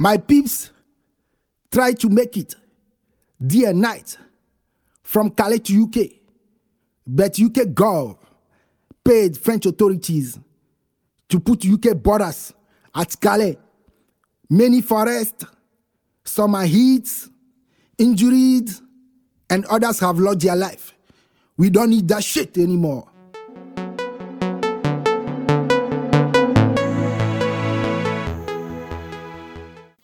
My 0.00 0.16
peeps 0.16 0.70
try 1.70 1.92
to 1.92 2.08
make 2.08 2.34
it 2.38 2.54
day 3.46 3.64
and 3.64 3.82
night 3.82 4.16
from 5.02 5.28
Calais 5.28 5.58
to 5.58 5.82
UK, 5.82 6.08
but 7.06 7.38
UK 7.38 7.68
gov 7.74 8.16
paid 9.04 9.36
French 9.36 9.66
authorities 9.66 10.38
to 11.28 11.38
put 11.38 11.66
UK 11.66 12.02
borders 12.02 12.54
at 12.94 13.14
Calais. 13.20 13.58
Many 14.48 14.80
forests, 14.80 15.44
some 16.24 16.54
are 16.54 16.64
hit, 16.64 17.06
injured, 17.98 18.70
and 19.50 19.66
others 19.66 20.00
have 20.00 20.18
lost 20.18 20.40
their 20.40 20.56
life. 20.56 20.94
We 21.58 21.68
don't 21.68 21.90
need 21.90 22.08
that 22.08 22.24
shit 22.24 22.56
anymore. 22.56 23.06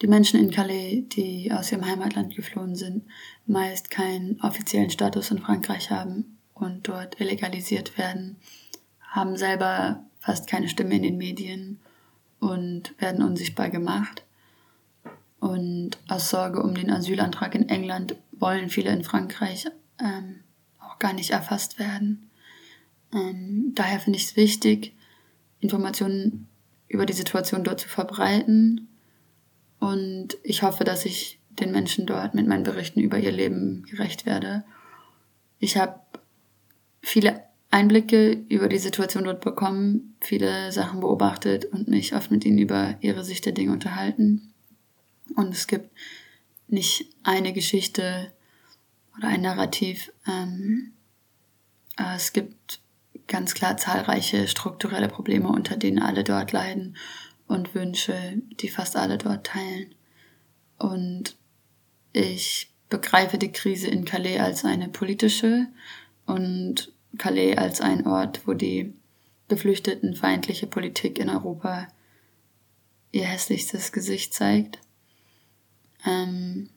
Die 0.06 0.10
Menschen 0.10 0.38
in 0.38 0.52
Calais, 0.52 1.02
die 1.16 1.50
aus 1.50 1.72
ihrem 1.72 1.84
Heimatland 1.84 2.36
geflohen 2.36 2.76
sind, 2.76 3.02
meist 3.44 3.90
keinen 3.90 4.40
offiziellen 4.40 4.88
Status 4.88 5.32
in 5.32 5.40
Frankreich 5.40 5.90
haben 5.90 6.38
und 6.54 6.86
dort 6.86 7.20
illegalisiert 7.20 7.98
werden, 7.98 8.36
haben 9.00 9.36
selber 9.36 10.04
fast 10.20 10.46
keine 10.46 10.68
Stimme 10.68 10.94
in 10.94 11.02
den 11.02 11.18
Medien 11.18 11.80
und 12.38 12.94
werden 13.00 13.20
unsichtbar 13.20 13.68
gemacht. 13.68 14.22
Und 15.40 15.98
aus 16.06 16.30
Sorge 16.30 16.62
um 16.62 16.76
den 16.76 16.92
Asylantrag 16.92 17.56
in 17.56 17.68
England 17.68 18.14
wollen 18.30 18.68
viele 18.68 18.92
in 18.92 19.02
Frankreich 19.02 19.66
ähm, 19.98 20.44
auch 20.78 21.00
gar 21.00 21.14
nicht 21.14 21.30
erfasst 21.30 21.80
werden. 21.80 22.30
Ähm, 23.12 23.72
daher 23.74 23.98
finde 23.98 24.20
ich 24.20 24.26
es 24.26 24.36
wichtig, 24.36 24.94
Informationen 25.58 26.46
über 26.86 27.06
die 27.06 27.12
Situation 27.12 27.64
dort 27.64 27.80
zu 27.80 27.88
verbreiten. 27.88 28.86
Und 29.86 30.36
ich 30.42 30.62
hoffe, 30.62 30.82
dass 30.82 31.04
ich 31.04 31.38
den 31.48 31.70
Menschen 31.70 32.06
dort 32.06 32.34
mit 32.34 32.48
meinen 32.48 32.64
Berichten 32.64 32.98
über 32.98 33.18
ihr 33.18 33.30
Leben 33.30 33.84
gerecht 33.84 34.26
werde. 34.26 34.64
Ich 35.60 35.76
habe 35.76 36.00
viele 37.02 37.44
Einblicke 37.70 38.32
über 38.48 38.68
die 38.68 38.78
Situation 38.78 39.22
dort 39.22 39.42
bekommen, 39.42 40.16
viele 40.20 40.72
Sachen 40.72 40.98
beobachtet 40.98 41.66
und 41.66 41.86
mich 41.86 42.16
oft 42.16 42.32
mit 42.32 42.44
ihnen 42.44 42.58
über 42.58 42.96
ihre 43.00 43.22
Sicht 43.22 43.46
der 43.46 43.52
Dinge 43.52 43.70
unterhalten. 43.70 44.52
Und 45.36 45.54
es 45.54 45.68
gibt 45.68 45.88
nicht 46.66 47.06
eine 47.22 47.52
Geschichte 47.52 48.32
oder 49.16 49.28
ein 49.28 49.42
Narrativ. 49.42 50.12
Ähm, 50.26 50.94
es 52.16 52.32
gibt 52.32 52.80
ganz 53.28 53.54
klar 53.54 53.76
zahlreiche 53.76 54.48
strukturelle 54.48 55.08
Probleme, 55.08 55.46
unter 55.48 55.76
denen 55.76 56.00
alle 56.00 56.24
dort 56.24 56.50
leiden 56.50 56.96
und 57.48 57.74
Wünsche, 57.74 58.42
die 58.60 58.68
fast 58.68 58.96
alle 58.96 59.18
dort 59.18 59.46
teilen. 59.46 59.94
Und 60.78 61.36
ich 62.12 62.70
begreife 62.88 63.38
die 63.38 63.52
Krise 63.52 63.88
in 63.88 64.04
Calais 64.04 64.38
als 64.38 64.64
eine 64.64 64.88
politische 64.88 65.66
und 66.26 66.92
Calais 67.18 67.56
als 67.56 67.80
ein 67.80 68.06
Ort, 68.06 68.46
wo 68.46 68.54
die 68.54 68.94
geflüchtetenfeindliche 69.48 70.66
Politik 70.66 71.18
in 71.18 71.30
Europa 71.30 71.88
ihr 73.12 73.24
hässlichstes 73.24 73.92
Gesicht 73.92 74.34
zeigt. 74.34 74.78
Ähm, 76.04 76.70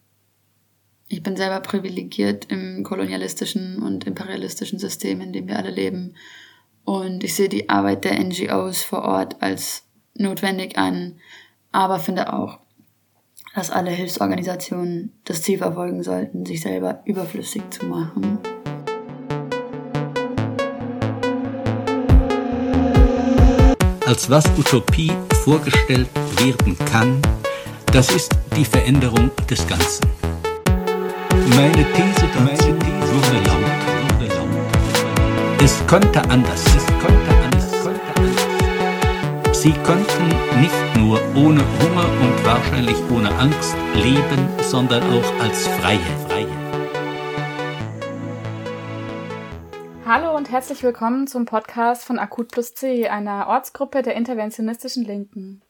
ich 1.08 1.23
bin 1.23 1.36
selber 1.36 1.59
privilegiert 1.59 2.45
im 2.52 2.84
kolonialistischen 2.84 3.81
und 3.81 4.06
imperialistischen 4.06 4.78
System, 4.78 5.22
in 5.22 5.34
dem 5.34 5.47
wir 5.47 5.58
alle 5.58 5.72
leben. 5.72 6.16
Und 6.86 7.23
ich 7.23 7.34
sehe 7.34 7.50
die 7.50 7.70
Arbeit 7.70 8.06
der 8.06 8.20
NGOs 8.23 8.84
vor 8.84 9.02
Ort 9.03 9.42
als 9.42 9.84
notwendig 10.15 10.77
an, 10.77 11.15
aber 11.71 11.99
finde 11.99 12.33
auch, 12.33 12.59
dass 13.55 13.71
alle 13.71 13.91
Hilfsorganisationen 13.91 15.13
das 15.25 15.41
Ziel 15.41 15.57
verfolgen 15.57 16.03
sollten, 16.03 16.45
sich 16.45 16.61
selber 16.61 17.01
überflüssig 17.05 17.63
zu 17.71 17.85
machen. 17.85 18.39
Als 24.06 24.29
was 24.29 24.45
Utopie 24.57 25.11
vorgestellt 25.44 26.09
werden 26.41 26.78
kann, 26.85 27.22
das 27.91 28.09
ist 28.11 28.31
die 28.55 28.66
Veränderung 28.66 29.29
des 29.50 29.67
Ganzen. 29.67 30.09
Meine 31.55 31.85
These 31.94 32.28
dazu 32.34 32.67
wurde 32.69 33.44
laut. 33.47 33.59
Es 35.61 35.85
konnte 35.88 36.22
anders. 36.29 36.63
Es 36.66 36.85
konnte 36.85 37.29
anders. 37.29 37.38
Sie 39.62 39.74
konnten 39.74 40.30
nicht 40.62 40.96
nur 40.96 41.20
ohne 41.36 41.59
Hunger 41.59 42.06
und 42.22 42.46
wahrscheinlich 42.46 42.96
ohne 43.12 43.30
Angst 43.40 43.75
leben, 43.94 44.47
sondern 44.62 45.03
auch 45.03 45.40
als 45.42 45.68
Freie. 45.68 46.00
Hallo 50.06 50.38
und 50.38 50.50
herzlich 50.50 50.81
willkommen 50.81 51.28
zum 51.28 51.44
Podcast 51.44 52.06
von 52.06 52.20
Akut 52.20 52.52
plus 52.52 52.74
C, 52.74 53.09
einer 53.09 53.47
Ortsgruppe 53.50 54.02
der 54.02 54.16
interventionistischen 54.16 55.03
Linken. 55.03 55.62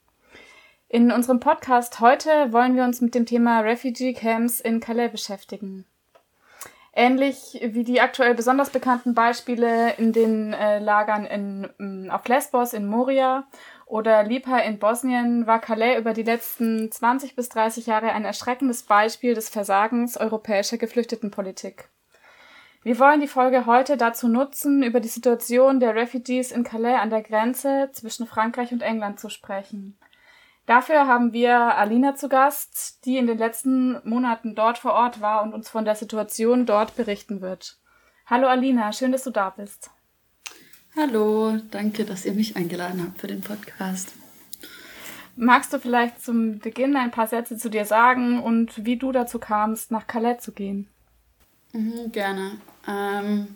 In 0.87 1.11
unserem 1.11 1.39
Podcast 1.39 1.99
heute 1.99 2.29
wollen 2.53 2.75
wir 2.75 2.83
uns 2.83 3.01
mit 3.01 3.15
dem 3.15 3.25
Thema 3.25 3.61
Refugee 3.61 4.13
Camps 4.13 4.59
in 4.59 4.81
Calais 4.81 5.09
beschäftigen. 5.09 5.85
Ähnlich 6.93 7.59
wie 7.63 7.83
die 7.83 8.01
aktuell 8.01 8.33
besonders 8.33 8.71
bekannten 8.71 9.13
Beispiele 9.13 9.93
in 9.93 10.11
den 10.11 10.53
äh, 10.53 10.79
Lagern 10.79 11.25
in, 11.25 11.69
ähm, 11.79 12.09
auf 12.11 12.27
Lesbos 12.27 12.73
in 12.73 12.87
Moria 12.87 13.47
oder 13.89 14.23
Lipa 14.23 14.59
in 14.59 14.77
Bosnien 14.77 15.47
war 15.47 15.59
Calais 15.59 15.97
über 15.97 16.13
die 16.13 16.23
letzten 16.23 16.91
20 16.91 17.35
bis 17.35 17.49
30 17.49 17.87
Jahre 17.87 18.11
ein 18.11 18.23
erschreckendes 18.23 18.83
Beispiel 18.83 19.33
des 19.33 19.49
Versagens 19.49 20.15
europäischer 20.15 20.77
Geflüchtetenpolitik. 20.77 21.89
Wir 22.83 22.99
wollen 22.99 23.19
die 23.19 23.27
Folge 23.27 23.65
heute 23.65 23.97
dazu 23.97 24.27
nutzen, 24.27 24.83
über 24.83 24.99
die 24.99 25.07
Situation 25.07 25.79
der 25.79 25.95
Refugees 25.95 26.51
in 26.51 26.63
Calais 26.63 26.99
an 26.99 27.09
der 27.09 27.23
Grenze 27.23 27.89
zwischen 27.91 28.27
Frankreich 28.27 28.71
und 28.71 28.83
England 28.83 29.19
zu 29.19 29.29
sprechen. 29.29 29.97
Dafür 30.67 31.07
haben 31.07 31.33
wir 31.33 31.57
Alina 31.57 32.13
zu 32.13 32.29
Gast, 32.29 33.03
die 33.05 33.17
in 33.17 33.25
den 33.25 33.39
letzten 33.39 33.99
Monaten 34.07 34.53
dort 34.53 34.77
vor 34.77 34.93
Ort 34.93 35.19
war 35.19 35.41
und 35.41 35.55
uns 35.55 35.67
von 35.67 35.83
der 35.83 35.95
Situation 35.95 36.67
dort 36.67 36.95
berichten 36.95 37.41
wird. 37.41 37.79
Hallo 38.27 38.47
Alina, 38.47 38.93
schön, 38.93 39.11
dass 39.11 39.23
du 39.23 39.31
da 39.31 39.49
bist. 39.49 39.89
Hallo, 40.95 41.57
danke, 41.71 42.03
dass 42.03 42.25
ihr 42.25 42.33
mich 42.33 42.55
eingeladen 42.55 43.03
habt 43.03 43.21
für 43.21 43.27
den 43.27 43.41
Podcast. 43.41 44.13
Magst 45.35 45.71
du 45.71 45.79
vielleicht 45.79 46.21
zum 46.21 46.59
Beginn 46.59 46.95
ein 46.95 47.11
paar 47.11 47.27
Sätze 47.27 47.57
zu 47.57 47.69
dir 47.69 47.85
sagen 47.85 48.41
und 48.41 48.85
wie 48.85 48.97
du 48.97 49.11
dazu 49.11 49.39
kamst, 49.39 49.91
nach 49.91 50.07
Calais 50.07 50.39
zu 50.39 50.51
gehen? 50.51 50.87
Mhm, 51.73 52.11
gerne. 52.11 52.57
Ähm, 52.87 53.47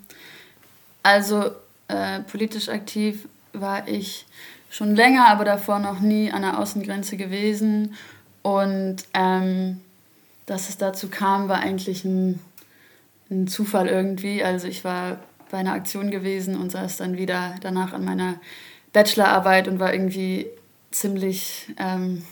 also 1.02 1.52
äh, 1.88 2.22
politisch 2.22 2.70
aktiv 2.70 3.28
war 3.52 3.88
ich 3.88 4.26
schon 4.70 4.96
länger, 4.96 5.28
aber 5.28 5.44
davor 5.44 5.80
noch 5.80 6.00
nie 6.00 6.32
an 6.32 6.44
der 6.44 6.60
Außengrenze 6.60 7.18
gewesen. 7.18 7.96
Und 8.44 8.98
ähm, 9.14 9.82
dass 10.46 10.70
es 10.70 10.78
dazu 10.78 11.10
kam, 11.10 11.50
war 11.50 11.60
eigentlich 11.60 12.06
ein, 12.06 12.40
ein 13.30 13.48
Zufall 13.48 13.88
irgendwie. 13.88 14.44
Also 14.44 14.68
ich 14.68 14.84
war 14.86 15.20
bei 15.54 15.60
einer 15.60 15.74
Aktion 15.74 16.10
gewesen 16.10 16.60
und 16.60 16.72
saß 16.72 16.98
dann 16.98 17.16
wieder 17.16 17.54
danach 17.62 17.94
an 17.94 18.04
meiner 18.04 18.42
Bachelorarbeit 18.92 19.68
und 19.68 19.80
war 19.80 19.94
irgendwie 19.94 20.48
ziemlich, 20.90 21.72
ähm, 21.78 22.24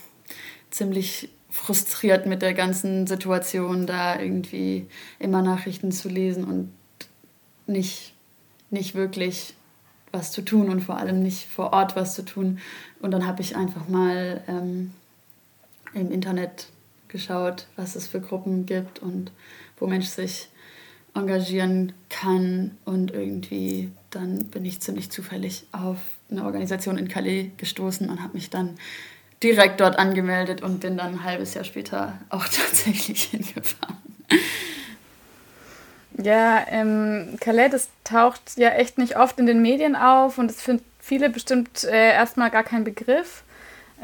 ziemlich 0.72 1.28
frustriert 1.48 2.26
mit 2.26 2.42
der 2.42 2.52
ganzen 2.52 3.06
Situation, 3.06 3.86
da 3.86 4.18
irgendwie 4.18 4.88
immer 5.20 5.40
Nachrichten 5.40 5.92
zu 5.92 6.08
lesen 6.08 6.42
und 6.42 6.72
nicht, 7.68 8.12
nicht 8.70 8.96
wirklich 8.96 9.54
was 10.10 10.32
zu 10.32 10.42
tun 10.42 10.68
und 10.68 10.80
vor 10.80 10.96
allem 10.96 11.22
nicht 11.22 11.46
vor 11.46 11.72
Ort 11.72 11.94
was 11.94 12.16
zu 12.16 12.24
tun. 12.24 12.58
Und 13.00 13.12
dann 13.12 13.24
habe 13.24 13.40
ich 13.40 13.54
einfach 13.54 13.86
mal 13.86 14.42
ähm, 14.48 14.90
im 15.94 16.10
Internet 16.10 16.66
geschaut, 17.06 17.68
was 17.76 17.94
es 17.94 18.08
für 18.08 18.20
Gruppen 18.20 18.66
gibt 18.66 18.98
und 18.98 19.30
wo 19.78 19.86
Mensch 19.86 20.08
sich 20.08 20.48
engagieren 21.14 21.92
kann. 22.08 22.72
Und 22.84 23.12
irgendwie 23.12 23.90
dann 24.10 24.46
bin 24.46 24.64
ich 24.64 24.80
ziemlich 24.80 25.10
zufällig 25.10 25.64
auf 25.72 25.98
eine 26.30 26.44
Organisation 26.44 26.98
in 26.98 27.08
Calais 27.08 27.50
gestoßen 27.56 28.08
und 28.08 28.22
habe 28.22 28.34
mich 28.34 28.50
dann 28.50 28.78
direkt 29.42 29.80
dort 29.80 29.98
angemeldet 29.98 30.62
und 30.62 30.80
bin 30.80 30.96
dann 30.96 31.14
ein 31.14 31.24
halbes 31.24 31.54
Jahr 31.54 31.64
später 31.64 32.18
auch 32.28 32.44
tatsächlich 32.48 33.24
hingefahren. 33.24 33.96
Ja, 36.22 36.64
ähm, 36.68 37.36
Calais, 37.40 37.70
das 37.70 37.88
taucht 38.04 38.56
ja 38.56 38.70
echt 38.70 38.98
nicht 38.98 39.16
oft 39.16 39.38
in 39.38 39.46
den 39.46 39.62
Medien 39.62 39.96
auf 39.96 40.38
und 40.38 40.50
es 40.50 40.60
finden 40.60 40.84
viele 41.00 41.30
bestimmt 41.30 41.84
äh, 41.84 42.12
erstmal 42.12 42.50
gar 42.50 42.62
kein 42.62 42.84
Begriff. 42.84 43.42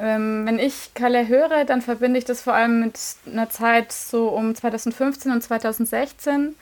Ähm, 0.01 0.47
wenn 0.47 0.59
ich 0.59 0.93
Calais 0.95 1.29
höre, 1.29 1.65
dann 1.65 1.83
verbinde 1.83 2.19
ich 2.19 2.25
das 2.25 2.43
vor 2.43 2.55
allem 2.55 2.81
mit 2.81 2.99
einer 3.27 3.51
Zeit 3.51 3.93
so 3.93 4.29
um 4.29 4.55
2015 4.55 5.31
und 5.33 5.43
2016 5.43 6.55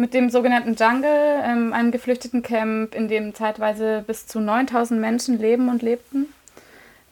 mit 0.00 0.14
dem 0.14 0.30
sogenannten 0.30 0.74
Jungle, 0.74 1.42
ähm, 1.44 1.72
einem 1.72 1.90
geflüchteten 1.90 2.42
Camp, 2.42 2.94
in 2.94 3.08
dem 3.08 3.34
zeitweise 3.34 4.02
bis 4.06 4.26
zu 4.26 4.40
9000 4.40 5.00
Menschen 5.00 5.38
leben 5.38 5.68
und 5.68 5.82
lebten. 5.82 6.26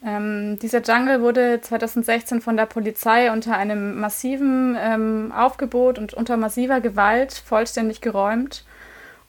Ähm, 0.05 0.57
dieser 0.59 0.81
Jungle 0.81 1.21
wurde 1.21 1.59
2016 1.61 2.41
von 2.41 2.57
der 2.57 2.65
Polizei 2.65 3.31
unter 3.31 3.57
einem 3.57 3.99
massiven 3.99 4.77
ähm, 4.79 5.33
Aufgebot 5.35 5.99
und 5.99 6.13
unter 6.13 6.37
massiver 6.37 6.81
Gewalt 6.81 7.33
vollständig 7.33 8.01
geräumt. 8.01 8.63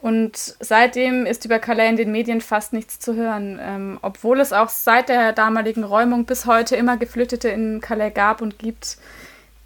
Und 0.01 0.57
seitdem 0.61 1.27
ist 1.27 1.45
über 1.45 1.59
Calais 1.59 1.91
in 1.91 1.97
den 1.97 2.11
Medien 2.11 2.41
fast 2.41 2.73
nichts 2.73 2.99
zu 2.99 3.15
hören, 3.15 3.59
ähm, 3.61 3.99
obwohl 4.01 4.41
es 4.41 4.55
auch 4.55 4.71
seit 4.71 5.11
der 5.11 5.33
damaligen 5.33 5.85
Räumung 5.85 6.25
bis 6.25 6.47
heute 6.47 6.77
immer 6.77 6.97
Geflüchtete 6.97 7.51
in 7.51 7.83
Calais 7.83 8.13
gab 8.15 8.41
und 8.41 8.59
gibt, 8.59 8.97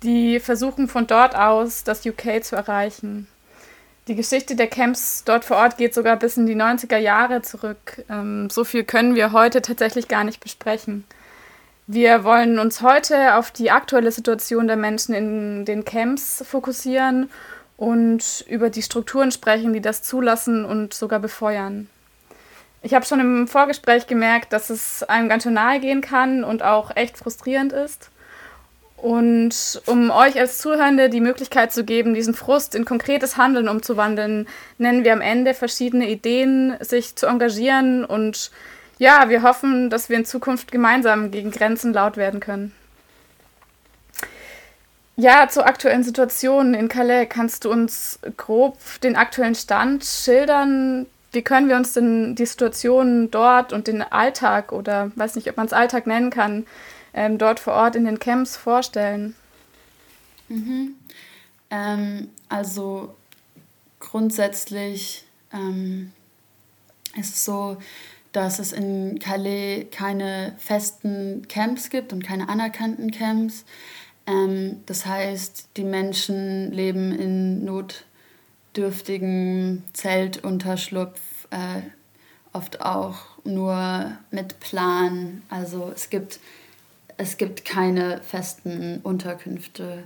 die 0.03 0.41
versuchen 0.41 0.89
von 0.89 1.07
dort 1.07 1.37
aus 1.37 1.85
das 1.85 2.05
UK 2.05 2.43
zu 2.43 2.57
erreichen. 2.57 3.29
Die 4.07 4.15
Geschichte 4.15 4.55
der 4.55 4.67
Camps 4.67 5.25
dort 5.25 5.47
vor 5.47 5.57
Ort 5.57 5.79
geht 5.79 5.95
sogar 5.95 6.17
bis 6.19 6.37
in 6.37 6.47
die 6.47 6.57
90er 6.57 6.99
Jahre 6.99 7.41
zurück. 7.41 8.05
Ähm, 8.11 8.51
so 8.51 8.65
viel 8.65 8.85
können 8.85 9.15
wir 9.15 9.33
heute 9.33 9.63
tatsächlich 9.63 10.09
gar 10.09 10.25
nicht 10.25 10.41
besprechen. 10.41 11.05
Wir 11.87 12.23
wollen 12.25 12.59
uns 12.59 12.83
heute 12.83 13.37
auf 13.37 13.51
die 13.51 13.71
aktuelle 13.71 14.13
Situation 14.13 14.67
der 14.67 14.77
Menschen 14.77 15.15
in 15.15 15.65
den 15.65 15.85
Camps 15.85 16.45
fokussieren 16.47 17.31
und 17.79 18.45
über 18.49 18.69
die 18.69 18.83
Strukturen 18.83 19.33
sprechen, 19.33 19.73
die 19.73 19.81
das 19.81 20.03
zulassen 20.03 20.65
und 20.65 20.93
sogar 20.93 21.19
befeuern. 21.19 21.89
Ich 22.83 22.93
habe 22.93 23.07
schon 23.07 23.21
im 23.21 23.49
Vorgespräch 23.49 24.07
gemerkt, 24.07 24.53
dass 24.53 24.69
es 24.69 25.03
einem 25.03 25.31
ganz 25.31 25.45
schön 25.45 25.55
nahe 25.55 25.81
gehen 25.81 26.03
kann 26.03 26.45
und 26.45 26.63
auch 26.63 26.95
echt 26.95 27.17
frustrierend 27.17 27.73
ist. 27.73 28.11
Und 29.05 29.83
um 29.85 30.11
euch 30.11 30.41
als 30.41 30.57
Zuhörende 30.57 31.11
die 31.11 31.21
Möglichkeit 31.21 31.75
zu 31.75 31.85
geben, 31.85 32.15
diesen 32.15 32.33
Frust 32.33 32.75
in 32.75 32.87
konkretes 32.87 33.37
Handeln 33.37 33.69
umzuwandeln, 33.69 34.49
nennen 34.79 35.05
wir 35.05 35.13
am 35.13 35.21
Ende 35.21 35.53
verschiedene 35.53 36.09
Ideen, 36.09 36.75
sich 36.81 37.15
zu 37.15 37.27
engagieren. 37.27 38.07
Und 38.07 38.51
ja, 38.97 39.29
wir 39.29 39.43
hoffen, 39.43 39.91
dass 39.91 40.09
wir 40.09 40.17
in 40.17 40.25
Zukunft 40.25 40.73
gemeinsam 40.73 41.31
gegen 41.31 41.51
Grenzen 41.51 41.93
laut 41.93 42.17
werden 42.17 42.41
können. 42.41 42.73
Ja, 45.17 45.49
zur 45.51 45.67
aktuellen 45.67 46.03
Situation 46.03 46.73
in 46.73 46.89
Calais. 46.89 47.27
Kannst 47.27 47.67
du 47.67 47.71
uns 47.71 48.19
grob 48.39 48.79
den 49.03 49.17
aktuellen 49.17 49.55
Stand 49.55 50.03
schildern? 50.07 51.05
Wie 51.31 51.43
können 51.43 51.69
wir 51.69 51.77
uns 51.77 51.93
denn 51.93 52.37
die 52.37 52.47
Situation 52.47 53.31
dort 53.31 53.75
und 53.75 53.87
den 53.87 54.01
Alltag 54.01 54.73
oder 54.73 55.13
weiß 55.17 55.35
nicht, 55.37 55.51
ob 55.51 55.59
man 55.59 55.67
es 55.67 55.75
Alltag 55.75 56.07
nennen 56.07 56.31
kann, 56.31 56.65
ähm, 57.15 57.39
dort 57.39 57.61
vor 57.61 57.75
Ort 57.75 57.97
in 57.97 58.05
den 58.05 58.19
Camps 58.19 58.57
vorstellen? 58.57 59.35
Mhm. 60.49 60.95
Ähm, 61.71 62.29
also 62.49 63.15
grundsätzlich 64.01 65.25
ähm, 65.53 66.13
ist 67.17 67.35
es 67.35 67.45
so, 67.45 67.77
dass 68.33 68.59
es 68.59 68.73
in 68.73 69.21
Calais 69.21 69.87
keine 69.91 70.57
festen 70.59 71.47
Camps 71.49 71.89
gibt 71.89 72.13
und 72.13 72.25
keine 72.25 72.49
anerkannten 72.49 73.13
Camps. 73.13 73.65
Ähm, 74.27 74.83
das 74.87 75.07
heißt, 75.07 75.69
die 75.77 75.85
Menschen 75.85 76.73
leben 76.73 77.13
in 77.13 77.65
notdürftigen 77.65 79.85
Zeltunterschlupf, 79.93 81.21
äh, 81.51 81.83
oft 82.53 82.81
auch 82.81 83.19
nur 83.45 84.17
mit 84.31 84.59
Plan. 84.61 85.43
Also 85.49 85.93
es 85.95 86.11
gibt 86.11 86.41
es 87.17 87.37
gibt 87.37 87.65
keine 87.65 88.23
festen 88.23 89.01
Unterkünfte 89.03 90.05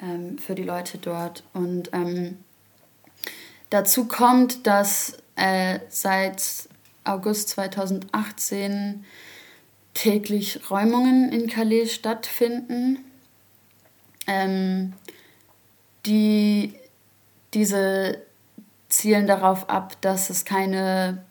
ähm, 0.00 0.38
für 0.38 0.54
die 0.54 0.62
Leute 0.62 0.98
dort. 0.98 1.42
Und 1.52 1.90
ähm, 1.92 2.38
dazu 3.70 4.06
kommt, 4.06 4.66
dass 4.66 5.18
äh, 5.36 5.80
seit 5.88 6.68
August 7.04 7.50
2018 7.50 9.04
täglich 9.94 10.70
Räumungen 10.70 11.32
in 11.32 11.48
Calais 11.48 11.88
stattfinden, 11.88 12.98
ähm, 14.26 14.92
die 16.04 16.74
diese 17.54 18.22
zielen 18.88 19.26
darauf 19.26 19.68
ab, 19.70 19.96
dass 20.02 20.30
es 20.30 20.44
keine 20.44 21.24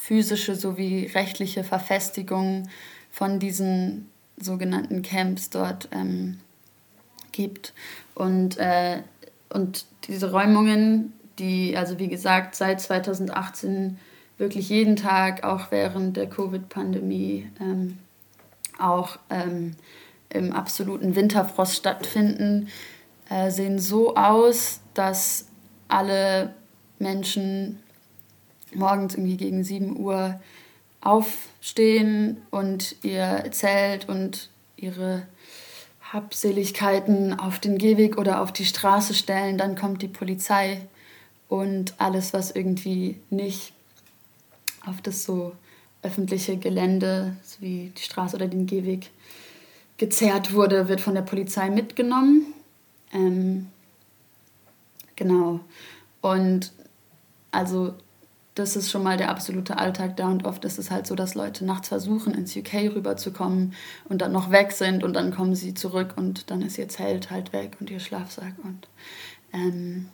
physische 0.00 0.54
sowie 0.54 1.06
rechtliche 1.14 1.64
Verfestigung 1.64 2.68
von 3.10 3.38
diesen 3.38 4.10
sogenannten 4.36 5.02
Camps 5.02 5.50
dort 5.50 5.88
ähm, 5.92 6.38
gibt. 7.32 7.72
Und, 8.14 8.58
äh, 8.58 9.02
und 9.48 9.86
diese 10.06 10.30
Räumungen, 10.30 11.12
die, 11.38 11.76
also 11.76 11.98
wie 11.98 12.08
gesagt, 12.08 12.54
seit 12.54 12.80
2018 12.80 13.98
wirklich 14.38 14.68
jeden 14.68 14.96
Tag, 14.96 15.44
auch 15.44 15.70
während 15.70 16.16
der 16.16 16.28
Covid-Pandemie, 16.28 17.50
ähm, 17.60 17.98
auch 18.78 19.18
ähm, 19.30 19.76
im 20.30 20.52
absoluten 20.52 21.14
Winterfrost 21.14 21.76
stattfinden, 21.76 22.68
äh, 23.28 23.50
sehen 23.50 23.78
so 23.78 24.16
aus, 24.16 24.80
dass 24.94 25.46
alle 25.88 26.54
Menschen 26.98 27.78
morgens 28.74 29.14
irgendwie 29.14 29.36
gegen 29.36 29.62
7 29.62 29.96
Uhr 29.96 30.40
aufstehen 31.64 32.42
und 32.50 32.94
ihr 33.02 33.42
Zelt 33.50 34.06
und 34.06 34.50
ihre 34.76 35.22
Habseligkeiten 36.12 37.32
auf 37.40 37.58
den 37.58 37.78
Gehweg 37.78 38.18
oder 38.18 38.42
auf 38.42 38.52
die 38.52 38.66
Straße 38.66 39.14
stellen, 39.14 39.56
dann 39.56 39.74
kommt 39.74 40.02
die 40.02 40.08
Polizei 40.08 40.82
und 41.48 41.94
alles, 41.96 42.34
was 42.34 42.50
irgendwie 42.50 43.18
nicht 43.30 43.72
auf 44.84 45.00
das 45.00 45.24
so 45.24 45.52
öffentliche 46.02 46.58
Gelände, 46.58 47.34
so 47.42 47.62
wie 47.62 47.92
die 47.96 48.02
Straße 48.02 48.36
oder 48.36 48.46
den 48.46 48.66
Gehweg 48.66 49.08
gezerrt 49.96 50.52
wurde, 50.52 50.88
wird 50.88 51.00
von 51.00 51.14
der 51.14 51.22
Polizei 51.22 51.70
mitgenommen. 51.70 52.52
Ähm, 53.10 53.68
genau. 55.16 55.60
Und 56.20 56.72
also 57.52 57.94
das 58.54 58.76
ist 58.76 58.90
schon 58.90 59.02
mal 59.02 59.16
der 59.16 59.30
absolute 59.30 59.78
Alltag 59.78 60.16
da. 60.16 60.28
Und 60.28 60.44
oft 60.44 60.64
ist 60.64 60.78
es 60.78 60.90
halt 60.90 61.06
so, 61.06 61.14
dass 61.14 61.34
Leute 61.34 61.64
nachts 61.64 61.88
versuchen, 61.88 62.34
ins 62.34 62.56
UK 62.56 62.94
rüberzukommen 62.94 63.74
und 64.08 64.20
dann 64.20 64.32
noch 64.32 64.50
weg 64.50 64.72
sind 64.72 65.02
und 65.02 65.14
dann 65.14 65.34
kommen 65.34 65.54
sie 65.54 65.74
zurück 65.74 66.14
und 66.16 66.50
dann 66.50 66.62
ist 66.62 66.78
ihr 66.78 66.88
Zelt 66.88 67.30
halt 67.30 67.52
weg 67.52 67.76
und 67.80 67.90
ihr 67.90 68.00
Schlafsack 68.00 68.54
und 68.62 68.88
ähm, 69.52 70.08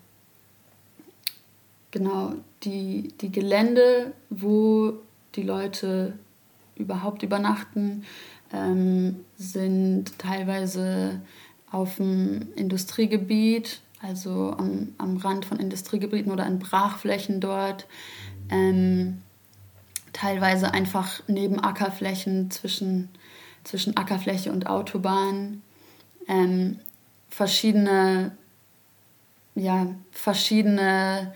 genau 1.91 2.35
die, 2.63 3.13
die 3.21 3.33
Gelände, 3.33 4.13
wo 4.31 4.95
die 5.35 5.43
Leute 5.43 6.15
überhaupt 6.77 7.23
übernachten, 7.23 8.05
ähm, 8.53 9.25
sind 9.37 10.19
teilweise 10.19 11.21
auf 11.71 11.97
dem 11.97 12.49
Industriegebiet, 12.57 13.81
also 14.03 14.55
am, 14.57 14.95
am 14.99 15.19
Rand 15.19 15.45
von 15.45 15.59
Industriegebieten 15.59 16.33
oder 16.33 16.47
in 16.47 16.59
Brachflächen 16.59 17.41
dort 17.41 17.87
ähm, 18.51 19.23
teilweise 20.13 20.73
einfach 20.73 21.23
neben 21.27 21.63
Ackerflächen 21.63 22.51
zwischen, 22.51 23.09
zwischen 23.65 23.97
Ackerfläche 23.97 24.53
und 24.53 24.67
Autobahn. 24.67 25.63
Ähm, 26.29 26.81
verschiedene, 27.31 28.33
ja, 29.55 29.87
verschiedene 30.11 31.33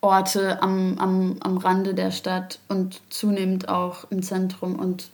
Orte 0.00 0.60
am, 0.62 0.98
am, 0.98 1.36
am 1.40 1.56
Rande 1.58 1.94
der 1.94 2.10
Stadt 2.10 2.58
und 2.68 3.00
zunehmend 3.08 3.68
auch 3.68 4.10
im 4.10 4.22
Zentrum. 4.22 4.78
Und 4.78 5.10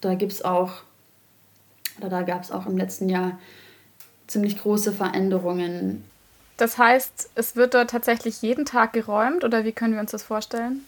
da 0.00 0.14
gibt 0.14 0.32
es 0.32 0.42
auch, 0.42 0.82
oder 1.98 2.08
da 2.08 2.22
gab 2.22 2.42
es 2.42 2.50
auch 2.50 2.66
im 2.66 2.76
letzten 2.76 3.08
Jahr 3.08 3.38
ziemlich 4.26 4.58
große 4.58 4.92
Veränderungen 4.92 6.04
das 6.60 6.78
heißt, 6.78 7.30
es 7.34 7.56
wird 7.56 7.74
dort 7.74 7.90
tatsächlich 7.90 8.42
jeden 8.42 8.64
Tag 8.64 8.92
geräumt 8.92 9.44
oder 9.44 9.64
wie 9.64 9.72
können 9.72 9.94
wir 9.94 10.00
uns 10.00 10.10
das 10.10 10.22
vorstellen? 10.22 10.84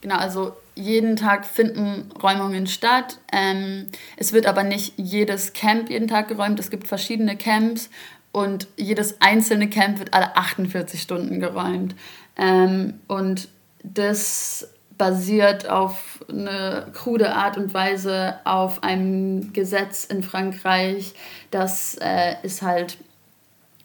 Genau, 0.00 0.16
also 0.16 0.56
jeden 0.74 1.16
Tag 1.16 1.46
finden 1.46 2.10
Räumungen 2.22 2.66
statt. 2.66 3.18
Ähm, 3.32 3.86
es 4.16 4.32
wird 4.32 4.46
aber 4.46 4.62
nicht 4.62 4.94
jedes 4.96 5.52
Camp 5.52 5.90
jeden 5.90 6.06
Tag 6.06 6.28
geräumt. 6.28 6.60
Es 6.60 6.70
gibt 6.70 6.86
verschiedene 6.86 7.36
Camps 7.36 7.90
und 8.32 8.68
jedes 8.76 9.20
einzelne 9.20 9.68
Camp 9.68 9.98
wird 9.98 10.14
alle 10.14 10.36
48 10.36 11.00
Stunden 11.00 11.40
geräumt. 11.40 11.94
Ähm, 12.36 13.00
und 13.08 13.48
das 13.82 14.68
basiert 14.98 15.68
auf 15.68 16.24
eine 16.28 16.86
krude 16.92 17.34
Art 17.34 17.56
und 17.56 17.74
Weise 17.74 18.36
auf 18.44 18.82
einem 18.82 19.52
Gesetz 19.52 20.04
in 20.04 20.22
Frankreich, 20.22 21.14
das 21.50 21.96
äh, 22.00 22.36
ist 22.42 22.62
halt 22.62 22.96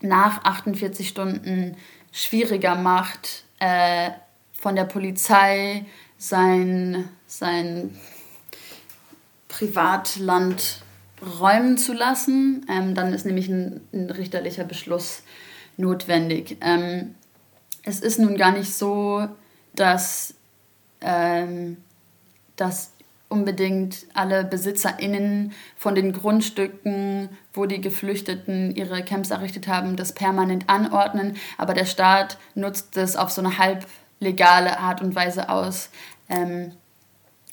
nach 0.02 0.44
48 0.44 1.08
Stunden 1.08 1.78
schwieriger 2.12 2.76
macht, 2.76 3.44
äh, 3.60 4.12
von 4.54 4.76
der 4.76 4.86
Polizei 4.86 5.86
sein, 6.18 7.10
sein 7.26 7.96
Privatland 9.48 10.84
räumen 11.40 11.78
zu 11.78 11.94
lassen. 11.94 12.66
Ähm, 12.70 12.96
dann 12.96 13.14
ist 13.14 13.26
nämlich 13.26 13.48
ein, 13.48 13.82
ein 13.94 14.10
richterlicher 14.10 14.64
Beschluss 14.64 15.24
notwendig. 15.78 16.58
Ähm, 16.62 17.16
es 17.84 18.00
ist 18.00 18.20
nun 18.20 18.38
gar 18.38 18.52
nicht 18.52 18.74
so, 18.74 19.28
dass, 19.74 20.36
ähm, 21.02 21.78
dass 22.56 22.92
unbedingt 23.32 24.06
alle 24.14 24.44
BesitzerInnen 24.44 25.54
von 25.78 25.96
den 25.96 26.12
Grundstücken, 26.12 27.30
wo 27.54 27.66
die 27.66 27.82
Geflüchteten 27.82 28.76
ihre 28.76 29.04
Camps 29.04 29.32
errichtet 29.32 29.68
haben, 29.68 29.96
das 29.96 30.14
permanent 30.14 30.70
anordnen. 30.70 31.38
Aber 31.58 31.74
der 31.74 31.86
Staat 31.86 32.38
nutzt 32.56 32.98
das 32.98 33.16
auf 33.16 33.32
so 33.32 33.42
eine 33.42 33.58
halblegale 33.58 34.80
Art 34.80 35.02
und 35.02 35.16
Weise 35.16 35.50
aus, 35.50 35.90
ähm, 36.30 36.74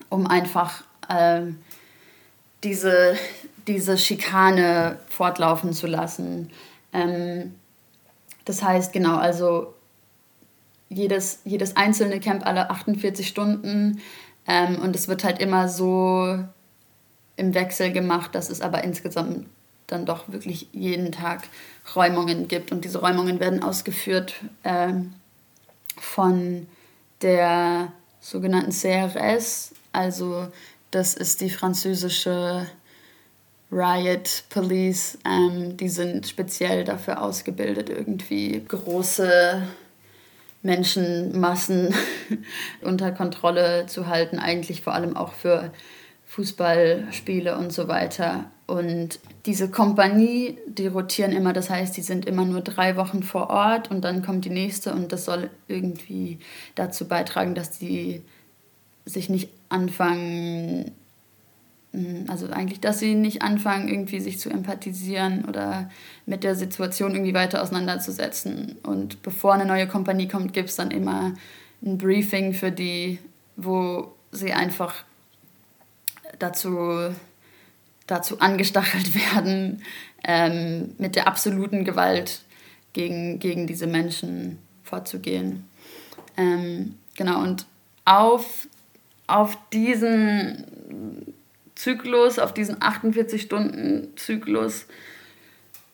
um 0.08 0.26
einfach 0.26 0.82
ähm, 1.08 1.58
diese, 2.64 3.16
diese 3.66 3.96
Schikane 3.96 4.98
fortlaufen 5.08 5.72
zu 5.72 5.86
lassen. 5.86 6.50
Ähm, 6.92 7.54
das 8.44 8.62
heißt, 8.62 8.92
genau, 8.92 9.16
also 9.16 9.74
jedes, 10.88 11.40
jedes 11.44 11.76
einzelne 11.76 12.18
Camp 12.18 12.46
alle 12.46 12.70
48 12.70 13.28
Stunden 13.28 14.00
ähm, 14.48 14.80
und 14.80 14.96
es 14.96 15.06
wird 15.06 15.22
halt 15.22 15.40
immer 15.40 15.68
so 15.68 16.38
im 17.36 17.54
Wechsel 17.54 17.92
gemacht, 17.92 18.34
dass 18.34 18.50
es 18.50 18.60
aber 18.60 18.82
insgesamt 18.82 19.46
dann 19.86 20.06
doch 20.06 20.28
wirklich 20.28 20.68
jeden 20.72 21.12
Tag 21.12 21.44
Räumungen 21.94 22.48
gibt. 22.48 22.72
Und 22.72 22.84
diese 22.84 23.00
Räumungen 23.00 23.40
werden 23.40 23.62
ausgeführt 23.62 24.34
ähm, 24.64 25.14
von 25.96 26.66
der 27.22 27.92
sogenannten 28.20 28.72
CRS, 28.72 29.72
also 29.92 30.48
das 30.90 31.14
ist 31.14 31.40
die 31.40 31.50
französische 31.50 32.66
Riot 33.70 34.44
Police. 34.48 35.18
Ähm, 35.26 35.76
die 35.76 35.88
sind 35.88 36.26
speziell 36.26 36.84
dafür 36.84 37.22
ausgebildet, 37.22 37.90
irgendwie 37.90 38.64
große 38.66 39.62
Menschenmassen 40.62 41.94
unter 42.82 43.12
Kontrolle 43.12 43.86
zu 43.86 44.06
halten, 44.06 44.38
eigentlich 44.38 44.82
vor 44.82 44.94
allem 44.94 45.16
auch 45.16 45.32
für 45.32 45.72
Fußballspiele 46.26 47.56
und 47.56 47.72
so 47.72 47.88
weiter. 47.88 48.50
Und 48.66 49.18
diese 49.46 49.70
Kompanie, 49.70 50.58
die 50.66 50.88
rotieren 50.88 51.32
immer, 51.32 51.54
das 51.54 51.70
heißt, 51.70 51.96
die 51.96 52.02
sind 52.02 52.26
immer 52.26 52.44
nur 52.44 52.60
drei 52.60 52.96
Wochen 52.96 53.22
vor 53.22 53.48
Ort 53.48 53.90
und 53.90 54.02
dann 54.02 54.22
kommt 54.22 54.44
die 54.44 54.50
nächste 54.50 54.92
und 54.92 55.10
das 55.10 55.24
soll 55.24 55.48
irgendwie 55.68 56.38
dazu 56.74 57.08
beitragen, 57.08 57.54
dass 57.54 57.78
die 57.78 58.22
sich 59.06 59.30
nicht 59.30 59.48
anfangen, 59.70 60.92
also 62.28 62.48
eigentlich, 62.50 62.80
dass 62.80 62.98
sie 62.98 63.14
nicht 63.14 63.42
anfangen, 63.42 63.88
irgendwie 63.88 64.20
sich 64.20 64.38
zu 64.38 64.50
empathisieren 64.50 65.44
oder 65.46 65.90
mit 66.26 66.44
der 66.44 66.54
Situation 66.54 67.12
irgendwie 67.12 67.34
weiter 67.34 67.62
auseinanderzusetzen. 67.62 68.76
Und 68.82 69.22
bevor 69.22 69.54
eine 69.54 69.64
neue 69.64 69.88
Kompanie 69.88 70.28
kommt, 70.28 70.52
gibt 70.52 70.68
es 70.68 70.76
dann 70.76 70.90
immer 70.90 71.34
ein 71.82 71.96
Briefing 71.96 72.52
für 72.52 72.70
die, 72.70 73.18
wo 73.56 74.12
sie 74.32 74.52
einfach 74.52 75.04
dazu, 76.38 77.10
dazu 78.06 78.40
angestachelt 78.40 79.14
werden, 79.32 79.82
ähm, 80.24 80.94
mit 80.98 81.16
der 81.16 81.26
absoluten 81.26 81.84
Gewalt 81.84 82.42
gegen, 82.92 83.38
gegen 83.38 83.66
diese 83.66 83.86
Menschen 83.86 84.58
vorzugehen. 84.82 85.64
Ähm, 86.36 86.96
genau, 87.16 87.42
und 87.42 87.66
auf, 88.04 88.68
auf 89.26 89.56
diesen 89.72 91.34
Zyklus, 91.78 92.38
auf 92.40 92.52
diesen 92.52 92.80
48-Stunden-Zyklus 92.80 94.86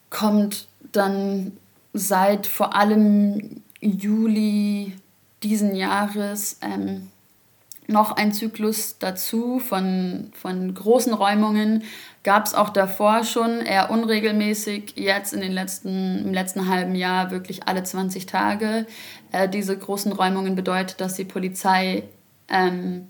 kommt 0.09 0.67
dann 0.93 1.53
seit 1.93 2.47
vor 2.47 2.75
allem 2.75 3.63
Juli 3.83 4.95
diesen 5.43 5.75
Jahres 5.75 6.59
ähm, 6.63 7.11
noch 7.87 8.17
ein 8.17 8.33
Zyklus 8.33 8.97
dazu 8.99 9.59
von, 9.59 10.33
von 10.33 10.73
großen 10.73 11.13
Räumungen. 11.13 11.83
Gab 12.23 12.47
es 12.47 12.55
auch 12.55 12.71
davor 12.71 13.25
schon, 13.25 13.61
eher 13.61 13.91
unregelmäßig, 13.91 14.95
jetzt 14.97 15.35
in 15.35 15.43
den 15.43 15.53
letzten, 15.53 16.25
im 16.25 16.33
letzten 16.33 16.67
halben 16.67 16.95
Jahr 16.95 17.31
wirklich 17.31 17.69
alle 17.69 17.83
20 17.83 18.25
Tage. 18.25 18.87
Äh, 19.33 19.51
diese 19.51 19.77
großen 19.77 20.13
Räumungen 20.13 20.55
bedeutet, 20.55 21.03
dass 21.03 21.13
die 21.13 21.27
Polizei 21.27 22.05
ähm, 22.49 23.07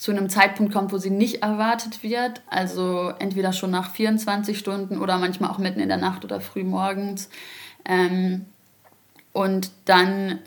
zu 0.00 0.12
einem 0.12 0.30
Zeitpunkt 0.30 0.72
kommt, 0.72 0.92
wo 0.92 0.96
sie 0.96 1.10
nicht 1.10 1.42
erwartet 1.42 2.02
wird. 2.02 2.40
Also 2.48 3.12
entweder 3.18 3.52
schon 3.52 3.70
nach 3.70 3.92
24 3.92 4.58
Stunden 4.58 4.98
oder 4.98 5.18
manchmal 5.18 5.50
auch 5.50 5.58
mitten 5.58 5.78
in 5.78 5.88
der 5.88 5.98
Nacht 5.98 6.24
oder 6.24 6.40
früh 6.40 6.64
morgens. 6.64 7.28
Ähm, 7.84 8.46
und 9.34 9.70
dann 9.84 10.38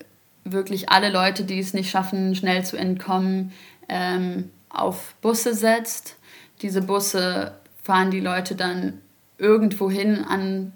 wirklich 0.43 0.89
alle 0.89 1.12
Leute, 1.12 1.43
die 1.43 1.60
es 1.60 1.75
nicht 1.75 1.91
schaffen, 1.91 2.33
schnell 2.33 2.65
zu 2.65 2.77
entkommen, 2.77 3.53
ähm, 3.89 4.50
auf 4.69 5.13
Busse 5.22 5.53
setzt. 5.53 6.15
Diese 6.63 6.81
Busse 6.81 7.53
fahren 7.83 8.10
die 8.10 8.22
Leute 8.22 8.55
dann 8.55 9.01
irgendwo 9.38 9.91
hin 9.91 10.25
an 10.27 10.74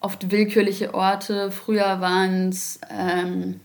oft 0.00 0.30
willkürliche 0.30 0.94
Orte. 0.94 1.50
Früher 1.50 2.00
waren 2.00 2.48
es 2.48 2.80
ähm, 2.88 3.60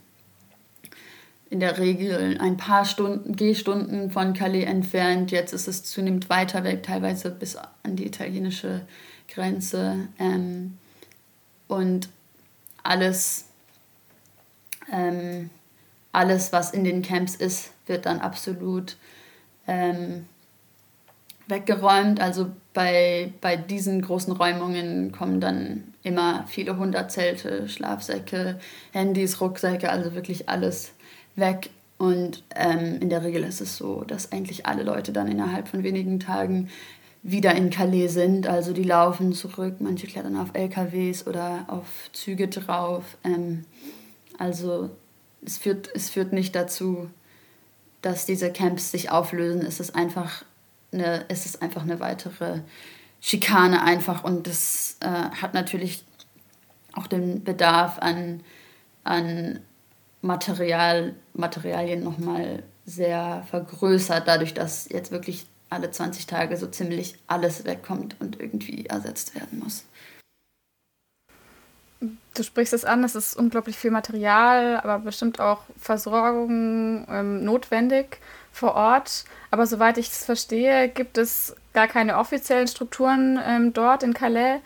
in 1.49 1.59
der 1.59 1.79
Regel 1.79 2.37
ein 2.39 2.57
paar 2.57 2.85
Stunden, 2.85 3.35
Gehstunden 3.35 4.11
von 4.11 4.33
Calais 4.33 4.65
entfernt. 4.65 5.31
Jetzt 5.31 5.51
ist 5.53 5.67
es 5.67 5.83
zunehmend 5.83 6.29
weiter 6.29 6.63
weg, 6.63 6.83
teilweise 6.83 7.31
bis 7.31 7.55
an 7.55 7.95
die 7.95 8.05
italienische 8.05 8.81
Grenze. 9.27 10.07
Ähm, 10.19 10.77
und 11.67 12.09
alles, 12.83 13.45
ähm, 14.91 15.49
alles, 16.11 16.51
was 16.53 16.71
in 16.71 16.83
den 16.83 17.01
Camps 17.01 17.35
ist, 17.35 17.71
wird 17.87 18.05
dann 18.05 18.19
absolut 18.19 18.95
ähm, 19.67 20.25
weggeräumt. 21.47 22.21
Also 22.21 22.51
bei, 22.75 23.33
bei 23.41 23.57
diesen 23.57 24.03
großen 24.03 24.33
Räumungen 24.33 25.11
kommen 25.11 25.41
dann 25.41 25.93
immer 26.03 26.45
viele 26.47 26.77
hundert 26.77 27.11
Zelte, 27.11 27.67
Schlafsäcke, 27.67 28.59
Handys, 28.91 29.41
Rucksäcke, 29.41 29.89
also 29.89 30.13
wirklich 30.13 30.47
alles 30.47 30.91
weg. 31.39 31.69
Und 31.97 32.43
ähm, 32.55 32.99
in 33.01 33.09
der 33.09 33.23
Regel 33.23 33.43
ist 33.43 33.59
es 33.59 33.75
so, 33.75 34.03
dass 34.05 34.31
eigentlich 34.31 34.65
alle 34.65 34.83
Leute 34.83 35.11
dann 35.11 35.27
innerhalb 35.27 35.67
von 35.67 35.83
wenigen 35.83 36.19
Tagen 36.19 36.69
wieder 37.23 37.53
in 37.55 37.69
Calais 37.69 38.07
sind. 38.07 38.47
Also 38.47 38.71
die 38.71 38.83
laufen 38.83 39.33
zurück, 39.33 39.75
manche 39.79 40.07
klettern 40.07 40.37
auf 40.37 40.49
LKWs 40.53 41.27
oder 41.27 41.65
auf 41.67 42.09
Züge 42.13 42.47
drauf. 42.47 43.03
Ähm, 43.23 43.65
also 44.37 44.89
es 45.45 45.57
führt, 45.57 45.89
es 45.93 46.09
führt 46.09 46.31
nicht 46.31 46.55
dazu, 46.55 47.09
dass 48.01 48.25
diese 48.25 48.51
Camps 48.51 48.91
sich 48.91 49.11
auflösen. 49.11 49.61
Es 49.65 49.79
ist 49.79 49.95
einfach 49.95 50.43
eine, 50.93 51.25
es 51.27 51.45
ist 51.45 51.61
einfach 51.61 51.83
eine 51.83 51.99
weitere 51.99 52.61
Schikane 53.21 53.83
einfach 53.83 54.23
und 54.23 54.47
das 54.47 54.97
äh, 55.01 55.07
hat 55.07 55.53
natürlich 55.53 56.03
auch 56.93 57.07
den 57.07 57.43
Bedarf 57.43 57.99
an, 57.99 58.41
an 59.03 59.59
Material, 60.21 61.15
Materialien 61.33 62.03
nochmal 62.03 62.63
sehr 62.85 63.45
vergrößert, 63.49 64.27
dadurch, 64.27 64.53
dass 64.53 64.89
jetzt 64.89 65.11
wirklich 65.11 65.47
alle 65.69 65.91
20 65.91 66.25
Tage 66.25 66.57
so 66.57 66.67
ziemlich 66.67 67.15
alles 67.27 67.65
wegkommt 67.65 68.15
und 68.19 68.39
irgendwie 68.39 68.87
ersetzt 68.87 69.35
werden 69.35 69.59
muss. 69.59 69.85
Du 72.33 72.43
sprichst 72.43 72.73
es 72.73 72.85
an, 72.85 73.03
es 73.03 73.15
ist 73.15 73.35
unglaublich 73.35 73.77
viel 73.77 73.91
Material, 73.91 74.77
aber 74.77 74.99
bestimmt 74.99 75.39
auch 75.39 75.63
Versorgung 75.77 77.05
ähm, 77.09 77.43
notwendig 77.43 78.19
vor 78.51 78.75
Ort. 78.75 79.25
Aber 79.51 79.67
soweit 79.67 79.97
ich 79.97 80.07
es 80.07 80.23
verstehe, 80.23 80.87
gibt 80.87 81.17
es 81.17 81.55
gar 81.73 81.87
keine 81.87 82.17
offiziellen 82.17 82.67
Strukturen 82.67 83.39
ähm, 83.45 83.73
dort 83.73 84.03
in 84.03 84.13
Calais, 84.13 84.59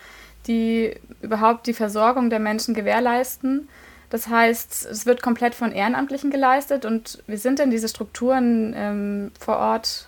die 0.45 0.95
überhaupt 1.21 1.65
die 1.65 1.73
Versorgung 1.73 2.29
der 2.29 2.39
Menschen 2.39 2.75
gewährleisten. 2.75 3.67
Das 4.13 4.27
heißt, 4.27 4.85
es 4.85 5.07
wird 5.07 5.23
komplett 5.23 5.55
von 5.55 5.71
Ehrenamtlichen 5.71 6.29
geleistet. 6.29 6.85
Und 6.85 7.23
wie 7.25 7.35
sind 7.35 7.57
denn 7.57 7.71
diese 7.71 7.87
Strukturen 7.87 8.71
ähm, 8.77 9.31
vor 9.39 9.57
Ort? 9.57 10.07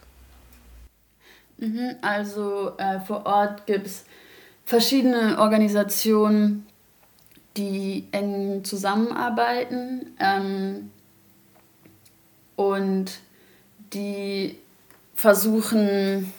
Mhm, 1.57 1.95
also 2.03 2.73
äh, 2.77 2.99
vor 2.99 3.25
Ort 3.25 3.65
gibt 3.65 3.87
es 3.87 4.05
verschiedene 4.63 5.39
Organisationen, 5.39 6.67
die 7.57 8.07
eng 8.11 8.63
zusammenarbeiten 8.63 10.15
ähm, 10.19 10.91
und 12.55 13.05
die 13.91 14.55
versuchen, 15.15 16.31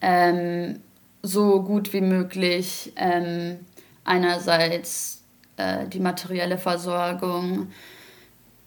ähm, 0.00 0.80
so 1.22 1.62
gut 1.62 1.92
wie 1.92 2.00
möglich 2.00 2.92
ähm, 2.96 3.60
einerseits 4.02 5.17
äh, 5.58 5.86
die 5.88 6.00
materielle 6.00 6.56
Versorgung, 6.56 7.68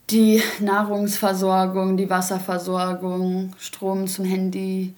die 0.10 0.42
Nahrungsversorgung, 0.60 1.98
die 1.98 2.10
Wasserversorgung, 2.10 3.54
Strom 3.58 4.08
zum 4.08 4.26
Handy 4.26 4.94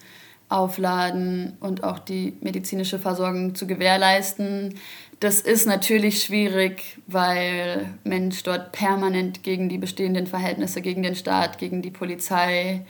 aufladen 0.48 1.56
und 1.60 1.84
auch 1.84 1.98
die 1.98 2.36
medizinische 2.40 2.98
Versorgung 2.98 3.54
zu 3.54 3.66
gewährleisten. 3.66 4.74
Das 5.20 5.40
ist 5.40 5.66
natürlich 5.66 6.22
schwierig, 6.22 6.98
weil 7.06 7.86
Mensch 8.04 8.42
dort 8.42 8.72
permanent 8.72 9.42
gegen 9.42 9.68
die 9.68 9.78
bestehenden 9.78 10.26
Verhältnisse, 10.26 10.82
gegen 10.82 11.02
den 11.02 11.14
Staat, 11.14 11.58
gegen 11.58 11.80
die 11.80 11.90
Polizei 11.90 12.84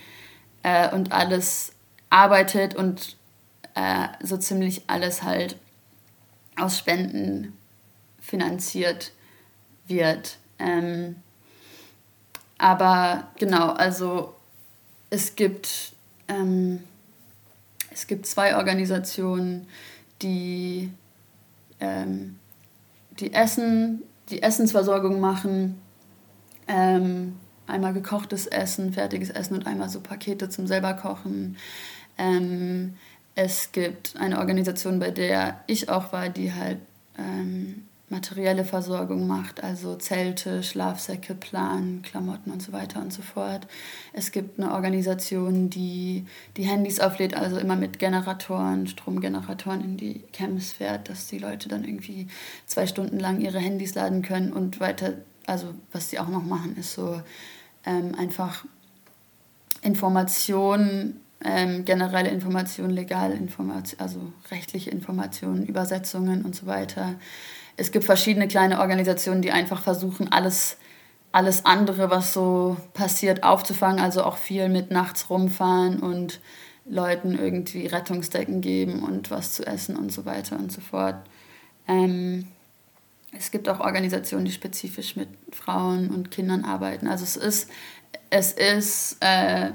äh, 0.63 0.93
und 0.95 1.13
alles 1.13 1.73
arbeitet 2.11 2.75
und 2.75 3.17
äh, 3.75 4.09
so 4.23 4.37
ziemlich 4.37 4.83
alles 4.87 5.23
halt 5.23 5.57
aus 6.57 6.79
Spenden 6.79 7.53
finanziert 8.35 9.13
wird. 9.87 10.39
Ähm, 10.59 11.15
aber 12.59 13.29
genau, 13.39 13.69
also 13.71 14.35
es 15.09 15.37
gibt, 15.37 15.93
ähm, 16.27 16.83
es 17.93 18.09
gibt 18.09 18.27
zwei 18.27 18.57
Organisationen, 18.57 19.69
die, 20.21 20.91
ähm, 21.79 22.41
die 23.21 23.33
Essen, 23.33 24.03
die 24.31 24.43
Essensversorgung 24.43 25.21
machen. 25.21 25.81
Ähm, 26.67 27.37
einmal 27.69 27.93
gekochtes 27.93 28.49
Essen, 28.49 28.95
fertiges 28.95 29.31
Essen 29.31 29.55
und 29.55 29.67
einmal 29.69 29.91
so 29.91 30.01
Pakete 30.01 30.49
zum 30.49 30.67
selber 30.67 30.95
kochen. 30.95 31.57
Ähm, 32.19 32.97
es 33.37 33.71
gibt 33.71 34.17
eine 34.17 34.41
Organisation, 34.41 34.99
bei 34.99 35.13
der 35.13 35.61
ich 35.69 35.89
auch 35.89 36.13
war, 36.13 36.31
die 36.31 36.53
halt 36.53 36.79
ähm, 37.17 37.85
materielle 38.15 38.65
Versorgung 38.65 39.27
macht, 39.27 39.65
also 39.65 39.97
Zelte, 39.97 40.63
Schlafsäcke, 40.63 41.35
Plan, 41.35 42.01
Klamotten 42.03 42.53
und 42.53 42.63
so 42.63 42.73
weiter 42.73 43.01
und 43.01 43.13
so 43.13 43.23
fort. 43.23 43.67
Es 44.13 44.31
gibt 44.31 44.61
eine 44.61 44.73
Organisation, 44.73 45.69
die 45.69 46.25
die 46.57 46.63
Handys 46.63 47.01
auflädt, 47.01 47.35
also 47.35 47.59
immer 47.59 47.75
mit 47.75 47.99
Generatoren, 47.99 48.87
Stromgeneratoren 48.87 49.81
in 49.81 49.97
die 49.97 50.23
Camps 50.33 50.71
fährt, 50.71 51.09
dass 51.09 51.27
die 51.27 51.39
Leute 51.39 51.69
dann 51.69 51.85
irgendwie 51.85 52.29
zwei 52.67 52.87
Stunden 52.87 53.19
lang 53.19 53.41
ihre 53.41 53.59
Handys 53.59 53.97
laden 53.97 54.23
können 54.23 54.53
und 54.53 54.79
weiter, 54.79 55.15
also 55.47 55.75
was 55.91 56.11
sie 56.11 56.21
auch 56.21 56.29
noch 56.29 56.45
machen, 56.45 56.77
ist 56.77 56.95
so 56.95 57.21
ähm, 57.85 58.15
einfach 58.17 58.65
Informationen 59.83 61.21
ähm, 61.45 61.85
generelle 61.85 62.31
Informationen, 62.31 62.91
legale 62.91 63.35
Informationen, 63.35 64.01
also 64.01 64.33
rechtliche 64.51 64.91
Informationen, 64.91 65.67
Übersetzungen 65.67 66.45
und 66.45 66.57
so 66.57 66.67
weiter. 66.67 67.17
Es 67.77 67.91
gibt 67.91 68.05
verschiedene 68.05 68.49
kleine 68.49 68.81
Organisationen, 68.81 69.43
die 69.43 69.51
einfach 69.51 69.83
versuchen, 69.83 70.31
alles, 70.31 70.77
alles 71.33 71.65
andere, 71.65 72.11
was 72.11 72.33
so 72.33 72.77
passiert, 72.93 73.43
aufzufangen. 73.43 74.01
Also 74.01 74.23
auch 74.25 74.37
viel 74.37 74.69
mit 74.69 74.91
nachts 74.91 75.31
rumfahren 75.31 76.01
und 76.01 76.41
Leuten 76.87 77.37
irgendwie 77.37 77.87
Rettungsdecken 77.87 78.61
geben 78.61 79.03
und 79.03 79.31
was 79.31 79.55
zu 79.55 79.67
essen 79.67 79.97
und 79.97 80.13
so 80.13 80.25
weiter 80.25 80.57
und 80.57 80.71
so 80.71 80.81
fort. 80.81 81.17
Ähm, 81.89 82.47
es 83.37 83.51
gibt 83.51 83.69
auch 83.69 83.81
Organisationen, 83.81 84.45
die 84.45 84.53
spezifisch 84.53 85.17
mit 85.17 85.29
Frauen 85.51 86.11
und 86.11 86.31
Kindern 86.31 86.65
arbeiten. 86.65 87.09
Also 87.09 87.25
es 87.25 87.37
ist, 87.37 87.71
es 88.31 88.53
ist 88.53 89.17
äh, 89.21 89.71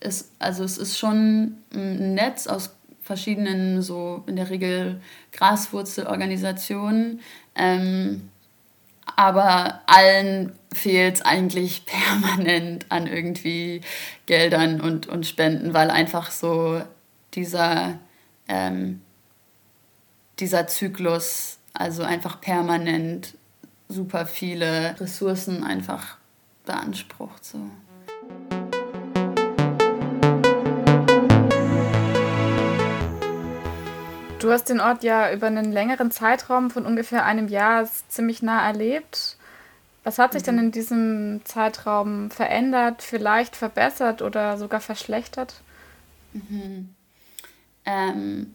es, 0.00 0.30
also 0.38 0.64
es 0.64 0.78
ist 0.78 0.98
schon 0.98 1.58
ein 1.74 2.14
Netz 2.14 2.46
aus 2.46 2.75
verschiedenen, 3.06 3.82
so 3.82 4.24
in 4.26 4.36
der 4.36 4.50
Regel 4.50 5.00
Graswurzelorganisationen. 5.32 7.20
Ähm, 7.54 8.28
aber 9.14 9.80
allen 9.86 10.52
fehlt 10.74 11.16
es 11.16 11.22
eigentlich 11.22 11.86
permanent 11.86 12.86
an 12.90 13.06
irgendwie 13.06 13.80
Geldern 14.26 14.80
und, 14.80 15.06
und 15.06 15.26
Spenden, 15.26 15.72
weil 15.72 15.90
einfach 15.90 16.30
so 16.30 16.82
dieser, 17.34 17.98
ähm, 18.48 19.00
dieser 20.40 20.66
Zyklus, 20.66 21.58
also 21.72 22.02
einfach 22.02 22.40
permanent 22.40 23.34
super 23.88 24.26
viele 24.26 24.98
Ressourcen 25.00 25.62
einfach 25.62 26.16
beansprucht. 26.64 27.44
So. 27.44 27.60
Du 34.38 34.52
hast 34.52 34.68
den 34.68 34.80
Ort 34.80 35.02
ja 35.02 35.32
über 35.32 35.46
einen 35.46 35.72
längeren 35.72 36.10
Zeitraum 36.10 36.70
von 36.70 36.84
ungefähr 36.84 37.24
einem 37.24 37.48
Jahr 37.48 37.88
ziemlich 38.08 38.42
nah 38.42 38.66
erlebt. 38.66 39.38
Was 40.04 40.18
hat 40.18 40.34
sich 40.34 40.42
mhm. 40.42 40.46
denn 40.46 40.58
in 40.58 40.72
diesem 40.72 41.40
Zeitraum 41.44 42.30
verändert, 42.30 43.02
vielleicht 43.02 43.56
verbessert 43.56 44.20
oder 44.20 44.58
sogar 44.58 44.80
verschlechtert? 44.80 45.62
Mhm. 46.32 46.90
Ähm, 47.86 48.54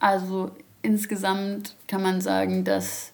also 0.00 0.50
insgesamt 0.82 1.76
kann 1.86 2.02
man 2.02 2.20
sagen, 2.20 2.64
dass 2.64 3.12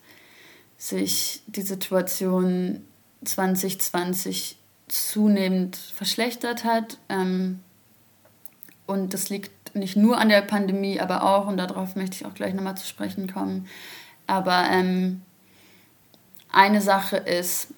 sich 0.79 1.43
die 1.47 1.63
Situation 1.63 2.83
2020 3.25 4.59
zunehmend 4.89 5.77
verschlechtert 5.77 6.65
hat. 6.65 6.99
Ähm, 7.09 7.61
und 8.87 9.15
das 9.15 9.29
liegt 9.29 9.51
nicht 9.77 9.97
nur 9.97 10.19
an 10.19 10.29
der 10.29 10.43
Pandemie, 10.43 11.01
aber 11.01 11.23
auch, 11.23 11.47
und 11.47 11.57
darauf 11.57 11.97
möchte 11.97 12.17
ich 12.17 12.27
auch 12.27 12.35
gleich 12.35 12.55
nochmal 12.55 12.77
zu 12.77 12.87
sprechen 12.87 13.33
kommen, 13.33 13.67
aber 14.27 14.67
ähm, 14.71 15.23
eine 16.51 16.81
Sache 16.81 17.17
ist, 17.17 17.69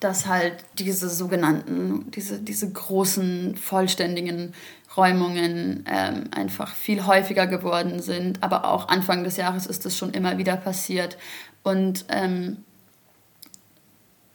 dass 0.00 0.26
halt 0.26 0.54
diese 0.78 1.10
sogenannten, 1.10 2.10
diese, 2.12 2.38
diese 2.38 2.70
großen, 2.70 3.56
vollständigen 3.56 4.54
Räumungen 4.96 5.84
ähm, 5.88 6.24
einfach 6.34 6.74
viel 6.74 7.06
häufiger 7.06 7.46
geworden 7.46 8.00
sind. 8.00 8.42
Aber 8.42 8.64
auch 8.64 8.88
Anfang 8.88 9.24
des 9.24 9.36
Jahres 9.36 9.66
ist 9.66 9.84
das 9.84 9.96
schon 9.96 10.12
immer 10.12 10.38
wieder 10.38 10.56
passiert. 10.56 11.18
Und 11.62 12.04
ähm, 12.08 12.58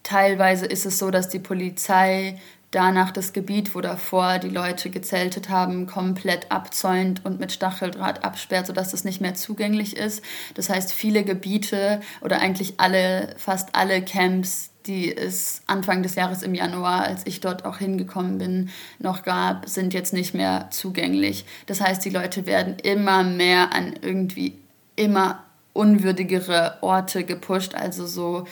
teilweise 0.03 0.65
ist 0.65 0.85
es 0.85 0.99
so, 0.99 1.11
dass 1.11 1.29
die 1.29 1.39
Polizei 1.39 2.39
danach 2.73 3.11
das 3.11 3.33
Gebiet, 3.33 3.75
wo 3.75 3.81
davor 3.81 4.39
die 4.39 4.49
Leute 4.49 4.89
gezeltet 4.89 5.49
haben, 5.49 5.87
komplett 5.87 6.51
abzäunt 6.51 7.23
und 7.23 7.39
mit 7.39 7.51
Stacheldraht 7.51 8.23
absperrt, 8.23 8.67
sodass 8.67 8.93
es 8.93 9.03
nicht 9.03 9.21
mehr 9.21 9.35
zugänglich 9.35 9.95
ist. 9.95 10.23
Das 10.55 10.69
heißt, 10.69 10.91
viele 10.91 11.23
Gebiete 11.23 12.01
oder 12.21 12.39
eigentlich 12.39 12.75
alle, 12.79 13.35
fast 13.37 13.75
alle 13.75 14.01
Camps, 14.01 14.71
die 14.87 15.15
es 15.15 15.61
Anfang 15.67 16.03
des 16.03 16.15
Jahres 16.15 16.41
im 16.41 16.55
Januar, 16.55 17.03
als 17.03 17.25
ich 17.25 17.39
dort 17.39 17.63
auch 17.63 17.77
hingekommen 17.77 18.39
bin, 18.39 18.69
noch 18.99 19.23
gab, 19.23 19.69
sind 19.69 19.93
jetzt 19.93 20.11
nicht 20.11 20.33
mehr 20.33 20.67
zugänglich. 20.71 21.45
Das 21.67 21.79
heißt, 21.79 22.03
die 22.03 22.09
Leute 22.09 22.45
werden 22.45 22.77
immer 22.79 23.23
mehr 23.23 23.73
an 23.73 23.93
irgendwie 24.01 24.57
immer 24.95 25.43
unwürdigere 25.73 26.77
Orte 26.81 27.23
gepusht, 27.23 27.75
also 27.75 28.05
so 28.05 28.45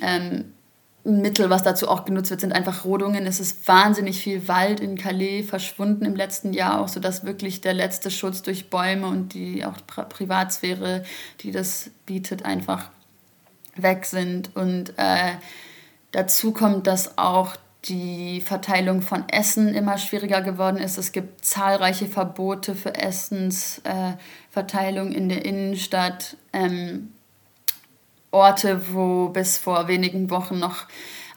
ähm, 0.00 0.52
Mittel, 1.02 1.48
was 1.48 1.62
dazu 1.62 1.88
auch 1.88 2.04
genutzt 2.04 2.30
wird, 2.30 2.42
sind 2.42 2.52
einfach 2.52 2.84
Rodungen. 2.84 3.26
Es 3.26 3.40
ist 3.40 3.66
wahnsinnig 3.66 4.20
viel 4.20 4.48
Wald 4.48 4.80
in 4.80 4.98
Calais 4.98 5.42
verschwunden 5.42 6.04
im 6.04 6.14
letzten 6.14 6.52
Jahr, 6.52 6.80
auch 6.80 6.88
sodass 6.88 7.24
wirklich 7.24 7.62
der 7.62 7.72
letzte 7.72 8.10
Schutz 8.10 8.42
durch 8.42 8.68
Bäume 8.68 9.06
und 9.06 9.32
die 9.32 9.64
auch 9.64 9.78
Privatsphäre, 9.86 11.04
die 11.40 11.52
das 11.52 11.90
bietet, 12.04 12.44
einfach 12.44 12.90
weg 13.76 14.04
sind. 14.04 14.54
Und 14.54 14.92
äh, 14.98 15.32
dazu 16.12 16.52
kommt, 16.52 16.86
dass 16.86 17.16
auch 17.16 17.56
die 17.86 18.42
Verteilung 18.42 19.00
von 19.00 19.26
Essen 19.28 19.74
immer 19.74 19.96
schwieriger 19.96 20.42
geworden 20.42 20.76
ist. 20.76 20.98
Es 20.98 21.12
gibt 21.12 21.42
zahlreiche 21.44 22.06
Verbote 22.06 22.74
für 22.74 22.94
Essensverteilung 22.94 25.12
äh, 25.12 25.16
in 25.16 25.30
der 25.30 25.46
Innenstadt. 25.46 26.36
Ähm, 26.52 27.12
Orte, 28.30 28.92
wo 28.92 29.28
bis 29.28 29.58
vor 29.58 29.88
wenigen 29.88 30.30
Wochen 30.30 30.58
noch 30.58 30.86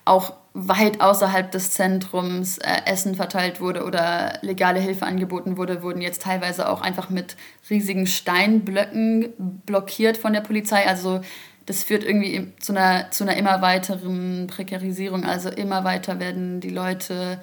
auch 0.05 0.33
weit 0.53 1.01
außerhalb 1.01 1.51
des 1.51 1.71
Zentrums 1.71 2.59
äh, 2.59 2.81
Essen 2.85 3.15
verteilt 3.15 3.59
wurde 3.59 3.83
oder 3.83 4.37
legale 4.41 4.79
Hilfe 4.79 5.05
angeboten 5.05 5.57
wurde, 5.57 5.81
wurden 5.81 6.01
jetzt 6.01 6.21
teilweise 6.21 6.69
auch 6.69 6.81
einfach 6.81 7.09
mit 7.09 7.35
riesigen 7.69 8.05
Steinblöcken 8.05 9.33
blockiert 9.65 10.17
von 10.17 10.33
der 10.33 10.41
Polizei. 10.41 10.85
Also 10.85 11.21
das 11.65 11.83
führt 11.83 12.03
irgendwie 12.03 12.51
zu 12.59 12.73
einer, 12.73 13.09
zu 13.09 13.23
einer 13.23 13.37
immer 13.37 13.61
weiteren 13.61 14.47
Prekarisierung. 14.47 15.23
Also 15.23 15.49
immer 15.49 15.83
weiter 15.83 16.19
werden 16.19 16.59
die 16.59 16.69
Leute 16.69 17.41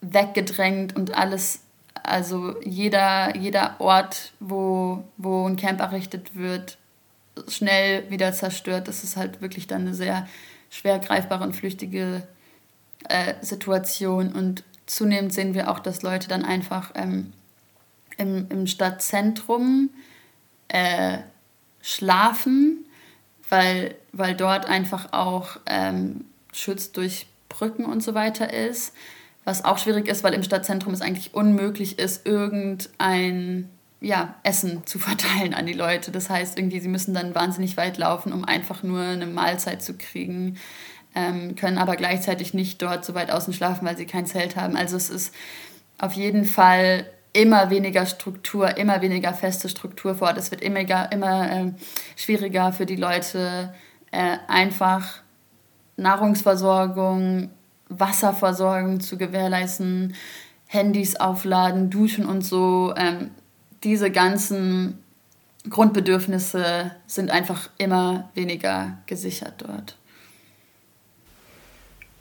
weggedrängt 0.00 0.94
und 0.94 1.16
alles, 1.16 1.62
also 2.04 2.54
jeder, 2.62 3.36
jeder 3.36 3.76
Ort, 3.80 4.32
wo, 4.38 5.04
wo 5.16 5.46
ein 5.48 5.56
Camp 5.56 5.80
errichtet 5.80 6.36
wird, 6.36 6.76
schnell 7.48 8.10
wieder 8.10 8.32
zerstört. 8.32 8.88
Das 8.88 9.04
ist 9.04 9.16
halt 9.16 9.40
wirklich 9.40 9.66
dann 9.66 9.82
eine 9.82 9.94
sehr 9.94 10.28
schwer 10.70 10.98
greifbare 10.98 11.44
und 11.44 11.54
flüchtige 11.54 12.26
äh, 13.08 13.34
Situation. 13.40 14.32
Und 14.32 14.64
zunehmend 14.86 15.32
sehen 15.32 15.54
wir 15.54 15.70
auch, 15.70 15.80
dass 15.80 16.02
Leute 16.02 16.28
dann 16.28 16.44
einfach 16.44 16.92
ähm, 16.94 17.32
im, 18.16 18.46
im 18.50 18.66
Stadtzentrum 18.66 19.90
äh, 20.68 21.18
schlafen, 21.80 22.86
weil, 23.48 23.94
weil 24.12 24.34
dort 24.34 24.66
einfach 24.66 25.12
auch 25.12 25.58
ähm, 25.66 26.24
Schutz 26.52 26.92
durch 26.92 27.26
Brücken 27.48 27.84
und 27.84 28.02
so 28.02 28.14
weiter 28.14 28.52
ist. 28.52 28.94
Was 29.44 29.64
auch 29.64 29.78
schwierig 29.78 30.08
ist, 30.08 30.22
weil 30.22 30.34
im 30.34 30.44
Stadtzentrum 30.44 30.94
es 30.94 31.00
eigentlich 31.00 31.34
unmöglich 31.34 31.98
ist, 31.98 32.26
irgendein 32.26 33.68
ja, 34.02 34.34
Essen 34.42 34.84
zu 34.86 34.98
verteilen 34.98 35.54
an 35.54 35.66
die 35.66 35.72
Leute. 35.72 36.10
Das 36.10 36.28
heißt, 36.28 36.58
irgendwie, 36.58 36.80
sie 36.80 36.88
müssen 36.88 37.14
dann 37.14 37.34
wahnsinnig 37.34 37.76
weit 37.76 37.96
laufen, 37.96 38.32
um 38.32 38.44
einfach 38.44 38.82
nur 38.82 39.00
eine 39.00 39.26
Mahlzeit 39.26 39.82
zu 39.82 39.94
kriegen. 39.94 40.58
ähm, 41.14 41.56
können 41.56 41.78
aber 41.78 41.96
gleichzeitig 41.96 42.54
nicht 42.54 42.80
dort 42.82 43.04
so 43.04 43.14
weit 43.14 43.30
außen 43.30 43.52
schlafen, 43.52 43.86
weil 43.86 43.96
sie 43.96 44.06
kein 44.06 44.26
Zelt 44.26 44.56
haben. 44.56 44.76
Also 44.76 44.96
es 44.96 45.10
ist 45.10 45.34
auf 45.98 46.14
jeden 46.14 46.44
Fall 46.44 47.06
immer 47.32 47.70
weniger 47.70 48.06
Struktur, 48.06 48.76
immer 48.76 49.00
weniger 49.02 49.32
feste 49.34 49.68
Struktur 49.68 50.14
vor 50.14 50.28
Ort. 50.28 50.38
Es 50.38 50.50
wird 50.50 50.62
immer, 50.62 51.12
immer 51.12 51.50
äh, 51.50 51.72
schwieriger 52.16 52.72
für 52.72 52.86
die 52.86 52.96
Leute, 52.96 53.72
äh, 54.10 54.36
einfach 54.48 55.22
Nahrungsversorgung, 55.96 57.50
Wasserversorgung 57.88 59.00
zu 59.00 59.18
gewährleisten, 59.18 60.14
Handys 60.66 61.16
aufladen, 61.16 61.90
duschen 61.90 62.26
und 62.26 62.42
so. 62.42 62.94
Ähm, 62.96 63.30
diese 63.84 64.10
ganzen 64.10 65.02
Grundbedürfnisse 65.68 66.92
sind 67.06 67.30
einfach 67.30 67.70
immer 67.78 68.30
weniger 68.34 68.98
gesichert 69.06 69.54
dort. 69.58 69.96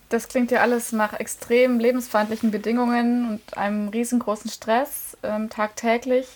Das 0.10 0.28
klingt 0.28 0.52
ja 0.52 0.60
alles 0.60 0.91
nach 0.91 1.13
extrem 1.13 1.80
lebensfeindlichen 1.80 2.52
Bedingungen 2.52 3.30
und 3.30 3.58
einem 3.58 3.88
riesengroßen 3.88 4.52
Stress 4.52 5.17
ähm, 5.24 5.50
tagtäglich, 5.50 6.28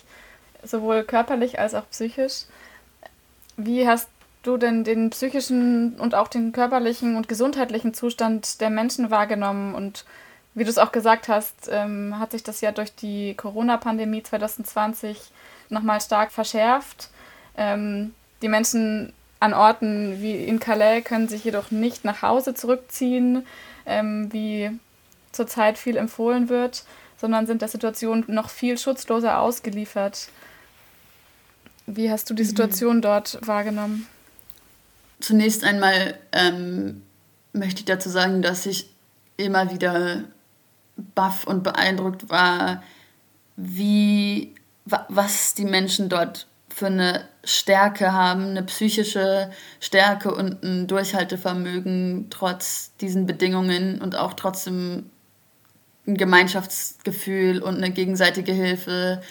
sowohl 0.62 1.04
körperlich 1.04 1.58
als 1.58 1.74
auch 1.74 1.88
psychisch. 1.90 2.46
Wie 3.58 3.86
hast 3.86 4.08
du 4.42 4.56
denn 4.56 4.82
den 4.82 5.10
psychischen 5.10 6.00
und 6.00 6.14
auch 6.14 6.28
den 6.28 6.52
körperlichen 6.52 7.16
und 7.16 7.28
gesundheitlichen 7.28 7.92
Zustand 7.92 8.62
der 8.62 8.70
Menschen 8.70 9.10
wahrgenommen? 9.10 9.74
Und 9.74 10.06
wie 10.56 10.64
du 10.64 10.70
es 10.70 10.78
auch 10.78 10.90
gesagt 10.90 11.28
hast, 11.28 11.68
ähm, 11.70 12.18
hat 12.18 12.32
sich 12.32 12.42
das 12.42 12.62
ja 12.62 12.72
durch 12.72 12.94
die 12.94 13.34
Corona-Pandemie 13.34 14.22
2020 14.22 15.20
nochmal 15.68 16.00
stark 16.00 16.32
verschärft. 16.32 17.10
Ähm, 17.58 18.14
die 18.40 18.48
Menschen 18.48 19.12
an 19.38 19.52
Orten 19.52 20.22
wie 20.22 20.34
in 20.44 20.58
Calais 20.58 21.02
können 21.02 21.28
sich 21.28 21.44
jedoch 21.44 21.70
nicht 21.70 22.06
nach 22.06 22.22
Hause 22.22 22.54
zurückziehen, 22.54 23.46
ähm, 23.84 24.32
wie 24.32 24.70
zurzeit 25.30 25.76
viel 25.76 25.98
empfohlen 25.98 26.48
wird, 26.48 26.84
sondern 27.20 27.46
sind 27.46 27.60
der 27.60 27.68
Situation 27.68 28.24
noch 28.26 28.48
viel 28.48 28.78
schutzloser 28.78 29.38
ausgeliefert. 29.40 30.30
Wie 31.86 32.10
hast 32.10 32.30
du 32.30 32.34
die 32.34 32.44
mhm. 32.44 32.48
Situation 32.48 32.96
mhm. 32.96 33.02
dort 33.02 33.38
wahrgenommen? 33.46 34.06
Zunächst 35.20 35.64
einmal 35.64 36.18
ähm, 36.32 37.02
möchte 37.52 37.80
ich 37.80 37.84
dazu 37.84 38.08
sagen, 38.08 38.40
dass 38.40 38.64
ich 38.64 38.88
immer 39.36 39.70
wieder 39.70 40.24
baff 40.96 41.46
und 41.46 41.62
beeindruckt 41.62 42.28
war, 42.30 42.82
wie 43.56 44.54
was 44.84 45.54
die 45.54 45.64
Menschen 45.64 46.08
dort 46.08 46.46
für 46.68 46.86
eine 46.86 47.26
Stärke 47.42 48.12
haben, 48.12 48.50
eine 48.50 48.62
psychische 48.62 49.50
Stärke 49.80 50.34
und 50.34 50.62
ein 50.62 50.86
Durchhaltevermögen 50.86 52.26
trotz 52.30 52.94
diesen 53.00 53.26
Bedingungen 53.26 54.00
und 54.00 54.14
auch 54.14 54.34
trotzdem 54.34 55.10
ein 56.06 56.16
Gemeinschaftsgefühl 56.16 57.62
und 57.62 57.76
eine 57.76 57.90
gegenseitige 57.90 58.52
Hilfe, 58.52 59.22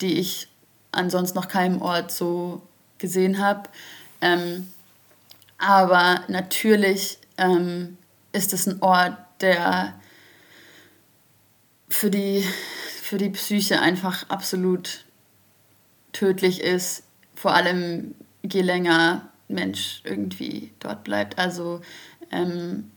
die 0.00 0.18
ich 0.18 0.48
ansonsten 0.92 1.38
noch 1.38 1.48
keinem 1.48 1.80
Ort 1.82 2.12
so 2.12 2.62
gesehen 2.98 3.38
habe. 3.38 3.68
Ähm, 4.20 4.70
aber 5.58 6.20
natürlich 6.28 7.18
ähm, 7.38 7.96
ist 8.32 8.52
es 8.52 8.66
ein 8.66 8.82
Ort, 8.82 9.16
der 9.40 9.94
für 11.90 12.10
die, 12.10 12.42
für 13.02 13.18
die 13.18 13.30
Psyche 13.30 13.80
einfach 13.80 14.28
absolut 14.30 15.04
tödlich 16.12 16.62
ist, 16.62 17.02
vor 17.34 17.52
allem 17.54 18.14
je 18.42 18.62
länger 18.62 19.28
Mensch 19.48 20.00
irgendwie 20.04 20.70
dort 20.78 21.04
bleibt. 21.04 21.38
Also 21.38 21.80
ähm, 22.30 22.90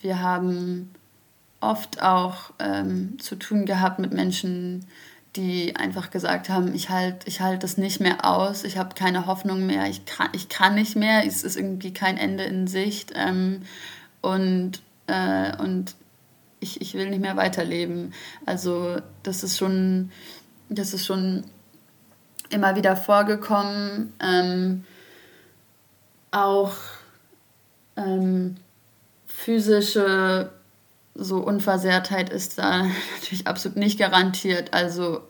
wir 0.00 0.20
haben 0.20 0.90
oft 1.60 2.02
auch 2.02 2.52
ähm, 2.58 3.18
zu 3.18 3.36
tun 3.36 3.66
gehabt 3.66 3.98
mit 3.98 4.12
Menschen, 4.12 4.86
die 5.36 5.76
einfach 5.76 6.10
gesagt 6.10 6.48
haben, 6.48 6.74
ich 6.74 6.90
halte 6.90 7.26
ich 7.26 7.40
halt 7.40 7.62
das 7.62 7.78
nicht 7.78 8.00
mehr 8.00 8.24
aus, 8.24 8.64
ich 8.64 8.76
habe 8.76 8.94
keine 8.94 9.26
Hoffnung 9.26 9.66
mehr, 9.66 9.86
ich 9.86 10.04
kann, 10.04 10.28
ich 10.32 10.48
kann 10.48 10.74
nicht 10.74 10.94
mehr, 10.94 11.26
es 11.26 11.42
ist 11.42 11.56
irgendwie 11.56 11.94
kein 11.94 12.18
Ende 12.18 12.44
in 12.44 12.66
Sicht 12.66 13.12
ähm, 13.14 13.62
und, 14.20 14.82
äh, 15.06 15.56
und 15.56 15.94
ich, 16.62 16.80
ich 16.80 16.94
will 16.94 17.10
nicht 17.10 17.20
mehr 17.20 17.36
weiterleben. 17.36 18.14
Also 18.46 18.96
das 19.22 19.42
ist 19.42 19.58
schon 19.58 20.10
das 20.68 20.94
ist 20.94 21.06
schon 21.06 21.44
immer 22.50 22.76
wieder 22.76 22.96
vorgekommen. 22.96 24.12
Ähm, 24.20 24.84
auch 26.30 26.74
ähm, 27.96 28.56
physische 29.26 30.50
so 31.14 31.38
Unversehrtheit 31.38 32.30
ist 32.30 32.58
da 32.58 32.84
natürlich 33.14 33.46
absolut 33.46 33.76
nicht 33.76 33.98
garantiert. 33.98 34.72
Also 34.72 35.22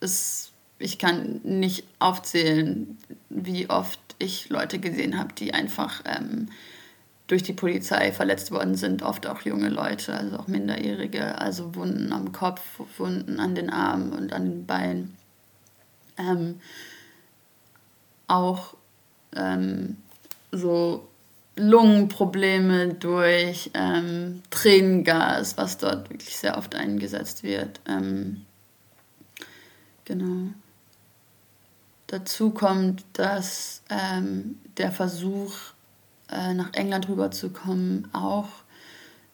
es, 0.00 0.52
ich 0.78 0.98
kann 0.98 1.40
nicht 1.42 1.84
aufzählen, 1.98 2.98
wie 3.28 3.68
oft 3.68 3.98
ich 4.18 4.48
Leute 4.48 4.78
gesehen 4.78 5.18
habe, 5.18 5.32
die 5.32 5.54
einfach 5.54 6.02
ähm, 6.04 6.48
durch 7.28 7.42
die 7.42 7.52
Polizei 7.52 8.10
verletzt 8.10 8.50
worden 8.50 8.74
sind, 8.74 9.02
oft 9.02 9.26
auch 9.26 9.42
junge 9.42 9.68
Leute, 9.68 10.14
also 10.14 10.38
auch 10.38 10.48
Minderjährige, 10.48 11.38
also 11.38 11.74
Wunden 11.74 12.12
am 12.12 12.32
Kopf, 12.32 12.62
Wunden 12.96 13.38
an 13.38 13.54
den 13.54 13.70
Armen 13.70 14.12
und 14.12 14.32
an 14.32 14.44
den 14.44 14.66
Beinen. 14.66 15.16
Ähm, 16.16 16.60
auch 18.26 18.74
ähm, 19.36 19.98
so 20.50 21.06
Lungenprobleme 21.56 22.94
durch 22.94 23.70
ähm, 23.74 24.42
Tränengas, 24.50 25.58
was 25.58 25.76
dort 25.76 26.08
wirklich 26.08 26.36
sehr 26.36 26.56
oft 26.56 26.74
eingesetzt 26.74 27.42
wird. 27.42 27.80
Ähm, 27.86 28.46
genau. 30.04 30.52
Dazu 32.06 32.50
kommt, 32.50 33.04
dass 33.12 33.82
ähm, 33.90 34.58
der 34.78 34.92
Versuch, 34.92 35.52
äh, 36.30 36.54
nach 36.54 36.72
England 36.74 37.08
rüberzukommen, 37.08 38.08
auch 38.12 38.48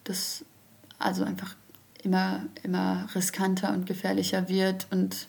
das 0.05 0.45
also 0.99 1.25
einfach 1.25 1.55
immer, 2.03 2.45
immer 2.63 3.09
riskanter 3.15 3.73
und 3.73 3.87
gefährlicher 3.87 4.49
wird 4.49 4.87
und 4.91 5.27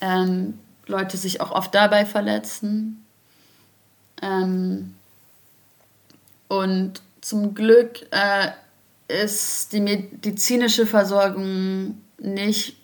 ähm, 0.00 0.58
Leute 0.86 1.16
sich 1.16 1.40
auch 1.40 1.50
oft 1.50 1.74
dabei 1.74 2.06
verletzen. 2.06 3.04
Ähm, 4.22 4.94
und 6.48 7.02
zum 7.20 7.54
Glück 7.54 8.06
äh, 8.10 8.50
ist 9.24 9.72
die 9.72 9.80
medizinische 9.80 10.86
Versorgung 10.86 12.00
nicht 12.18 12.76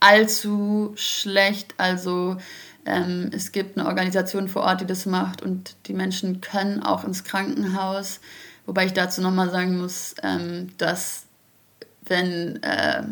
allzu 0.00 0.92
schlecht. 0.96 1.74
Also 1.78 2.36
ähm, 2.86 3.30
es 3.32 3.52
gibt 3.52 3.78
eine 3.78 3.88
Organisation 3.88 4.48
vor 4.48 4.62
Ort, 4.62 4.80
die 4.80 4.86
das 4.86 5.06
macht 5.06 5.42
und 5.42 5.76
die 5.86 5.92
Menschen 5.92 6.40
können 6.40 6.82
auch 6.82 7.04
ins 7.04 7.24
Krankenhaus. 7.24 8.20
Wobei 8.66 8.86
ich 8.86 8.92
dazu 8.92 9.20
nochmal 9.20 9.50
sagen 9.50 9.78
muss, 9.78 10.14
ähm, 10.22 10.68
dass 10.78 11.24
wenn, 12.02 12.62
äh, 12.62 13.02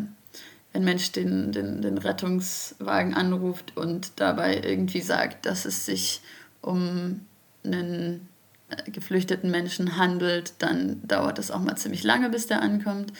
wenn 0.73 0.83
Mensch 0.83 1.11
den, 1.11 1.51
den, 1.51 1.81
den 1.81 1.97
Rettungswagen 1.97 3.13
anruft 3.13 3.75
und 3.77 4.11
dabei 4.17 4.61
irgendwie 4.63 5.01
sagt, 5.01 5.45
dass 5.45 5.65
es 5.65 5.85
sich 5.85 6.21
um 6.61 7.25
einen 7.63 8.27
äh, 8.69 8.91
geflüchteten 8.91 9.51
Menschen 9.51 9.97
handelt, 9.97 10.53
dann 10.59 11.05
dauert 11.07 11.39
es 11.39 11.51
auch 11.51 11.59
mal 11.59 11.75
ziemlich 11.75 12.03
lange, 12.03 12.29
bis 12.29 12.47
der 12.47 12.61
ankommt. 12.61 13.13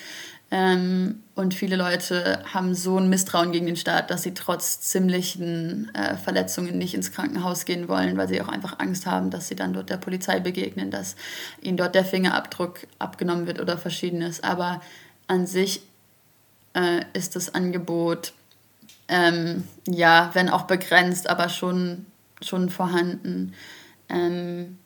Ähm, 0.52 1.22
und 1.36 1.54
viele 1.54 1.76
Leute 1.76 2.44
haben 2.54 2.74
so 2.74 2.98
ein 2.98 3.10
Misstrauen 3.10 3.52
gegen 3.52 3.68
den 3.68 3.76
Staat, 3.76 4.10
dass 4.10 4.24
sie 4.24 4.34
trotz 4.34 4.82
ziemlichen 4.82 5.94
äh, 5.94 6.18
Verletzungen 6.18 6.78
nicht 6.78 6.96
ins 6.96 7.12
Krankenhaus 7.12 7.66
gehen 7.66 7.88
wollen, 7.88 8.18
weil 8.18 8.28
sie 8.28 8.42
auch 8.42 8.48
einfach 8.48 8.80
Angst 8.80 9.06
haben, 9.06 9.30
dass 9.30 9.48
sie 9.48 9.56
dann 9.56 9.74
dort 9.74 9.90
der 9.90 9.98
Polizei 9.98 10.40
begegnen, 10.40 10.90
dass 10.90 11.16
ihnen 11.62 11.78
dort 11.78 11.94
der 11.94 12.04
Fingerabdruck 12.04 12.88
abgenommen 12.98 13.46
wird 13.46 13.60
oder 13.60 13.78
verschiedenes. 13.78 14.44
Aber 14.44 14.82
an 15.28 15.46
sich 15.46 15.82
äh, 16.74 17.06
ist 17.14 17.36
das 17.36 17.54
Angebot, 17.54 18.34
ähm, 19.08 19.66
ja, 19.88 20.32
wenn 20.34 20.50
auch 20.50 20.64
begrenzt, 20.64 21.30
aber 21.30 21.50
schon, 21.50 22.08
schon 22.42 22.70
vorhanden. 22.70 23.54
Ähm, 24.10 24.80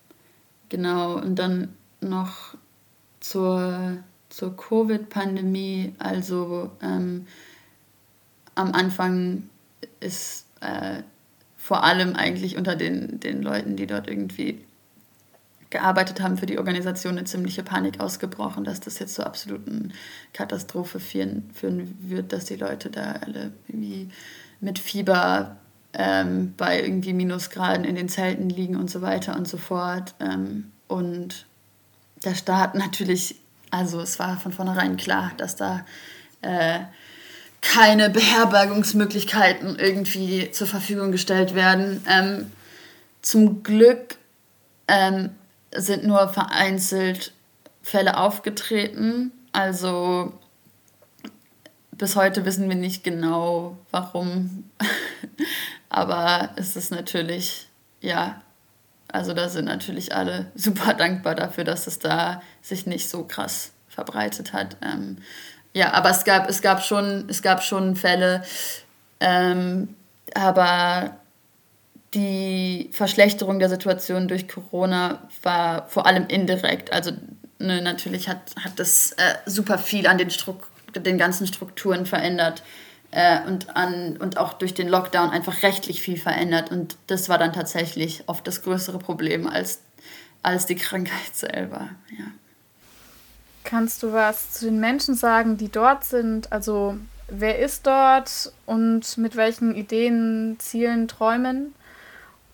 genau, 0.68 1.16
und 1.16 1.36
dann 1.36 1.74
noch 2.02 2.56
zur 3.22 4.04
zur 4.34 4.58
Covid-Pandemie. 4.58 5.94
Also 6.00 6.72
ähm, 6.82 7.28
am 8.56 8.72
Anfang 8.72 9.50
ist 10.00 10.48
äh, 10.62 11.04
vor 11.56 11.84
allem 11.84 12.16
eigentlich 12.16 12.58
unter 12.58 12.76
den, 12.76 13.20
den 13.20 13.44
Leuten, 13.44 13.76
die 13.76 13.86
dort 13.86 14.10
irgendwie 14.10 14.66
gearbeitet 15.70 16.20
haben 16.20 16.38
für 16.38 16.46
die 16.46 16.58
Organisation, 16.58 17.18
eine 17.18 17.26
ziemliche 17.26 17.64
Panik 17.64 18.00
ausgebrochen, 18.00 18.64
dass 18.64 18.80
das 18.80 18.98
jetzt 19.00 19.16
zur 19.16 19.28
absoluten 19.28 19.94
Katastrophe 20.34 21.00
führen, 21.00 21.50
führen 21.54 21.96
wird, 22.02 22.34
dass 22.34 22.46
die 22.46 22.56
Leute 22.56 22.90
da 22.90 23.14
alle 23.14 23.52
irgendwie 23.68 24.10
mit 24.62 24.80
Fieber 24.80 25.58
ähm, 25.94 26.54
bei 26.58 26.82
irgendwie 26.82 27.14
Minusgraden 27.14 27.86
in 27.86 27.96
den 27.96 28.10
Zelten 28.10 28.50
liegen 28.50 28.78
und 28.78 28.90
so 28.90 29.02
weiter 29.02 29.36
und 29.36 29.48
so 29.48 29.58
fort. 29.58 30.16
Ähm, 30.20 30.72
und 30.88 31.46
der 32.24 32.34
Staat 32.34 32.74
natürlich, 32.76 33.43
also 33.74 34.02
es 34.02 34.20
war 34.20 34.40
von 34.40 34.54
vornherein 34.54 34.98
klar, 34.98 35.32
dass 35.38 35.56
da 35.56 35.84
äh, 36.44 36.82
keine 37.62 38.12
Beherbergungsmöglichkeiten 38.12 39.80
irgendwie 39.80 40.52
zur 40.52 40.68
Verfügung 40.68 41.12
gestellt 41.12 41.56
werden. 41.56 42.06
Ähm, 42.08 42.52
zum 43.24 43.64
Glück 43.64 44.18
ähm, 44.88 45.32
sind 45.76 46.06
nur 46.06 46.30
vereinzelt 46.30 47.34
Fälle 47.82 48.18
aufgetreten. 48.18 49.32
Also 49.54 50.34
bis 51.94 52.16
heute 52.16 52.46
wissen 52.46 52.70
wir 52.70 52.76
nicht 52.76 53.04
genau, 53.04 53.76
warum. 53.90 54.70
Aber 55.90 56.52
es 56.58 56.76
ist 56.76 56.92
natürlich, 56.92 57.70
ja, 58.02 58.40
also 59.14 59.34
da 59.34 59.48
sind 59.48 59.66
natürlich 59.66 60.14
alle 60.14 60.48
super 60.56 60.94
dankbar 60.94 61.36
dafür, 61.36 61.64
dass 61.64 61.88
es 61.88 62.00
da 62.00 62.42
sich 62.62 62.86
nicht 62.86 63.10
so 63.10 63.24
krass 63.24 63.72
verbreitet 63.88 64.52
hat. 64.54 64.76
Ähm, 64.82 65.18
ja, 65.74 65.94
aber 65.94 66.10
es 66.10 66.24
gab, 66.26 66.50
es 66.50 66.62
gab 66.62 66.84
schon, 66.84 67.26
es 67.30 67.42
gab 67.42 67.64
schon 67.64 67.96
Fälle, 67.96 68.44
ähm, 69.20 69.96
aber 70.36 71.18
die 72.14 72.90
Verschlechterung 72.92 73.60
der 73.60 73.70
Situation 73.70 74.28
durch 74.28 74.48
Corona 74.48 75.28
war 75.42 75.88
vor 75.90 76.06
allem 76.06 76.28
indirekt. 76.28 76.92
Also 76.92 77.12
ne, 77.60 77.82
natürlich 77.82 78.30
hat, 78.30 78.42
hat 78.64 78.78
das 78.78 79.14
äh, 79.14 79.36
super 79.46 79.78
viel 79.78 80.06
an 80.08 80.18
den, 80.18 80.30
Struk 80.30 80.68
den 80.96 81.18
ganzen 81.18 81.48
Strukturen 81.48 82.06
verändert 82.06 82.64
äh, 83.14 83.46
und, 83.48 83.76
an, 83.76 84.18
und 84.18 84.38
auch 84.38 84.54
durch 84.54 84.74
den 84.74 84.90
Lockdown 84.90 85.30
einfach 85.30 85.62
rechtlich 85.62 86.02
viel 86.02 86.18
verändert. 86.18 86.72
Und 86.72 86.98
das 87.08 87.30
war 87.30 87.38
dann 87.38 87.54
tatsächlich 87.54 88.24
oft 88.28 88.48
das 88.48 88.64
größere 88.64 88.98
Problem 88.98 89.48
als, 89.48 89.82
als 90.42 90.66
die 90.66 90.76
Krankheit 90.76 91.20
selber. 91.34 91.90
Ja. 92.10 92.26
Kannst 93.64 94.04
du 94.04 94.12
was 94.12 94.54
zu 94.54 94.66
den 94.66 94.80
Menschen 94.80 95.16
sagen, 95.16 95.58
die 95.58 95.70
dort 95.70 96.04
sind? 96.04 96.52
Also 96.52 96.98
wer 97.30 97.60
ist 97.60 97.86
dort 97.86 98.52
und 98.66 99.18
mit 99.18 99.36
welchen 99.36 99.76
Ideen, 99.76 100.58
Zielen, 100.60 101.08
Träumen? 101.08 101.74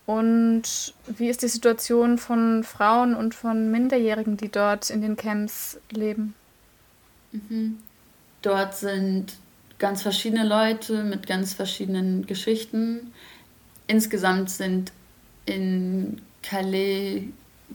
Und 0.05 0.93
wie 1.05 1.29
ist 1.29 1.41
die 1.41 1.47
Situation 1.47 2.17
von 2.17 2.63
Frauen 2.63 3.15
und 3.15 3.33
von 3.35 3.71
Minderjährigen, 3.71 4.37
die 4.37 4.49
dort 4.49 4.89
in 4.89 5.01
den 5.01 5.15
Camps 5.15 5.79
leben? 5.91 6.33
Mhm. 7.31 7.77
Dort 8.41 8.75
sind 8.75 9.33
ganz 9.79 10.01
verschiedene 10.01 10.45
Leute 10.45 11.03
mit 11.03 11.25
ganz 11.25 11.53
verschiedenen 11.53 12.27
Geschichten. 12.27 13.13
Insgesamt 13.87 14.49
sind 14.49 14.91
in 15.45 16.21
Calais 16.43 17.23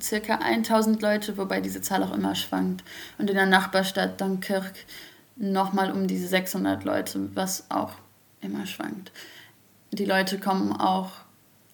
circa 0.00 0.36
1000 0.36 1.00
Leute, 1.02 1.36
wobei 1.38 1.60
diese 1.60 1.80
Zahl 1.80 2.02
auch 2.02 2.12
immer 2.12 2.34
schwankt. 2.34 2.84
Und 3.18 3.30
in 3.30 3.36
der 3.36 3.46
Nachbarstadt 3.46 4.20
Dunkirk 4.20 4.74
nochmal 5.36 5.90
um 5.90 6.06
diese 6.06 6.28
600 6.28 6.84
Leute, 6.84 7.28
was 7.34 7.70
auch 7.70 7.94
immer 8.40 8.66
schwankt. 8.66 9.10
Die 9.92 10.04
Leute 10.04 10.38
kommen 10.38 10.72
auch 10.72 11.10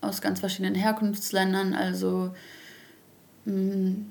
aus 0.00 0.22
ganz 0.22 0.40
verschiedenen 0.40 0.74
Herkunftsländern, 0.74 1.74
also 1.74 2.34
mh, 3.44 3.54
mm, 3.54 4.10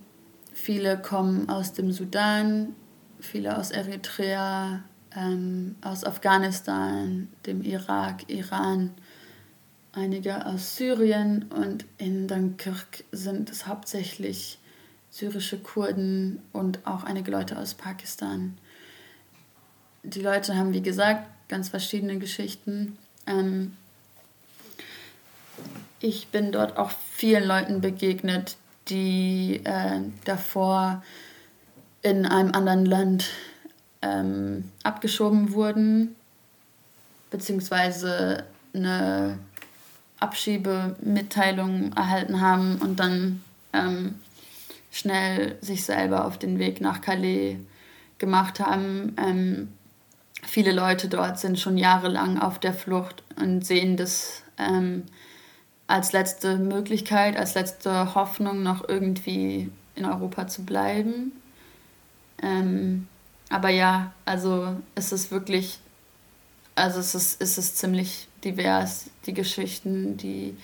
viele 0.53 0.99
kommen 0.99 1.49
aus 1.49 1.73
dem 1.73 1.91
Sudan, 1.91 2.75
viele 3.19 3.57
aus 3.57 3.71
Eritrea, 3.71 4.83
ähm, 5.15 5.75
aus 5.81 6.03
Afghanistan, 6.03 7.27
dem 7.45 7.61
Irak, 7.61 8.29
Iran 8.29 8.91
einige 9.93 10.45
aus 10.45 10.75
Syrien 10.75 11.45
und 11.49 11.85
in 11.97 12.27
Dunkirk 12.27 13.03
sind 13.11 13.49
es 13.49 13.67
hauptsächlich 13.67 14.59
syrische 15.09 15.57
Kurden 15.57 16.41
und 16.53 16.85
auch 16.85 17.03
einige 17.03 17.31
Leute 17.31 17.57
aus 17.57 17.73
Pakistan. 17.73 18.57
Die 20.03 20.21
Leute 20.21 20.55
haben, 20.55 20.73
wie 20.73 20.81
gesagt, 20.81 21.27
ganz 21.47 21.69
verschiedene 21.69 22.19
Geschichten. 22.19 22.97
Ähm 23.25 23.73
ich 25.99 26.27
bin 26.27 26.51
dort 26.51 26.77
auch 26.77 26.91
vielen 26.91 27.43
Leuten 27.43 27.81
begegnet, 27.81 28.55
die 28.87 29.61
äh, 29.65 29.99
davor 30.23 31.03
in 32.01 32.25
einem 32.25 32.53
anderen 32.53 32.85
Land 32.85 33.25
ähm, 34.01 34.71
abgeschoben 34.83 35.53
wurden, 35.53 36.15
beziehungsweise 37.31 38.45
eine 38.73 39.37
Abschiebemitteilung 40.19 41.93
erhalten 41.93 42.41
haben 42.41 42.77
und 42.77 42.99
dann 42.99 43.43
ähm, 43.73 44.15
schnell 44.91 45.57
sich 45.61 45.85
selber 45.85 46.25
auf 46.25 46.37
den 46.37 46.59
Weg 46.59 46.81
nach 46.81 47.01
Calais 47.01 47.57
gemacht 48.17 48.59
haben. 48.59 49.15
Ähm, 49.17 49.69
viele 50.43 50.71
Leute 50.71 51.07
dort 51.07 51.39
sind 51.39 51.59
schon 51.59 51.77
jahrelang 51.77 52.39
auf 52.39 52.59
der 52.59 52.73
Flucht 52.73 53.23
und 53.39 53.65
sehen 53.65 53.97
das 53.97 54.43
ähm, 54.57 55.03
als 55.87 56.11
letzte 56.11 56.57
Möglichkeit, 56.57 57.37
als 57.37 57.55
letzte 57.55 58.13
Hoffnung, 58.13 58.61
noch 58.61 58.87
irgendwie 58.87 59.71
in 59.95 60.05
Europa 60.05 60.47
zu 60.47 60.63
bleiben. 60.63 61.31
Ähm, 62.41 63.07
aber 63.49 63.69
ja, 63.69 64.13
also 64.25 64.75
es 64.95 65.11
ist 65.11 65.31
wirklich, 65.31 65.79
also 66.75 66.99
es 66.99 67.15
ist, 67.15 67.41
es 67.41 67.75
ziemlich 67.75 68.27
divers, 68.43 69.09
die 69.25 69.33
Geschichten, 69.33 70.17
die, 70.17 70.55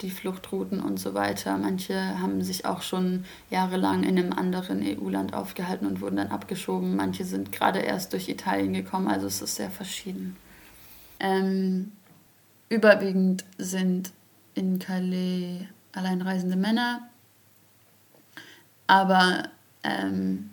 die 0.00 0.10
Fluchtrouten 0.10 0.80
und 0.80 0.98
so 0.98 1.14
weiter. 1.14 1.56
Manche 1.58 2.18
haben 2.18 2.42
sich 2.42 2.64
auch 2.64 2.82
schon 2.82 3.24
jahrelang 3.50 4.02
in 4.02 4.18
einem 4.18 4.32
anderen 4.32 4.82
EU-Land 4.82 5.34
aufgehalten 5.34 5.86
und 5.86 6.00
wurden 6.00 6.16
dann 6.16 6.30
abgeschoben. 6.30 6.96
Manche 6.96 7.24
sind 7.24 7.52
gerade 7.52 7.80
erst 7.80 8.12
durch 8.12 8.28
Italien 8.28 8.72
gekommen, 8.72 9.08
also 9.08 9.26
es 9.26 9.42
ist 9.42 9.56
sehr 9.56 9.70
verschieden. 9.70 10.36
Ähm, 11.20 11.92
überwiegend 12.68 13.44
sind 13.58 14.12
in 14.54 14.78
Calais 14.78 15.68
alleinreisende 15.92 16.56
Männer, 16.56 17.08
aber 18.86 19.44
ähm, 19.84 20.50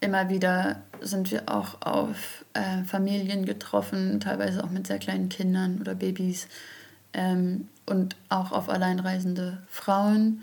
immer 0.00 0.28
wieder 0.28 0.82
sind 1.00 1.30
wir 1.30 1.42
auch 1.46 1.82
auf 1.82 2.44
äh, 2.54 2.84
Familien 2.84 3.44
getroffen, 3.44 4.20
teilweise 4.20 4.62
auch 4.62 4.70
mit 4.70 4.86
sehr 4.86 4.98
kleinen 4.98 5.28
Kindern 5.28 5.80
oder 5.80 5.94
Babys 5.94 6.48
ähm, 7.12 7.68
und 7.86 8.16
auch 8.28 8.52
auf 8.52 8.68
alleinreisende 8.68 9.58
Frauen. 9.68 10.42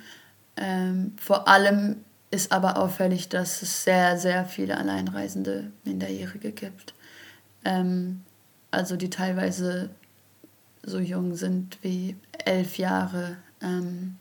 Ähm, 0.57 1.13
vor 1.17 1.47
allem 1.47 1.97
ist 2.31 2.51
aber 2.51 2.77
auffällig, 2.77 3.29
dass 3.29 3.61
es 3.61 3.83
sehr, 3.83 4.17
sehr 4.17 4.45
viele 4.45 4.77
alleinreisende 4.77 5.71
Minderjährige 5.83 6.51
gibt. 6.51 6.93
Ähm, 7.63 8.23
also 8.71 8.97
die 8.97 9.09
teilweise 9.09 9.89
so 10.83 10.99
jung 10.99 11.35
sind 11.35 11.77
wie 11.81 12.15
elf 12.43 12.77
Jahre. 12.77 13.37
Ähm, 13.61 14.17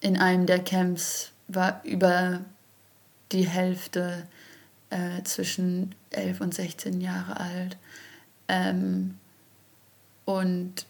in 0.00 0.16
einem 0.16 0.46
der 0.46 0.60
Camps 0.60 1.32
war 1.48 1.80
über 1.84 2.40
die 3.32 3.46
Hälfte 3.46 4.26
äh, 4.90 5.22
zwischen 5.24 5.94
11 6.10 6.40
und 6.40 6.54
16 6.54 7.00
Jahre 7.00 7.38
alt. 7.38 7.76
Ähm, 8.48 9.16
und 10.24 10.86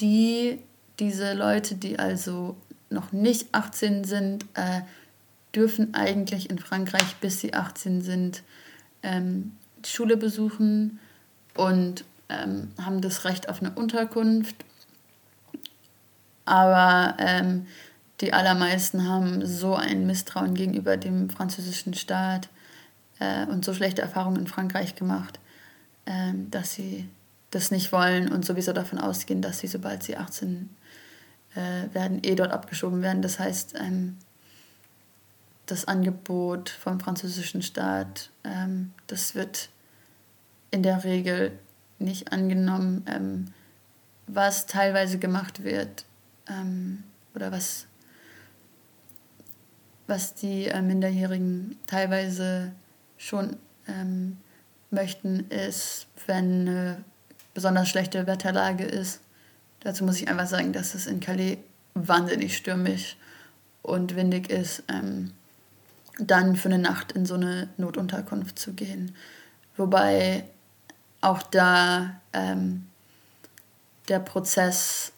die, 0.00 0.60
diese 0.98 1.34
Leute, 1.34 1.74
die 1.74 1.98
also 1.98 2.56
noch 2.88 3.12
nicht 3.12 3.48
18 3.52 4.04
sind, 4.04 4.44
äh, 4.54 4.80
dürfen 5.54 5.94
eigentlich 5.94 6.50
in 6.50 6.58
Frankreich, 6.58 7.16
bis 7.20 7.40
sie 7.40 7.54
18 7.54 8.02
sind, 8.02 8.42
ähm, 9.02 9.52
Schule 9.84 10.16
besuchen 10.16 11.00
und 11.54 12.04
ähm, 12.28 12.70
haben 12.80 13.00
das 13.00 13.24
Recht 13.24 13.48
auf 13.48 13.60
eine 13.60 13.72
Unterkunft. 13.72 14.56
Aber 16.44 17.16
ähm, 17.18 17.66
die 18.20 18.32
allermeisten 18.32 19.08
haben 19.08 19.46
so 19.46 19.74
ein 19.74 20.06
Misstrauen 20.06 20.54
gegenüber 20.54 20.96
dem 20.96 21.30
französischen 21.30 21.94
Staat 21.94 22.48
äh, 23.18 23.46
und 23.46 23.64
so 23.64 23.74
schlechte 23.74 24.02
Erfahrungen 24.02 24.40
in 24.40 24.46
Frankreich 24.46 24.94
gemacht, 24.94 25.40
äh, 26.04 26.32
dass 26.50 26.74
sie 26.74 27.08
das 27.50 27.70
nicht 27.70 27.92
wollen 27.92 28.30
und 28.30 28.44
sowieso 28.44 28.72
davon 28.72 28.98
ausgehen, 28.98 29.42
dass 29.42 29.58
sie, 29.58 29.66
sobald 29.66 30.02
sie 30.02 30.16
18 30.16 30.70
äh, 31.54 31.94
werden, 31.94 32.20
eh 32.22 32.34
dort 32.34 32.52
abgeschoben 32.52 33.02
werden. 33.02 33.22
Das 33.22 33.38
heißt, 33.38 33.74
ähm, 33.80 34.18
das 35.66 35.86
Angebot 35.86 36.68
vom 36.68 37.00
französischen 37.00 37.62
Staat, 37.62 38.30
ähm, 38.44 38.92
das 39.06 39.34
wird 39.34 39.70
in 40.70 40.82
der 40.82 41.04
Regel 41.04 41.52
nicht 41.98 42.32
angenommen. 42.32 43.04
Ähm, 43.08 43.46
was 44.26 44.66
teilweise 44.66 45.18
gemacht 45.18 45.64
wird 45.64 46.04
ähm, 46.48 47.02
oder 47.34 47.50
was 47.50 47.86
was 50.10 50.34
die 50.34 50.66
äh, 50.66 50.82
Minderjährigen 50.82 51.78
teilweise 51.86 52.72
schon 53.16 53.56
ähm, 53.86 54.36
möchten, 54.90 55.48
ist, 55.48 56.08
wenn 56.26 56.68
eine 56.68 57.04
besonders 57.54 57.88
schlechte 57.88 58.26
Wetterlage 58.26 58.84
ist. 58.84 59.20
Dazu 59.80 60.04
muss 60.04 60.20
ich 60.20 60.28
einfach 60.28 60.48
sagen, 60.48 60.72
dass 60.72 60.94
es 60.94 61.06
in 61.06 61.20
Calais 61.20 61.58
wahnsinnig 61.94 62.56
stürmisch 62.56 63.16
und 63.82 64.16
windig 64.16 64.50
ist, 64.50 64.82
ähm, 64.88 65.32
dann 66.18 66.56
für 66.56 66.68
eine 66.68 66.78
Nacht 66.78 67.12
in 67.12 67.24
so 67.24 67.34
eine 67.34 67.68
Notunterkunft 67.76 68.58
zu 68.58 68.72
gehen. 68.72 69.14
Wobei 69.76 70.44
auch 71.20 71.42
da 71.42 72.20
ähm, 72.32 72.86
der 74.08 74.18
Prozess 74.18 75.12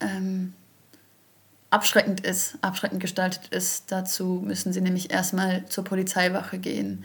ähm, 0.00 0.54
abschreckend 1.74 2.20
ist, 2.20 2.56
abschreckend 2.62 3.00
gestaltet 3.00 3.48
ist. 3.48 3.90
Dazu 3.90 4.40
müssen 4.44 4.72
sie 4.72 4.80
nämlich 4.80 5.10
erstmal 5.10 5.66
zur 5.66 5.82
Polizeiwache 5.82 6.58
gehen 6.58 7.04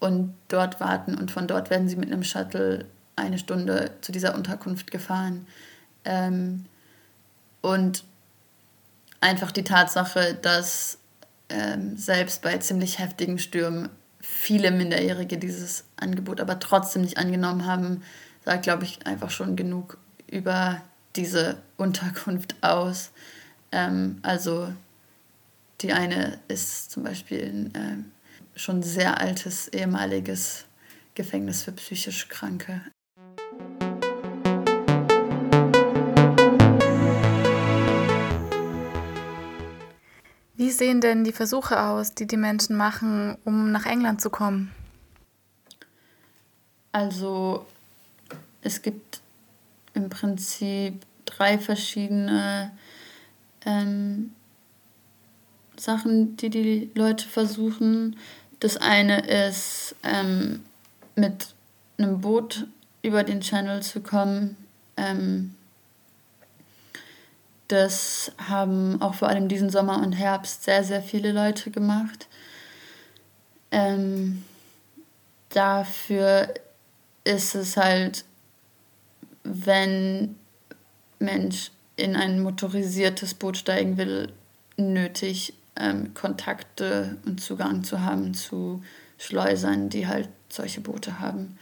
und 0.00 0.34
dort 0.48 0.80
warten 0.80 1.14
und 1.14 1.30
von 1.30 1.46
dort 1.46 1.70
werden 1.70 1.88
sie 1.88 1.94
mit 1.94 2.10
einem 2.10 2.24
Shuttle 2.24 2.86
eine 3.14 3.38
Stunde 3.38 3.92
zu 4.00 4.10
dieser 4.10 4.34
Unterkunft 4.34 4.90
gefahren. 4.90 5.46
Ähm, 6.04 6.64
und 7.60 8.02
einfach 9.20 9.52
die 9.52 9.62
Tatsache, 9.62 10.34
dass 10.34 10.98
ähm, 11.48 11.96
selbst 11.96 12.42
bei 12.42 12.58
ziemlich 12.58 12.98
heftigen 12.98 13.38
Stürmen 13.38 13.90
viele 14.20 14.72
Minderjährige 14.72 15.38
dieses 15.38 15.84
Angebot 15.96 16.40
aber 16.40 16.58
trotzdem 16.58 17.02
nicht 17.02 17.18
angenommen 17.18 17.64
haben, 17.64 18.02
sagt, 18.44 18.64
glaube 18.64 18.84
ich, 18.84 19.06
einfach 19.06 19.30
schon 19.30 19.54
genug 19.54 19.98
über 20.26 20.80
diese 21.14 21.58
Unterkunft 21.76 22.56
aus. 22.60 23.12
Ähm, 23.72 24.18
also 24.22 24.72
die 25.80 25.92
eine 25.92 26.38
ist 26.48 26.90
zum 26.90 27.04
Beispiel 27.04 27.42
ein 27.42 27.72
ähm, 27.74 28.12
schon 28.54 28.82
sehr 28.82 29.20
altes 29.20 29.68
ehemaliges 29.68 30.66
Gefängnis 31.14 31.62
für 31.62 31.72
psychisch 31.72 32.28
Kranke. 32.28 32.82
Wie 40.56 40.70
sehen 40.70 41.00
denn 41.00 41.24
die 41.24 41.32
Versuche 41.32 41.82
aus, 41.82 42.14
die 42.14 42.26
die 42.26 42.36
Menschen 42.36 42.76
machen, 42.76 43.38
um 43.44 43.72
nach 43.72 43.86
England 43.86 44.20
zu 44.20 44.28
kommen? 44.28 44.70
Also 46.92 47.66
es 48.60 48.82
gibt 48.82 49.20
im 49.94 50.10
Prinzip 50.10 51.00
drei 51.24 51.58
verschiedene 51.58 52.72
ähm, 53.64 54.32
Sachen, 55.76 56.36
die 56.36 56.50
die 56.50 56.90
Leute 56.94 57.26
versuchen. 57.26 58.16
Das 58.60 58.76
eine 58.76 59.20
ist, 59.26 59.94
ähm, 60.02 60.62
mit 61.16 61.54
einem 61.98 62.20
Boot 62.20 62.66
über 63.02 63.24
den 63.24 63.40
Channel 63.40 63.82
zu 63.82 64.00
kommen. 64.00 64.56
Ähm, 64.96 65.54
das 67.68 68.32
haben 68.36 69.00
auch 69.00 69.14
vor 69.14 69.28
allem 69.28 69.48
diesen 69.48 69.70
Sommer 69.70 70.02
und 70.02 70.12
Herbst 70.12 70.64
sehr, 70.64 70.82
sehr 70.82 71.02
viele 71.02 71.32
Leute 71.32 71.70
gemacht. 71.70 72.26
Ähm, 73.70 74.44
dafür 75.50 76.52
ist 77.22 77.54
es 77.54 77.76
halt, 77.76 78.24
wenn 79.44 80.36
Mensch 81.20 81.70
in 82.00 82.16
ein 82.16 82.40
motorisiertes 82.40 83.34
Boot 83.34 83.56
steigen 83.56 83.96
will, 83.96 84.32
nötig, 84.76 85.54
ähm, 85.76 86.14
Kontakte 86.14 87.18
und 87.26 87.40
Zugang 87.40 87.84
zu 87.84 88.00
haben 88.00 88.34
zu 88.34 88.82
Schleusern, 89.18 89.90
die 89.90 90.06
halt 90.06 90.28
solche 90.48 90.80
Boote 90.80 91.20
haben. 91.20 91.58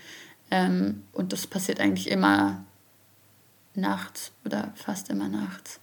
Ähm, 0.51 1.03
und 1.13 1.33
das 1.33 1.47
passiert 1.47 1.81
eigentlich 1.81 2.11
immer 2.11 2.65
nachts 3.75 4.33
oder 4.45 4.73
fast 4.77 5.11
immer 5.11 5.29
nachts. 5.29 5.81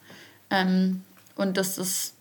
Ähm, 0.49 1.03
und 1.35 1.57
das 1.57 1.77
ist 1.77 2.15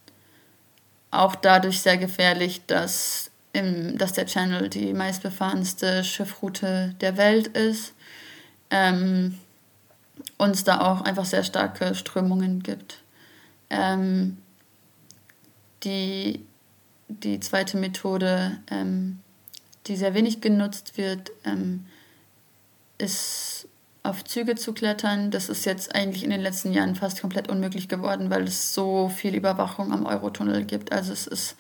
auch 1.11 1.35
dadurch 1.37 1.81
sehr 1.81 1.97
gefährlich, 1.97 2.63
dass, 2.67 3.31
im, 3.53 3.97
dass 3.97 4.13
der 4.13 4.27
Channel 4.27 4.69
die 4.69 4.93
meistbefahrenste 4.93 6.05
Schiffroute 6.05 6.95
der 7.01 7.17
Welt 7.17 7.49
ist. 7.49 7.95
Ähm, 8.71 9.39
uns 10.39 10.65
da 10.65 10.81
auch 10.81 11.03
einfach 11.03 11.25
sehr 11.25 11.45
starke 11.45 11.95
Strömungen 11.95 12.63
gibt. 12.63 13.03
Ähm, 13.71 14.39
die, 15.83 16.45
die 17.09 17.41
zweite 17.41 17.77
Methode, 17.77 18.59
ähm, 18.71 19.21
die 19.87 19.97
sehr 19.97 20.15
wenig 20.15 20.41
genutzt 20.41 20.97
wird, 20.97 21.31
ähm, 21.45 21.87
ist 22.99 23.69
auf 24.03 24.25
Züge 24.25 24.55
zu 24.55 24.73
klettern. 24.73 25.31
Das 25.31 25.49
ist 25.49 25.65
jetzt 25.65 25.95
eigentlich 25.95 26.25
in 26.25 26.31
den 26.31 26.41
letzten 26.41 26.73
Jahren 26.73 26.95
fast 26.95 27.21
komplett 27.21 27.49
unmöglich 27.49 27.89
geworden, 27.89 28.31
weil 28.31 28.45
es 28.45 28.75
so 28.75 29.09
viel 29.09 29.35
Überwachung 29.35 29.93
am 29.93 30.07
Eurotunnel 30.07 30.65
gibt. 30.65 30.93
Also 30.93 31.13
es 31.13 31.27
ist 31.27 31.57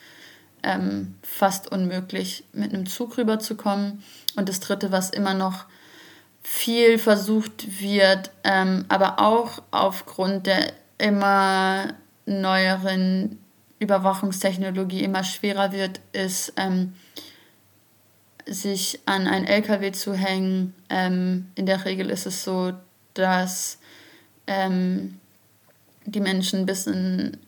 ähm, 0.62 1.14
fast 1.22 1.72
unmöglich, 1.72 2.44
mit 2.52 2.72
einem 2.72 2.86
Zug 2.86 3.16
rüberzukommen. 3.18 4.02
Und 4.36 4.48
das 4.48 4.60
Dritte, 4.60 4.92
was 4.92 5.10
immer 5.10 5.34
noch 5.34 5.66
viel 6.44 6.98
versucht 6.98 7.80
wird, 7.80 8.30
ähm, 8.44 8.84
aber 8.88 9.18
auch 9.18 9.62
aufgrund 9.70 10.46
der 10.46 10.72
immer 10.98 11.94
neueren 12.26 13.38
Überwachungstechnologie 13.78 15.02
immer 15.02 15.24
schwerer 15.24 15.72
wird, 15.72 16.00
ist 16.12 16.52
ähm, 16.56 16.94
sich 18.46 19.00
an 19.06 19.26
ein 19.26 19.46
LKW 19.46 19.90
zu 19.92 20.14
hängen. 20.14 20.74
Ähm, 20.90 21.50
in 21.54 21.64
der 21.64 21.84
Regel 21.86 22.10
ist 22.10 22.26
es 22.26 22.44
so, 22.44 22.74
dass 23.14 23.78
ähm, 24.46 25.18
die 26.04 26.20
Menschen 26.20 26.60
ein 26.60 26.66
bisschen 26.66 27.38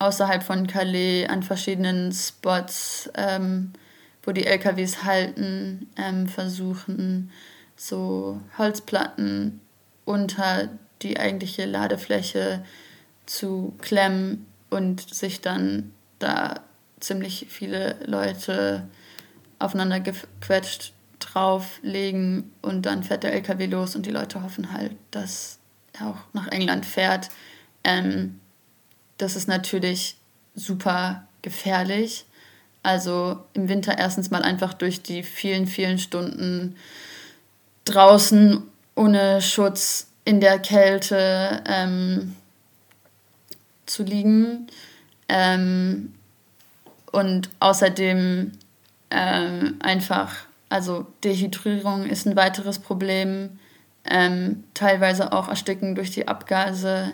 außerhalb 0.00 0.42
von 0.42 0.66
Calais 0.66 1.26
an 1.26 1.44
verschiedenen 1.44 2.12
Spots, 2.12 3.08
ähm, 3.14 3.72
wo 4.24 4.32
die 4.32 4.46
LKWs 4.46 5.04
halten, 5.04 5.88
ähm, 5.96 6.26
versuchen, 6.26 7.30
so 7.80 8.38
Holzplatten 8.58 9.60
unter 10.04 10.68
die 11.00 11.18
eigentliche 11.18 11.64
Ladefläche 11.64 12.62
zu 13.24 13.74
klemmen 13.80 14.46
und 14.68 15.14
sich 15.14 15.40
dann 15.40 15.92
da 16.18 16.60
ziemlich 17.00 17.46
viele 17.48 17.96
Leute 18.04 18.86
aufeinander 19.58 20.00
gequetscht 20.00 20.92
drauflegen 21.20 22.52
und 22.60 22.84
dann 22.84 23.02
fährt 23.02 23.22
der 23.22 23.32
LKW 23.32 23.66
los 23.66 23.96
und 23.96 24.04
die 24.04 24.10
Leute 24.10 24.42
hoffen 24.42 24.72
halt, 24.72 24.92
dass 25.10 25.58
er 25.94 26.08
auch 26.08 26.18
nach 26.34 26.48
England 26.48 26.84
fährt. 26.84 27.30
Ähm, 27.82 28.40
das 29.16 29.36
ist 29.36 29.48
natürlich 29.48 30.16
super 30.54 31.26
gefährlich. 31.40 32.26
Also 32.82 33.42
im 33.54 33.68
Winter 33.70 33.96
erstens 33.96 34.30
mal 34.30 34.42
einfach 34.42 34.74
durch 34.74 35.02
die 35.02 35.22
vielen, 35.22 35.66
vielen 35.66 35.98
Stunden 35.98 36.76
draußen 37.90 38.62
ohne 38.94 39.40
Schutz 39.40 40.08
in 40.24 40.40
der 40.40 40.58
Kälte 40.58 41.62
ähm, 41.66 42.36
zu 43.86 44.02
liegen. 44.02 44.66
Ähm, 45.28 46.14
und 47.12 47.50
außerdem 47.58 48.52
ähm, 49.10 49.76
einfach, 49.80 50.36
also 50.68 51.06
Dehydrierung 51.24 52.06
ist 52.06 52.26
ein 52.26 52.36
weiteres 52.36 52.78
Problem, 52.78 53.58
ähm, 54.04 54.64
teilweise 54.74 55.32
auch 55.32 55.48
Ersticken 55.48 55.94
durch 55.94 56.10
die 56.10 56.28
Abgase. 56.28 57.12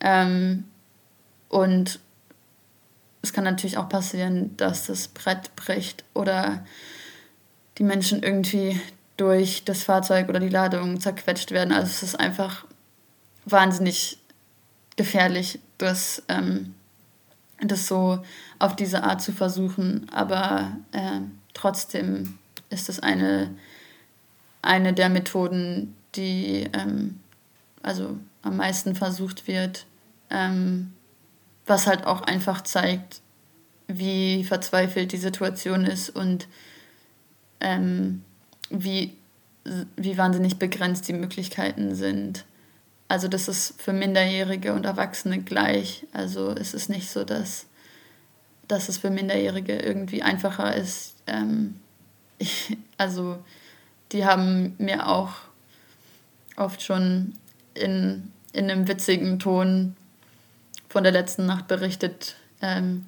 Ähm, 0.00 0.64
und 1.48 2.00
es 3.22 3.32
kann 3.32 3.44
natürlich 3.44 3.78
auch 3.78 3.88
passieren, 3.88 4.56
dass 4.56 4.86
das 4.86 5.08
Brett 5.08 5.54
bricht 5.56 6.04
oder 6.14 6.64
die 7.78 7.84
Menschen 7.84 8.22
irgendwie 8.22 8.80
durch 9.18 9.64
das 9.64 9.82
Fahrzeug 9.82 10.30
oder 10.30 10.40
die 10.40 10.48
Ladung 10.48 11.00
zerquetscht 11.00 11.50
werden. 11.50 11.74
Also 11.74 11.88
es 11.88 12.02
ist 12.02 12.14
einfach 12.18 12.64
wahnsinnig 13.44 14.18
gefährlich, 14.96 15.58
das 15.76 16.22
ähm, 16.28 16.74
das 17.60 17.86
so 17.86 18.22
auf 18.58 18.76
diese 18.76 19.02
Art 19.02 19.20
zu 19.20 19.32
versuchen. 19.32 20.08
Aber 20.10 20.72
äh, 20.92 21.20
trotzdem 21.54 22.38
ist 22.70 22.88
es 22.88 23.00
eine, 23.00 23.50
eine 24.62 24.92
der 24.92 25.08
Methoden, 25.08 25.94
die 26.14 26.68
ähm, 26.72 27.20
also 27.82 28.16
am 28.42 28.56
meisten 28.56 28.94
versucht 28.94 29.46
wird, 29.46 29.86
ähm, 30.30 30.92
was 31.66 31.86
halt 31.86 32.06
auch 32.06 32.22
einfach 32.22 32.62
zeigt, 32.62 33.20
wie 33.88 34.44
verzweifelt 34.44 35.12
die 35.12 35.18
Situation 35.18 35.84
ist 35.84 36.10
und 36.10 36.46
ähm, 37.60 38.22
wie, 38.70 39.16
wie 39.96 40.18
wahnsinnig 40.18 40.58
begrenzt 40.58 41.08
die 41.08 41.12
Möglichkeiten 41.12 41.94
sind. 41.94 42.44
Also 43.08 43.28
das 43.28 43.48
ist 43.48 43.80
für 43.80 43.92
Minderjährige 43.92 44.74
und 44.74 44.84
Erwachsene 44.84 45.40
gleich. 45.40 46.06
Also 46.12 46.50
es 46.50 46.74
ist 46.74 46.90
nicht 46.90 47.10
so, 47.10 47.24
dass, 47.24 47.66
dass 48.68 48.88
es 48.88 48.98
für 48.98 49.10
Minderjährige 49.10 49.78
irgendwie 49.78 50.22
einfacher 50.22 50.74
ist. 50.76 51.14
Ähm, 51.26 51.76
ich, 52.38 52.76
also 52.98 53.38
die 54.12 54.26
haben 54.26 54.74
mir 54.78 55.08
auch 55.08 55.32
oft 56.56 56.82
schon 56.82 57.34
in, 57.74 58.30
in 58.52 58.70
einem 58.70 58.88
witzigen 58.88 59.38
Ton 59.38 59.96
von 60.88 61.02
der 61.02 61.12
letzten 61.12 61.46
Nacht 61.46 61.68
berichtet, 61.68 62.36
ähm, 62.60 63.06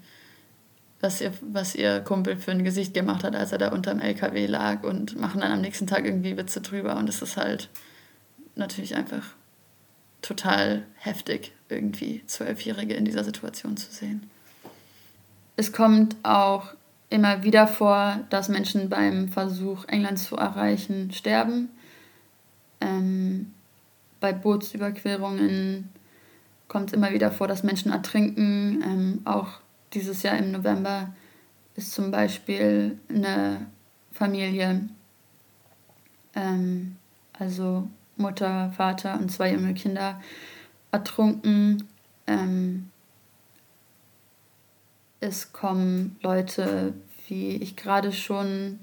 was, 1.00 1.20
ihr, 1.20 1.32
was 1.40 1.74
ihr 1.74 2.00
Kumpel 2.00 2.36
für 2.36 2.50
ein 2.50 2.64
Gesicht 2.64 2.94
gemacht 2.94 3.24
hat, 3.24 3.34
als 3.34 3.52
er 3.52 3.58
da 3.58 3.68
unterm 3.70 4.00
LKW 4.00 4.46
lag 4.46 4.82
und 4.82 5.18
machen 5.18 5.40
dann 5.40 5.52
am 5.52 5.60
nächsten 5.60 5.86
Tag 5.86 6.04
irgendwie 6.04 6.36
Witze 6.36 6.60
drüber. 6.60 6.96
Und 6.96 7.08
es 7.08 7.22
ist 7.22 7.36
halt 7.36 7.70
natürlich 8.54 8.96
einfach 8.96 9.34
total 10.20 10.84
heftig, 10.96 11.52
irgendwie 11.68 12.22
Zwölfjährige 12.26 12.94
in 12.94 13.06
dieser 13.06 13.24
Situation 13.24 13.76
zu 13.76 13.90
sehen. 13.90 14.28
Es 15.56 15.72
kommt 15.72 16.16
auch 16.22 16.74
immer 17.08 17.42
wieder 17.42 17.66
vor, 17.66 18.20
dass 18.28 18.48
Menschen 18.48 18.88
beim 18.88 19.28
Versuch, 19.28 19.84
England 19.88 20.18
zu 20.18 20.36
erreichen, 20.36 21.12
sterben. 21.12 21.70
Ähm, 22.80 23.52
bei 24.20 24.32
Bootsüberquerungen 24.32 25.88
kommt 26.68 26.88
es 26.88 26.92
immer 26.92 27.12
wieder 27.12 27.32
vor, 27.32 27.48
dass 27.48 27.62
Menschen 27.62 27.90
ertrinken. 27.90 28.82
Ähm, 28.84 29.20
auch 29.24 29.60
dieses 29.92 30.22
Jahr 30.22 30.38
im 30.38 30.52
November 30.52 31.12
ist 31.76 31.92
zum 31.92 32.10
Beispiel 32.10 32.98
eine 33.08 33.66
Familie, 34.12 34.88
ähm, 36.34 36.96
also 37.32 37.88
Mutter, 38.16 38.72
Vater 38.76 39.18
und 39.18 39.30
zwei 39.30 39.52
junge 39.52 39.74
Kinder, 39.74 40.20
ertrunken. 40.92 41.88
Ähm, 42.26 42.90
es 45.20 45.52
kommen 45.52 46.16
Leute, 46.22 46.94
wie 47.28 47.56
ich 47.56 47.76
gerade 47.76 48.12
schon 48.12 48.80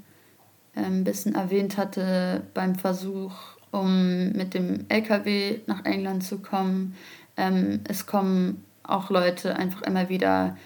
ein 0.75 0.85
ähm, 0.85 1.03
bisschen 1.03 1.35
erwähnt 1.35 1.77
hatte, 1.77 2.43
beim 2.53 2.75
Versuch, 2.75 3.33
um 3.71 4.31
mit 4.31 4.53
dem 4.53 4.85
LKW 4.89 5.59
nach 5.65 5.85
England 5.85 6.23
zu 6.23 6.39
kommen. 6.39 6.95
Ähm, 7.35 7.81
es 7.87 8.05
kommen 8.05 8.63
auch 8.83 9.09
Leute 9.09 9.55
einfach 9.55 9.81
immer 9.81 10.09
wieder 10.09 10.57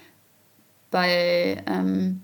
bei 0.91 1.63
ähm, 1.65 2.23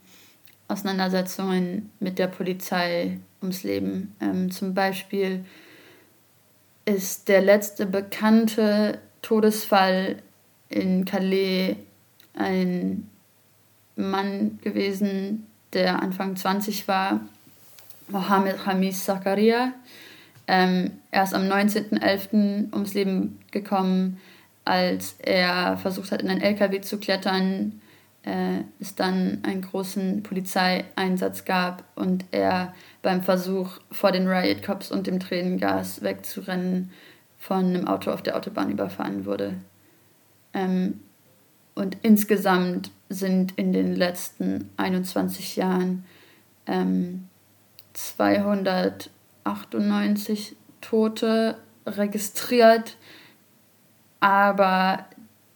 Auseinandersetzungen 0.68 1.90
mit 2.00 2.20
der 2.20 2.28
Polizei 2.28 3.20
ums 3.42 3.64
Leben. 3.64 4.16
Ähm, 4.20 4.52
zum 4.52 4.74
Beispiel 4.74 5.46
ist 6.86 7.28
der 7.28 7.42
letzte 7.42 7.86
bekannte 7.86 9.00
Todesfall 9.22 10.18
in 10.70 11.06
Calais 11.06 11.78
ein 12.34 13.10
Mann 13.96 14.60
gewesen, 14.62 15.48
der 15.74 16.02
Anfang 16.02 16.36
20 16.36 16.88
war, 16.88 17.22
Mohammed 18.08 18.66
Hamis 18.66 19.04
Zakaria. 19.04 19.74
Ähm, 20.48 20.92
er 21.12 21.24
ist 21.24 21.34
am 21.34 21.44
19.11. 21.44 22.74
ums 22.74 22.94
Leben 22.94 23.40
gekommen, 23.52 24.20
als 24.64 25.16
er 25.20 25.78
versucht 25.78 26.12
hat, 26.12 26.22
in 26.22 26.30
einen 26.30 26.42
LKW 26.42 26.82
zu 26.82 27.00
klettern, 27.00 27.82
äh, 28.24 28.62
es 28.80 28.96
dann 28.96 29.40
einen 29.44 29.62
großen 29.62 30.24
Polizeieinsatz 30.24 31.46
gab 31.46 31.84
und 31.96 32.26
er 32.32 32.74
beim 33.02 33.24
Versuch, 33.24 33.80
vor 33.92 34.12
den 34.12 34.28
Riot 34.28 34.64
Cops 34.64 34.92
und 34.92 35.08
dem 35.08 35.20
Tränengas 35.20 36.02
wegzurennen, 36.02 36.92
von 37.38 37.66
einem 37.66 37.88
Auto 37.88 38.12
auf 38.12 38.22
der 38.22 38.36
Autobahn 38.36 38.72
überfahren 38.72 39.26
wurde. 39.26 39.56
Ähm, 40.54 41.00
und 41.76 41.98
insgesamt 42.02 42.92
sind 43.10 43.58
in 43.58 43.72
den 43.72 43.96
letzten 43.96 44.70
21 44.78 45.56
Jahren 45.56 46.04
ähm, 46.66 47.30
298 47.94 50.58
Tote 50.82 51.58
registriert, 51.86 52.98
aber 54.20 55.06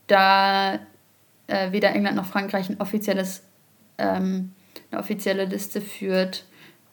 da 0.07 0.79
äh, 1.51 1.71
weder 1.71 1.93
England 1.93 2.15
noch 2.15 2.25
Frankreich 2.25 2.69
ein 2.69 2.79
offizielles, 2.79 3.43
ähm, 3.97 4.53
eine 4.89 5.01
offizielle 5.01 5.45
Liste 5.45 5.81
führt, 5.81 6.45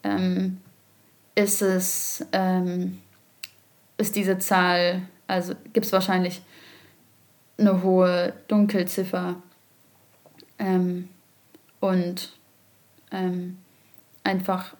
ähm, 0.03 0.57
ist 1.35 1.61
es 1.61 2.25
ähm, 2.33 2.99
ist 3.97 4.15
diese 4.15 4.37
Zahl, 4.37 5.03
also 5.27 5.53
gibt 5.73 5.85
es 5.85 5.91
wahrscheinlich 5.91 6.41
eine 7.57 7.83
hohe 7.83 8.33
Dunkelziffer 8.47 9.41
ähm, 10.57 11.09
und 11.79 12.33
ähm, 13.11 13.57
einfach 14.23 14.75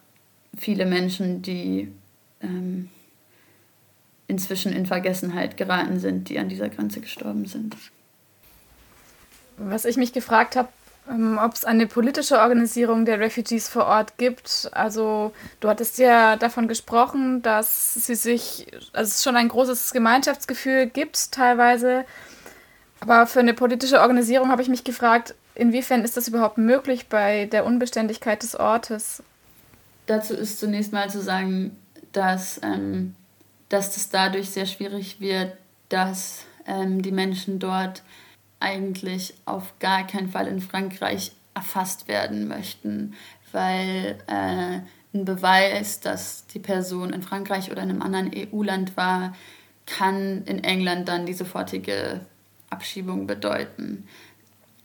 viele 0.58 0.86
Menschen, 0.86 1.42
die 1.42 1.92
inzwischen 4.28 4.72
in 4.72 4.86
Vergessenheit 4.86 5.58
geraten 5.58 6.00
sind, 6.00 6.30
die 6.30 6.40
an 6.40 6.48
dieser 6.48 6.70
Grenze 6.70 7.02
gestorben 7.02 7.46
sind. 7.46 7.76
Was 9.60 9.86
ich 9.86 9.98
mich 9.98 10.14
gefragt 10.14 10.56
habe, 10.56 10.70
ähm, 11.10 11.40
ob 11.42 11.54
es 11.54 11.66
eine 11.66 11.88
politische 11.88 12.40
Organisierung 12.40 13.06
der 13.06 13.20
Refugees 13.20 13.68
vor 13.68 13.86
Ort 13.86 14.18
gibt. 14.18 14.70
Also 14.74 15.34
du 15.60 15.68
hattest 15.68 15.98
ja 15.98 16.36
davon 16.36 16.68
gesprochen, 16.68 17.42
dass 17.42 17.94
sie 17.96 18.16
sich, 18.16 18.68
also 18.94 19.10
es 19.10 19.24
schon 19.24 19.36
ein 19.36 19.48
großes 19.48 19.92
Gemeinschaftsgefühl 19.92 20.88
gibt 20.88 21.32
teilweise. 21.32 22.06
Aber 23.00 23.28
für 23.28 23.40
eine 23.40 23.54
politische 23.54 24.02
Organisierung 24.02 24.52
habe 24.52 24.62
ich 24.62 24.68
mich 24.68 24.84
gefragt, 24.84 25.34
inwiefern 25.56 26.04
ist 26.04 26.18
das 26.18 26.28
überhaupt 26.28 26.58
möglich 26.58 27.08
bei 27.08 27.46
der 27.46 27.66
Unbeständigkeit 27.66 28.44
des 28.44 28.56
Ortes? 28.56 29.24
Dazu 30.06 30.34
ist 30.34 30.60
zunächst 30.60 30.92
mal 30.92 31.10
zu 31.10 31.22
sagen, 31.22 31.78
dass, 32.12 32.60
ähm, 32.64 33.16
dass 33.70 33.94
das 33.94 34.10
dadurch 34.10 34.50
sehr 34.50 34.66
schwierig 34.66 35.20
wird, 35.20 35.54
dass 35.90 36.44
ähm, 36.66 37.02
die 37.02 37.12
Menschen 37.12 37.60
dort 37.60 38.04
eigentlich 38.60 39.34
auf 39.46 39.74
gar 39.80 40.06
keinen 40.06 40.30
Fall 40.30 40.48
in 40.48 40.62
Frankreich 40.62 41.32
erfasst 41.54 42.08
werden 42.08 42.48
möchten, 42.48 43.14
weil 43.52 44.18
äh, 44.28 44.80
ein 45.14 45.26
Beweis, 45.26 46.00
dass 46.00 46.46
die 46.48 46.60
Person 46.60 47.12
in 47.12 47.24
Frankreich 47.24 47.72
oder 47.72 47.82
in 47.82 47.90
einem 47.90 48.02
anderen 48.02 48.32
EU-Land 48.36 48.96
war, 48.96 49.34
kann 49.86 50.44
in 50.46 50.64
England 50.64 51.08
dann 51.08 51.26
die 51.26 51.34
sofortige 51.34 52.22
Abschiebung 52.70 53.26
bedeuten. 53.26 54.08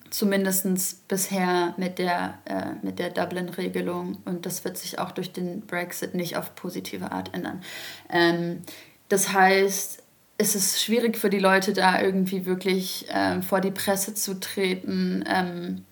Zumindest 0.09 1.09
bisher 1.09 1.75
mit 1.77 1.99
der, 1.99 2.39
äh, 2.45 2.93
der 2.93 3.11
Dublin-Regelung 3.11 4.19
und 4.25 4.47
das 4.47 4.65
wird 4.65 4.79
sich 4.79 4.99
auch 4.99 5.11
durch 5.11 5.33
den 5.33 5.63
Brexit 5.63 6.15
nicht 6.15 6.37
auf 6.37 6.55
positive 6.55 7.13
Art 7.13 7.35
ändern. 7.35 7.63
Ähm, 8.09 8.63
das 9.09 9.33
heißt, 9.33 10.04
es 10.37 10.55
ist 10.55 10.83
schwierig 10.83 11.17
für 11.17 11.31
die 11.31 11.39
Leute 11.39 11.73
da 11.73 12.01
irgendwie 12.01 12.45
wirklich 12.47 13.07
ähm, 13.11 13.43
vor 13.43 13.61
die 13.61 13.71
Presse 13.71 14.15
zu 14.15 14.41
treten, 14.41 15.25
ähm, 15.29 15.85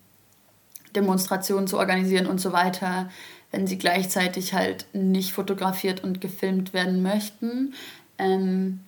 Demonstrationen 0.96 1.68
zu 1.68 1.78
organisieren 1.78 2.26
und 2.26 2.40
so 2.40 2.52
weiter, 2.52 3.10
wenn 3.50 3.66
sie 3.66 3.78
gleichzeitig 3.78 4.54
halt 4.54 4.86
nicht 4.92 5.32
fotografiert 5.32 6.02
und 6.02 6.20
gefilmt 6.20 6.72
werden 6.72 7.02
möchten. 7.02 7.74
Ähm, 8.18 8.80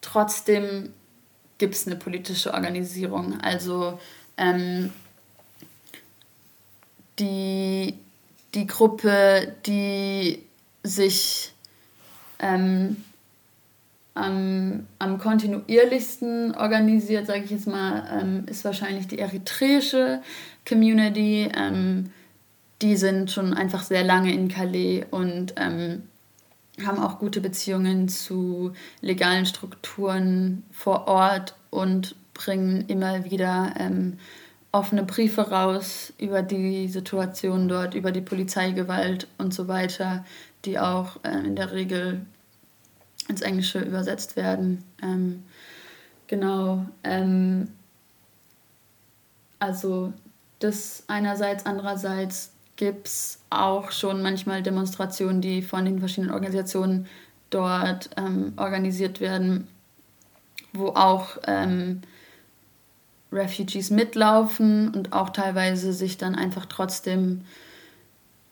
trotzdem 0.00 0.92
gibt 1.58 1.74
es 1.74 1.86
eine 1.86 1.96
politische 1.96 2.54
Organisierung. 2.54 3.40
Also 3.40 4.00
ähm, 4.36 4.90
die, 7.18 7.94
die 8.54 8.66
Gruppe, 8.66 9.54
die 9.66 10.42
sich 10.82 11.52
ähm, 12.38 13.04
am, 14.14 14.86
am 14.98 15.18
kontinuierlichsten 15.18 16.54
organisiert, 16.54 17.26
sage 17.26 17.44
ich 17.44 17.50
jetzt 17.50 17.66
mal, 17.66 18.04
ähm, 18.12 18.44
ist 18.46 18.64
wahrscheinlich 18.64 19.08
die 19.08 19.18
eritreische 19.18 20.20
Community. 20.68 21.50
Ähm, 21.56 22.10
die 22.82 22.96
sind 22.96 23.30
schon 23.30 23.54
einfach 23.54 23.82
sehr 23.82 24.04
lange 24.04 24.32
in 24.34 24.48
Calais 24.48 25.04
und 25.10 25.54
ähm, 25.56 26.02
haben 26.84 26.98
auch 26.98 27.18
gute 27.18 27.40
Beziehungen 27.40 28.08
zu 28.08 28.72
legalen 29.00 29.46
Strukturen 29.46 30.64
vor 30.72 31.06
Ort 31.06 31.54
und 31.70 32.16
bringen 32.34 32.84
immer 32.88 33.30
wieder 33.30 33.74
ähm, 33.78 34.18
offene 34.72 35.04
Briefe 35.04 35.42
raus 35.50 36.12
über 36.18 36.42
die 36.42 36.88
Situation 36.88 37.68
dort, 37.68 37.94
über 37.94 38.10
die 38.10 38.22
Polizeigewalt 38.22 39.28
und 39.38 39.52
so 39.54 39.68
weiter, 39.68 40.24
die 40.64 40.78
auch 40.78 41.22
äh, 41.24 41.46
in 41.46 41.56
der 41.56 41.72
Regel 41.72 42.22
ins 43.28 43.40
Englische 43.40 43.80
übersetzt 43.80 44.36
werden. 44.36 44.84
Ähm, 45.02 45.42
genau. 46.26 46.86
Ähm, 47.04 47.68
also 49.58 50.12
das 50.58 51.04
einerseits, 51.06 51.66
andererseits 51.66 52.52
gibt 52.76 53.06
es 53.06 53.38
auch 53.50 53.90
schon 53.92 54.22
manchmal 54.22 54.62
Demonstrationen, 54.62 55.40
die 55.40 55.62
von 55.62 55.84
den 55.84 55.98
verschiedenen 55.98 56.32
Organisationen 56.32 57.06
dort 57.50 58.10
ähm, 58.16 58.54
organisiert 58.56 59.20
werden, 59.20 59.68
wo 60.72 60.88
auch 60.88 61.38
ähm, 61.46 62.00
Refugees 63.30 63.90
mitlaufen 63.90 64.92
und 64.92 65.12
auch 65.12 65.30
teilweise 65.30 65.92
sich 65.92 66.18
dann 66.18 66.34
einfach 66.34 66.66
trotzdem 66.66 67.42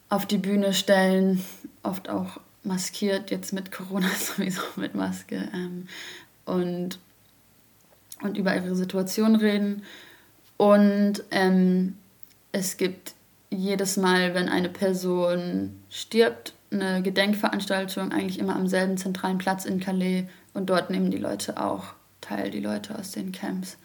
auf 0.09 0.25
die 0.25 0.37
Bühne 0.37 0.73
stellen, 0.73 1.43
oft 1.83 2.09
auch 2.09 2.39
maskiert, 2.63 3.31
jetzt 3.31 3.53
mit 3.53 3.71
Corona 3.71 4.09
sowieso 4.19 4.61
mit 4.75 4.95
Maske, 4.95 5.49
ähm, 5.53 5.87
und, 6.45 6.99
und 8.21 8.37
über 8.37 8.55
ihre 8.55 8.75
Situation 8.75 9.35
reden. 9.35 9.83
Und 10.57 11.23
ähm, 11.31 11.97
es 12.51 12.77
gibt 12.77 13.13
jedes 13.49 13.97
Mal, 13.97 14.33
wenn 14.33 14.49
eine 14.49 14.69
Person 14.69 15.81
stirbt, 15.89 16.53
eine 16.71 17.01
Gedenkveranstaltung, 17.01 18.11
eigentlich 18.11 18.39
immer 18.39 18.55
am 18.55 18.67
selben 18.67 18.97
zentralen 18.97 19.37
Platz 19.37 19.65
in 19.65 19.79
Calais. 19.79 20.25
Und 20.53 20.69
dort 20.69 20.89
nehmen 20.89 21.11
die 21.11 21.17
Leute 21.17 21.61
auch 21.61 21.93
teil, 22.21 22.51
die 22.51 22.59
Leute 22.59 22.97
aus 22.97 23.11
den 23.11 23.31
Camps. 23.31 23.77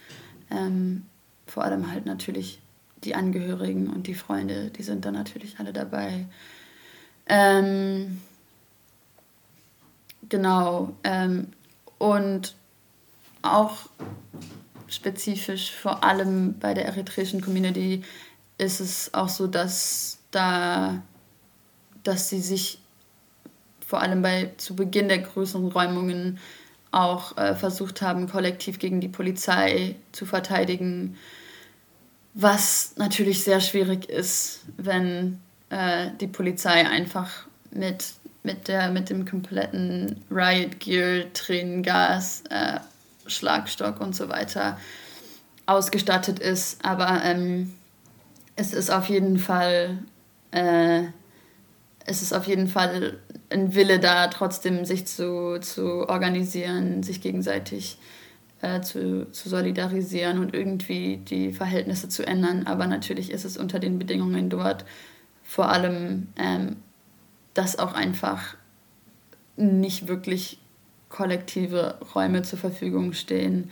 Ähm, 0.50 1.06
vor 1.46 1.64
allem 1.64 1.90
halt 1.90 2.06
natürlich 2.06 2.60
die 3.04 3.14
Angehörigen 3.14 3.88
und 3.88 4.06
die 4.06 4.14
Freunde, 4.14 4.70
die 4.70 4.82
sind 4.82 5.04
dann 5.04 5.14
natürlich 5.14 5.58
alle 5.58 5.72
dabei. 5.72 6.26
Ähm, 7.28 8.20
genau. 10.28 10.92
Ähm, 11.04 11.48
und 11.98 12.54
auch 13.42 13.88
spezifisch 14.88 15.72
vor 15.72 16.04
allem 16.04 16.58
bei 16.58 16.74
der 16.74 16.86
eritreischen 16.86 17.40
Community 17.40 18.02
ist 18.58 18.80
es 18.80 19.14
auch 19.14 19.28
so, 19.28 19.46
dass 19.46 20.18
da, 20.30 21.02
dass 22.02 22.28
sie 22.28 22.40
sich 22.40 22.78
vor 23.86 24.00
allem 24.00 24.22
bei 24.22 24.52
zu 24.56 24.74
Beginn 24.74 25.08
der 25.08 25.18
größeren 25.18 25.68
Räumungen 25.68 26.38
auch 26.90 27.36
äh, 27.36 27.54
versucht 27.54 28.02
haben, 28.02 28.28
kollektiv 28.28 28.78
gegen 28.78 29.00
die 29.00 29.08
Polizei 29.08 29.96
zu 30.12 30.24
verteidigen, 30.26 31.16
was 32.34 32.94
natürlich 32.96 33.44
sehr 33.44 33.60
schwierig 33.60 34.08
ist, 34.08 34.64
wenn 34.76 35.40
äh, 35.70 36.10
die 36.20 36.26
Polizei 36.26 36.86
einfach 36.86 37.46
mit, 37.70 38.14
mit, 38.46 38.68
der, 38.68 38.90
mit 38.90 39.10
dem 39.10 39.28
kompletten 39.28 40.24
Riot 40.30 40.80
Gear, 40.80 41.24
Tränengas, 41.34 42.44
äh, 42.48 42.80
Schlagstock 43.26 44.00
und 44.00 44.16
so 44.16 44.30
weiter 44.30 44.78
ausgestattet 45.66 46.38
ist. 46.38 46.82
Aber 46.84 47.22
ähm, 47.24 47.74
es 48.54 48.72
ist 48.72 48.90
auf 48.90 49.08
jeden 49.10 49.38
Fall 49.38 49.98
äh, 50.52 51.02
es 52.06 52.22
ist 52.22 52.32
auf 52.32 52.46
jeden 52.46 52.68
Fall 52.68 53.18
ein 53.50 53.74
Wille 53.74 53.98
da, 53.98 54.28
trotzdem 54.28 54.84
sich 54.84 55.06
zu, 55.06 55.58
zu 55.60 56.08
organisieren, 56.08 57.02
sich 57.02 57.20
gegenseitig 57.20 57.98
äh, 58.62 58.80
zu, 58.80 59.30
zu 59.32 59.48
solidarisieren 59.48 60.38
und 60.38 60.54
irgendwie 60.54 61.18
die 61.18 61.52
Verhältnisse 61.52 62.08
zu 62.08 62.26
ändern. 62.26 62.66
Aber 62.66 62.86
natürlich 62.86 63.30
ist 63.30 63.44
es 63.44 63.56
unter 63.56 63.78
den 63.78 63.98
Bedingungen 63.98 64.48
dort 64.48 64.84
vor 65.42 65.68
allem, 65.68 66.28
ähm, 66.36 66.76
dass 67.56 67.78
auch 67.78 67.94
einfach 67.94 68.56
nicht 69.56 70.08
wirklich 70.08 70.58
kollektive 71.08 71.98
Räume 72.14 72.42
zur 72.42 72.58
Verfügung 72.58 73.12
stehen, 73.12 73.70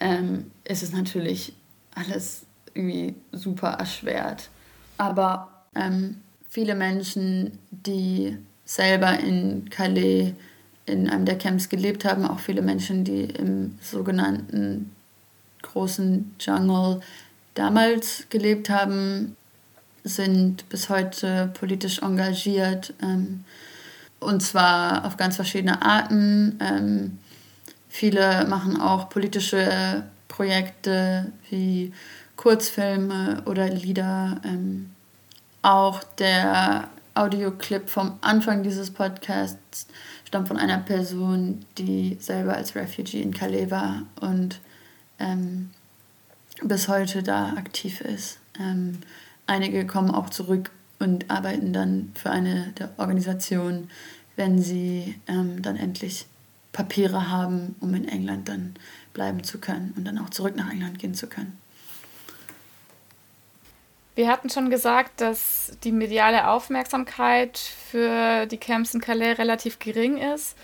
ähm, 0.00 0.50
ist 0.64 0.82
es 0.82 0.92
natürlich 0.92 1.52
alles 1.94 2.46
irgendwie 2.74 3.14
super 3.32 3.70
erschwert. 3.70 4.48
Aber 4.98 5.50
ähm, 5.74 6.20
viele 6.48 6.74
Menschen, 6.74 7.58
die 7.70 8.38
selber 8.64 9.18
in 9.18 9.68
Calais 9.70 10.34
in 10.86 11.10
einem 11.10 11.24
der 11.24 11.36
Camps 11.36 11.68
gelebt 11.68 12.04
haben, 12.04 12.24
auch 12.24 12.38
viele 12.38 12.62
Menschen, 12.62 13.04
die 13.04 13.24
im 13.24 13.76
sogenannten 13.80 14.92
großen 15.62 16.34
Jungle 16.38 17.00
damals 17.54 18.26
gelebt 18.30 18.70
haben, 18.70 19.36
sind 20.06 20.68
bis 20.68 20.88
heute 20.88 21.50
politisch 21.58 22.00
engagiert. 22.00 22.94
Ähm, 23.02 23.44
und 24.20 24.42
zwar 24.42 25.04
auf 25.04 25.16
ganz 25.16 25.36
verschiedene 25.36 25.82
Arten. 25.82 26.58
Ähm, 26.60 27.18
viele 27.88 28.46
machen 28.46 28.80
auch 28.80 29.08
politische 29.08 30.04
Projekte 30.28 31.32
wie 31.50 31.92
Kurzfilme 32.36 33.42
oder 33.46 33.68
Lieder. 33.68 34.40
Ähm, 34.44 34.90
auch 35.62 36.02
der 36.04 36.88
Audioclip 37.14 37.88
vom 37.88 38.18
Anfang 38.20 38.62
dieses 38.62 38.90
Podcasts 38.90 39.86
stammt 40.24 40.48
von 40.48 40.58
einer 40.58 40.78
Person, 40.78 41.64
die 41.78 42.16
selber 42.20 42.54
als 42.54 42.74
Refugee 42.74 43.22
in 43.22 43.32
Calais 43.32 43.70
war 43.70 44.02
und 44.20 44.60
ähm, 45.18 45.70
bis 46.62 46.88
heute 46.88 47.22
da 47.22 47.54
aktiv 47.56 48.00
ist. 48.00 48.38
Ähm, 48.58 49.00
einige 49.46 49.86
kommen 49.86 50.10
auch 50.10 50.30
zurück 50.30 50.70
und 50.98 51.30
arbeiten 51.30 51.72
dann 51.72 52.12
für 52.14 52.30
eine 52.30 52.72
der 52.78 52.90
Organisationen, 52.96 53.90
wenn 54.36 54.60
sie 54.60 55.18
ähm, 55.26 55.62
dann 55.62 55.76
endlich 55.76 56.26
Papiere 56.72 57.30
haben, 57.30 57.74
um 57.80 57.94
in 57.94 58.06
England 58.06 58.48
dann 58.48 58.74
bleiben 59.14 59.42
zu 59.44 59.58
können 59.58 59.94
und 59.96 60.04
dann 60.04 60.18
auch 60.18 60.30
zurück 60.30 60.56
nach 60.56 60.70
England 60.70 60.98
gehen 60.98 61.14
zu 61.14 61.26
können. 61.26 61.58
Wir 64.14 64.28
hatten 64.28 64.48
schon 64.48 64.70
gesagt, 64.70 65.20
dass 65.20 65.76
die 65.84 65.92
mediale 65.92 66.48
Aufmerksamkeit 66.48 67.58
für 67.58 68.46
die 68.46 68.56
Camps 68.56 68.94
in 68.94 69.00
Calais 69.00 69.38
relativ 69.38 69.78
gering 69.78 70.16
ist. 70.16 70.56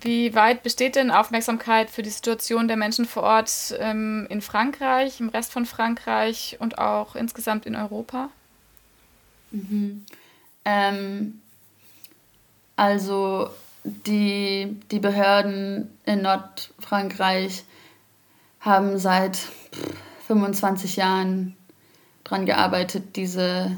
Wie 0.00 0.34
weit 0.34 0.62
besteht 0.62 0.96
denn 0.96 1.10
Aufmerksamkeit 1.10 1.90
für 1.90 2.02
die 2.02 2.10
Situation 2.10 2.68
der 2.68 2.76
Menschen 2.76 3.06
vor 3.06 3.24
Ort 3.24 3.74
ähm, 3.78 4.26
in 4.30 4.40
Frankreich, 4.40 5.20
im 5.20 5.28
Rest 5.28 5.52
von 5.52 5.66
Frankreich 5.66 6.56
und 6.60 6.78
auch 6.78 7.16
insgesamt 7.16 7.66
in 7.66 7.74
Europa? 7.74 8.30
Mhm. 9.50 10.04
Ähm, 10.64 11.40
also 12.76 13.50
die, 13.84 14.76
die 14.90 15.00
Behörden 15.00 15.90
in 16.04 16.22
Nordfrankreich 16.22 17.64
haben 18.60 18.98
seit 18.98 19.38
25 20.26 20.96
Jahren 20.96 21.56
daran 22.24 22.46
gearbeitet, 22.46 23.16
diese 23.16 23.76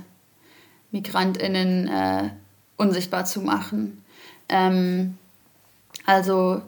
MigrantInnen 0.91 1.89
äh, 1.89 2.31
unsichtbar 2.77 3.25
zu 3.25 3.41
machen. 3.41 4.05
Ähm, 4.49 5.17
also 6.07 6.63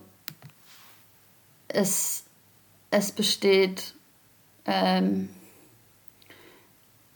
es, 1.69 2.25
es 2.91 3.13
besteht 3.13 3.95
ähm, 4.67 5.31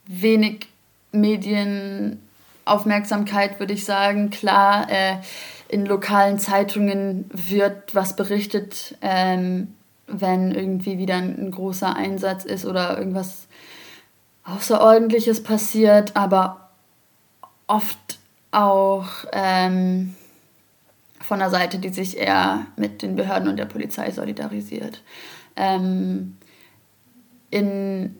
wenig 0.07 0.69
Medienaufmerksamkeit, 1.12 3.61
würde 3.61 3.75
ich 3.75 3.85
sagen. 3.85 4.31
Klar, 4.31 4.91
äh, 4.91 5.19
in 5.69 5.87
lokalen 5.87 6.39
Zeitungen 6.39 7.31
wird 7.33 7.95
was 7.95 8.16
berichtet, 8.16 8.97
ähm, 9.03 9.75
wenn 10.07 10.53
irgendwie 10.53 10.99
wieder 10.99 11.16
ein, 11.16 11.51
großer 11.51 11.95
Einsatz 11.95 12.45
ist 12.45 12.64
oder 12.64 12.97
irgendwas 12.99 13.49
Außerordentliches 14.45 15.43
passiert, 15.43 16.16
aber 16.16 16.71
oft 17.66 18.19
auch 18.51 19.09
ähm, 19.33 20.16
von 21.29 21.43
einer 21.43 21.51
Seite, 21.51 21.79
die 21.79 21.91
sich 21.91 22.16
eher 22.16 22.66
mit 22.76 23.03
den 23.03 23.14
Behörden 23.14 23.51
und 23.51 23.59
der 23.59 23.66
Polizei 23.66 24.11
solidarisiert. 24.11 25.03
Ähm, 25.57 26.39
in, 27.51 28.16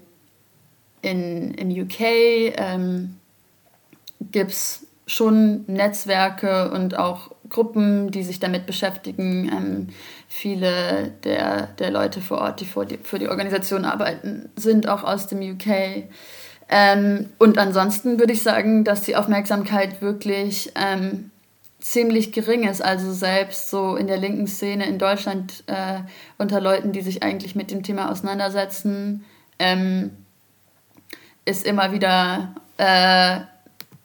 in, 1.01 1.55
in 1.55 1.83
UK 1.83 2.01
ähm, 2.01 3.17
gibt 4.31 4.51
es 4.51 4.87
schon 5.07 5.65
Netzwerke 5.67 6.71
und 6.71 6.99
auch 6.99 7.31
Gruppen, 7.49 8.11
die 8.11 8.23
sich 8.23 8.41
damit 8.41 8.67
beschäftigen. 8.67 9.51
Ähm, 9.51 9.89
viele 10.29 11.13
der, 11.25 11.69
der 11.79 11.91
Leute 11.91 12.21
vor 12.21 12.43
Ort, 12.43 12.61
die, 12.61 12.67
vor 12.67 12.85
die 12.85 12.99
für 12.99 13.19
die 13.19 13.29
Organisation 13.29 13.87
arbeiten, 13.87 14.51
sind 14.55 14.87
auch 14.87 15.03
aus 15.03 15.29
dem 15.29 15.41
UK. 15.41 16.05
Ähm, 16.69 17.31
und 17.39 17.57
ansonsten 17.57 18.19
würde 18.19 18.35
ich 18.35 18.43
sagen, 18.43 18.85
dass 18.85 19.01
die 19.01 19.17
Aufmerksamkeit 19.17 20.03
wirklich 20.03 20.73
ähm, 20.75 21.31
ziemlich 21.93 22.33
gering 22.33 22.69
ist. 22.69 22.83
Also 22.83 23.13
selbst 23.13 23.71
so 23.71 23.97
in 23.97 24.07
der 24.07 24.19
linken 24.19 24.47
Szene 24.47 24.87
in 24.87 24.99
Deutschland 24.99 25.65
äh, 25.67 26.01
unter 26.37 26.61
Leuten, 26.61 26.93
die 26.93 27.01
sich 27.01 27.23
eigentlich 27.23 27.55
mit 27.55 27.71
dem 27.71 27.83
Thema 27.83 28.11
auseinandersetzen, 28.11 29.25
ähm, 29.59 30.11
ist 31.47 31.67
immer 31.67 31.93
wieder 31.93 32.55
äh, 32.77 33.41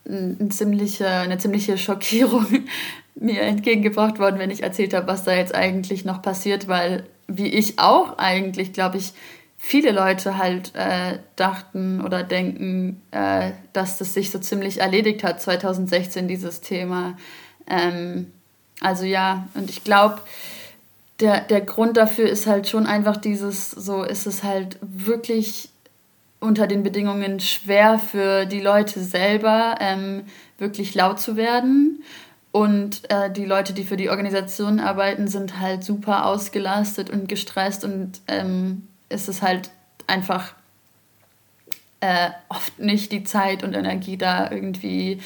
eine 0.09 0.49
ziemliche, 0.49 1.07
eine 1.07 1.37
ziemliche 1.37 1.77
Schockierung 1.77 2.45
mir 3.15 3.41
entgegengebracht 3.41 4.17
worden, 4.17 4.39
wenn 4.39 4.49
ich 4.49 4.63
erzählt 4.63 4.93
habe, 4.93 5.07
was 5.07 5.25
da 5.25 5.33
jetzt 5.33 5.53
eigentlich 5.53 6.05
noch 6.05 6.21
passiert, 6.21 6.69
weil 6.69 7.05
wie 7.27 7.47
ich 7.47 7.79
auch 7.79 8.17
eigentlich, 8.17 8.71
glaube 8.71 8.97
ich, 8.97 9.13
viele 9.57 9.91
Leute 9.91 10.37
halt 10.37 10.73
äh, 10.75 11.19
dachten 11.35 12.01
oder 12.01 12.23
denken, 12.23 13.01
äh, 13.11 13.51
dass 13.73 13.97
das 13.97 14.13
sich 14.13 14.31
so 14.31 14.39
ziemlich 14.39 14.79
erledigt 14.79 15.23
hat 15.23 15.41
2016, 15.41 16.27
dieses 16.27 16.61
Thema. 16.61 17.17
Ähm, 17.67 18.31
also 18.81 19.05
ja, 19.05 19.47
und 19.53 19.69
ich 19.69 19.83
glaube, 19.83 20.21
der, 21.19 21.41
der 21.41 21.61
Grund 21.61 21.97
dafür 21.97 22.29
ist 22.29 22.47
halt 22.47 22.67
schon 22.67 22.85
einfach 22.85 23.17
dieses, 23.17 23.71
so 23.71 24.03
ist 24.03 24.25
es 24.25 24.43
halt 24.43 24.77
wirklich 24.81 25.69
unter 26.39 26.67
den 26.67 26.83
Bedingungen 26.83 27.39
schwer 27.39 27.99
für 27.99 28.45
die 28.45 28.59
Leute 28.59 28.99
selber 28.99 29.77
ähm, 29.79 30.23
wirklich 30.57 30.93
laut 30.93 31.19
zu 31.19 31.37
werden. 31.37 32.03
Und 32.51 33.09
äh, 33.09 33.31
die 33.31 33.45
Leute, 33.45 33.73
die 33.73 33.83
für 33.83 33.97
die 33.97 34.09
Organisation 34.09 34.79
arbeiten, 34.79 35.27
sind 35.27 35.59
halt 35.59 35.83
super 35.83 36.25
ausgelastet 36.25 37.09
und 37.09 37.27
gestresst 37.27 37.83
und 37.83 38.21
ähm, 38.27 38.87
ist 39.09 39.29
es 39.29 39.41
halt 39.41 39.71
einfach 40.05 40.53
äh, 42.01 42.29
oft 42.49 42.77
nicht 42.77 43.11
die 43.11 43.23
Zeit 43.23 43.63
und 43.63 43.73
Energie 43.73 44.17
da 44.17 44.51
irgendwie 44.51 45.19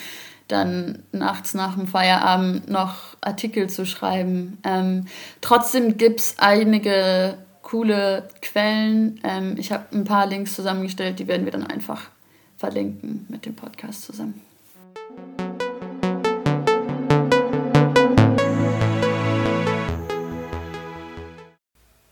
dann 0.48 1.04
nachts 1.12 1.54
nach 1.54 1.76
dem 1.76 1.88
Feierabend 1.88 2.70
noch 2.70 3.18
Artikel 3.22 3.70
zu 3.70 3.86
schreiben. 3.86 4.58
Ähm, 4.64 5.06
trotzdem 5.42 5.98
gibt 5.98 6.20
es 6.22 6.36
einige 6.38 7.38
coole 7.62 8.30
Quellen. 8.42 9.20
Ähm, 9.24 9.56
ich 9.58 9.72
habe 9.72 9.86
ein 9.92 10.06
paar 10.06 10.26
Links 10.26 10.56
zusammengestellt, 10.56 11.20
die 11.20 11.28
werden 11.28 11.46
wir 11.46 11.52
dann 11.52 11.68
einfach 11.68 12.10
verlinken 12.58 13.26
mit 13.30 13.46
dem 13.46 13.56
Podcast 13.56 14.04
zusammen. 14.04 14.42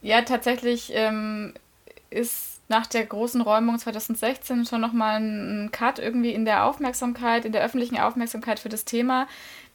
Ja, 0.01 0.21
tatsächlich 0.21 0.91
ähm, 0.93 1.53
ist 2.11 2.54
nach 2.67 2.87
der 2.87 3.05
großen 3.05 3.41
Räumung 3.41 3.77
2016 3.77 4.65
schon 4.65 4.81
nochmal 4.81 5.19
ein 5.19 5.69
Cut 5.71 5.99
irgendwie 5.99 6.31
in 6.31 6.45
der 6.45 6.65
Aufmerksamkeit, 6.65 7.45
in 7.45 7.51
der 7.51 7.63
öffentlichen 7.63 7.99
Aufmerksamkeit 7.99 8.59
für 8.59 8.69
das 8.69 8.85
Thema. 8.85 9.27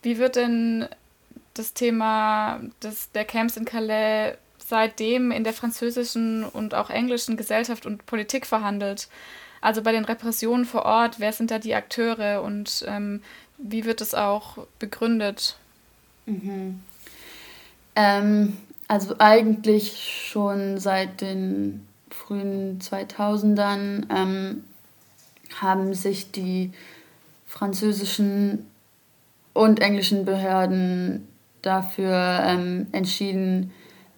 Wie 0.03 0.19
wird 0.19 0.37
denn 0.37 0.89
das 1.55 1.73
Thema 1.73 2.61
des, 2.83 3.13
der 3.13 3.25
Camps 3.25 3.57
in 3.57 3.65
Calais 3.65 4.37
seitdem 4.59 5.31
in 5.31 5.45
der 5.45 5.53
französischen 5.53 6.45
und 6.45 6.75
auch 6.75 6.91
englischen 6.91 7.37
Gesellschaft 7.37 7.87
und 7.87 8.07
Politik 8.07 8.47
verhandelt? 8.47 9.09
Also 9.61 9.83
bei 9.83 9.93
den 9.93 10.05
Repressionen 10.05 10.65
vor 10.65 10.85
Ort, 10.85 11.21
wer 11.21 11.33
sind 11.33 11.51
da 11.51 11.59
die 11.59 11.75
Akteure 11.75 12.43
und 12.43 12.85
ähm, 12.89 13.23
wie 13.59 13.85
wird 13.85 14.01
es 14.01 14.15
auch 14.15 14.59
begründet? 14.79 15.57
Mhm. 16.27 16.81
Ähm, 17.95 18.57
also 18.89 19.17
eigentlich 19.19 20.29
schon 20.29 20.79
seit 20.79 21.21
den 21.21 21.87
frühen 22.31 22.79
2000ern 22.79 24.05
ähm, 24.09 24.63
haben 25.61 25.95
sich 25.95 26.31
die 26.31 26.71
französischen 27.45 28.67
und 29.53 29.81
englischen 29.81 30.25
Behörden 30.25 31.27
dafür 31.61 32.41
ähm, 32.45 32.87
entschieden, 32.93 33.73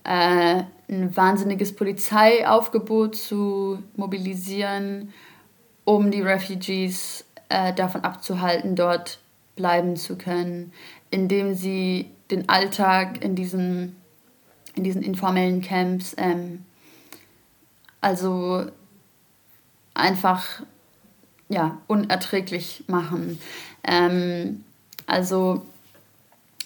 äh, 0.04 0.64
ein 0.90 1.16
wahnsinniges 1.16 1.74
Polizeiaufgebot 1.74 3.16
zu 3.16 3.82
mobilisieren, 3.96 5.14
um 5.84 6.10
die 6.10 6.20
Refugees 6.20 7.24
äh, 7.48 7.72
davon 7.72 8.02
abzuhalten, 8.02 8.76
dort 8.76 9.20
bleiben 9.56 9.96
zu 9.96 10.18
können, 10.18 10.74
indem 11.10 11.54
sie 11.54 12.10
den 12.30 12.50
Alltag 12.50 13.24
in 13.24 13.36
diesen 13.36 13.96
in 14.74 14.84
diesen 14.84 15.02
informellen 15.02 15.62
Camps. 15.62 16.14
Ähm, 16.18 16.66
also 18.02 18.66
einfach 19.94 20.62
ja, 21.48 21.78
unerträglich 21.86 22.84
machen. 22.86 23.40
Ähm, 23.84 24.64
also 25.06 25.64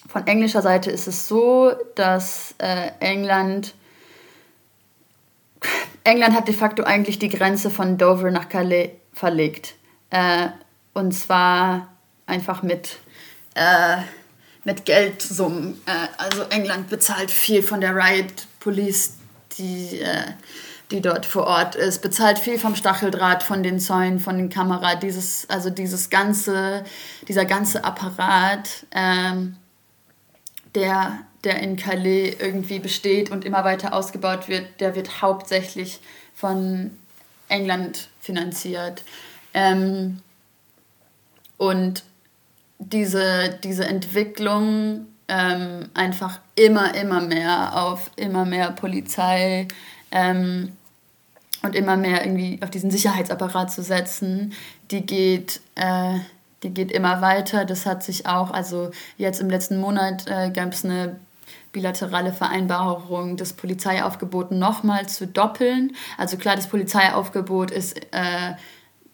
von 0.09 0.27
englischer 0.27 0.63
Seite 0.63 0.91
ist 0.91 1.07
es 1.07 1.29
so, 1.29 1.73
dass 1.95 2.55
äh, 2.59 2.91
England 3.01 3.75
England 6.05 6.35
hat 6.35 6.49
de 6.49 6.55
facto 6.55 6.83
eigentlich 6.85 7.19
die 7.19 7.29
Grenze 7.29 7.71
von 7.71 7.99
Dover 7.99 8.31
nach 8.31 8.49
Calais 8.49 8.91
verlegt. 9.13 9.75
Äh, 10.11 10.49
und 10.95 11.13
zwar 11.13 11.89
einfach 12.27 12.63
mit 12.63 12.99
äh, 13.55 13.99
mit 14.67 14.85
Geldsummen. 14.85 15.81
Äh, 15.87 16.09
also 16.19 16.43
England 16.51 16.91
bezahlt 16.91 17.31
viel 17.31 17.63
von 17.63 17.81
der 17.81 17.95
Riot 17.95 18.47
Police, 18.61 19.15
die, 19.57 20.01
äh, 20.01 20.33
die 20.91 21.01
dort 21.01 21.27
vor 21.27 21.47
Ort 21.47 21.75
ist, 21.75 22.01
bezahlt 22.01 22.39
viel 22.39 22.59
vom 22.59 22.77
Stacheldraht, 22.77 23.43
von 23.43 23.63
den 23.63 23.81
Zäunen, 23.81 24.21
von 24.21 24.37
den 24.37 24.49
Kameras, 24.49 25.01
dieses, 25.01 25.51
also 25.51 25.69
dieses 25.71 26.11
ganze, 26.11 26.85
dieser 27.27 27.45
ganze 27.45 27.85
Apparat, 27.85 28.87
ähm, 28.93 29.57
der, 30.75 31.19
der 31.43 31.61
in 31.61 31.77
Calais 31.77 32.37
irgendwie 32.39 32.79
besteht 32.79 33.31
und 33.31 33.45
immer 33.45 33.65
weiter 33.65 33.95
ausgebaut 33.95 34.49
wird, 34.49 34.81
der 34.81 34.95
wird 34.95 35.23
hauptsächlich 35.23 36.01
von 36.35 36.97
England 37.49 38.09
finanziert. 38.21 39.03
Ähm, 39.55 40.21
und 41.57 42.05
diese, 42.79 43.59
diese 43.65 43.87
Entwicklung 43.87 45.07
ähm, 45.29 45.89
einfach 45.95 46.39
immer, 46.55 46.95
immer 46.95 47.21
mehr 47.21 47.77
auf 47.77 48.11
immer 48.17 48.45
mehr 48.45 48.71
Polizei 48.71 49.67
ähm, 50.11 50.73
und 51.63 51.75
immer 51.75 51.97
mehr 51.97 52.25
irgendwie 52.25 52.61
auf 52.63 52.71
diesen 52.71 52.91
Sicherheitsapparat 52.91 53.73
zu 53.73 53.83
setzen, 53.83 54.53
die 54.91 55.05
geht, 55.05 55.61
äh, 55.75 56.19
die 56.63 56.71
geht 56.71 56.93
immer 56.93 57.21
weiter. 57.21 57.65
Das 57.65 57.87
hat 57.87 58.03
sich 58.03 58.27
auch, 58.27 58.51
also 58.51 58.91
jetzt 59.17 59.41
im 59.41 59.51
letzten 59.51 59.79
Monat 59.79 60.27
äh, 60.27 60.51
gab 60.51 60.73
es 60.73 60.85
eine 60.85 61.17
bilaterale 61.73 62.33
Vereinbarung, 62.33 63.37
das 63.37 63.53
Polizeiaufgebot 63.53 64.51
nochmal 64.51 65.09
zu 65.09 65.27
doppeln. 65.27 65.95
Also 66.17 66.37
klar, 66.37 66.57
das 66.57 66.69
Polizeiaufgebot 66.69 67.71
ist, 67.71 67.99
äh, 68.13 68.55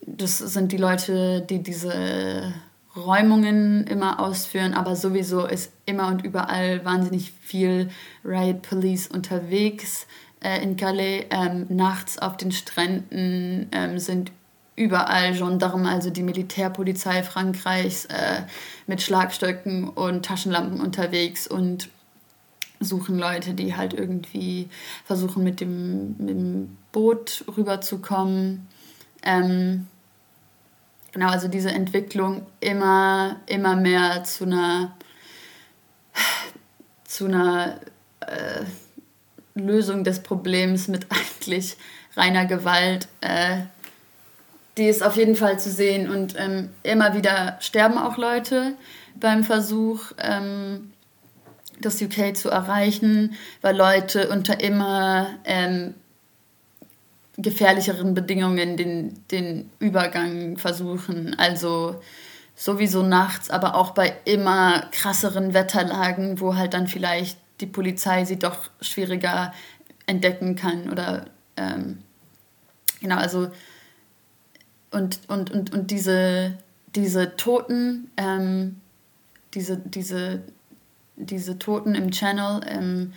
das 0.06 0.38
sind 0.38 0.72
die 0.72 0.76
Leute, 0.76 1.40
die 1.42 1.62
diese 1.62 2.52
Räumungen 2.94 3.86
immer 3.86 4.20
ausführen, 4.20 4.74
aber 4.74 4.96
sowieso 4.96 5.46
ist 5.46 5.72
immer 5.86 6.08
und 6.08 6.24
überall 6.24 6.84
wahnsinnig 6.84 7.32
viel 7.40 7.88
Riot 8.24 8.62
Police 8.62 9.08
unterwegs 9.08 10.06
äh, 10.42 10.62
in 10.62 10.76
Calais. 10.76 11.26
Ähm, 11.30 11.66
nachts 11.68 12.18
auf 12.18 12.36
den 12.36 12.52
Stränden 12.52 13.68
ähm, 13.72 13.98
sind 13.98 14.32
überall 14.76 15.34
Gendarmen, 15.34 15.86
also 15.86 16.10
die 16.10 16.22
Militärpolizei 16.22 17.22
Frankreichs, 17.22 18.06
äh, 18.06 18.42
mit 18.86 19.02
Schlagstöcken 19.02 19.88
und 19.88 20.24
Taschenlampen 20.24 20.80
unterwegs 20.80 21.46
und 21.46 21.88
suchen 22.80 23.18
Leute, 23.18 23.54
die 23.54 23.76
halt 23.76 23.94
irgendwie 23.94 24.68
versuchen, 25.04 25.44
mit 25.44 25.60
dem, 25.60 26.16
mit 26.18 26.30
dem 26.30 26.76
Boot 26.90 27.44
rüberzukommen. 27.56 28.66
Ähm, 29.22 29.86
genau, 31.12 31.28
also 31.28 31.48
diese 31.48 31.70
Entwicklung 31.70 32.46
immer, 32.60 33.36
immer 33.46 33.76
mehr 33.76 34.24
zu 34.24 34.44
einer, 34.44 34.96
zu 37.04 37.26
einer 37.26 37.78
äh, 38.20 38.64
Lösung 39.54 40.04
des 40.04 40.22
Problems 40.22 40.88
mit 40.88 41.06
eigentlich 41.10 41.76
reiner 42.16 42.46
Gewalt, 42.46 43.08
äh, 43.20 43.62
die 44.78 44.86
ist 44.86 45.02
auf 45.02 45.16
jeden 45.16 45.36
Fall 45.36 45.58
zu 45.58 45.70
sehen. 45.70 46.10
Und 46.10 46.34
ähm, 46.38 46.70
immer 46.82 47.14
wieder 47.14 47.58
sterben 47.60 47.98
auch 47.98 48.16
Leute 48.16 48.74
beim 49.14 49.44
Versuch, 49.44 50.12
ähm, 50.18 50.92
das 51.80 52.00
UK 52.00 52.36
zu 52.36 52.48
erreichen, 52.48 53.34
weil 53.60 53.76
Leute 53.76 54.28
unter 54.28 54.60
immer 54.60 55.28
ähm, 55.44 55.94
gefährlicheren 57.36 58.14
Bedingungen 58.14 58.76
den, 58.76 59.26
den 59.30 59.70
Übergang 59.78 60.56
versuchen. 60.58 61.34
Also 61.38 62.00
sowieso 62.54 63.02
nachts, 63.02 63.50
aber 63.50 63.74
auch 63.74 63.90
bei 63.90 64.14
immer 64.24 64.86
krasseren 64.92 65.54
Wetterlagen, 65.54 66.40
wo 66.40 66.54
halt 66.54 66.74
dann 66.74 66.86
vielleicht 66.86 67.38
die 67.62 67.66
Polizei 67.66 68.24
sie 68.24 68.38
doch 68.38 68.70
schwieriger 68.80 69.52
entdecken 70.06 70.56
kann 70.56 70.90
oder 70.90 71.26
ähm, 71.56 71.98
genau, 73.00 73.16
also 73.16 73.50
und, 74.90 75.20
und, 75.28 75.50
und, 75.50 75.72
und 75.72 75.90
diese, 75.90 76.58
diese 76.94 77.36
Toten, 77.36 78.10
ähm, 78.16 78.80
diese, 79.54 79.78
diese, 79.78 80.42
diese 81.16 81.58
Toten 81.58 81.94
im 81.94 82.10
Channel, 82.10 82.60
ähm, 82.68 83.12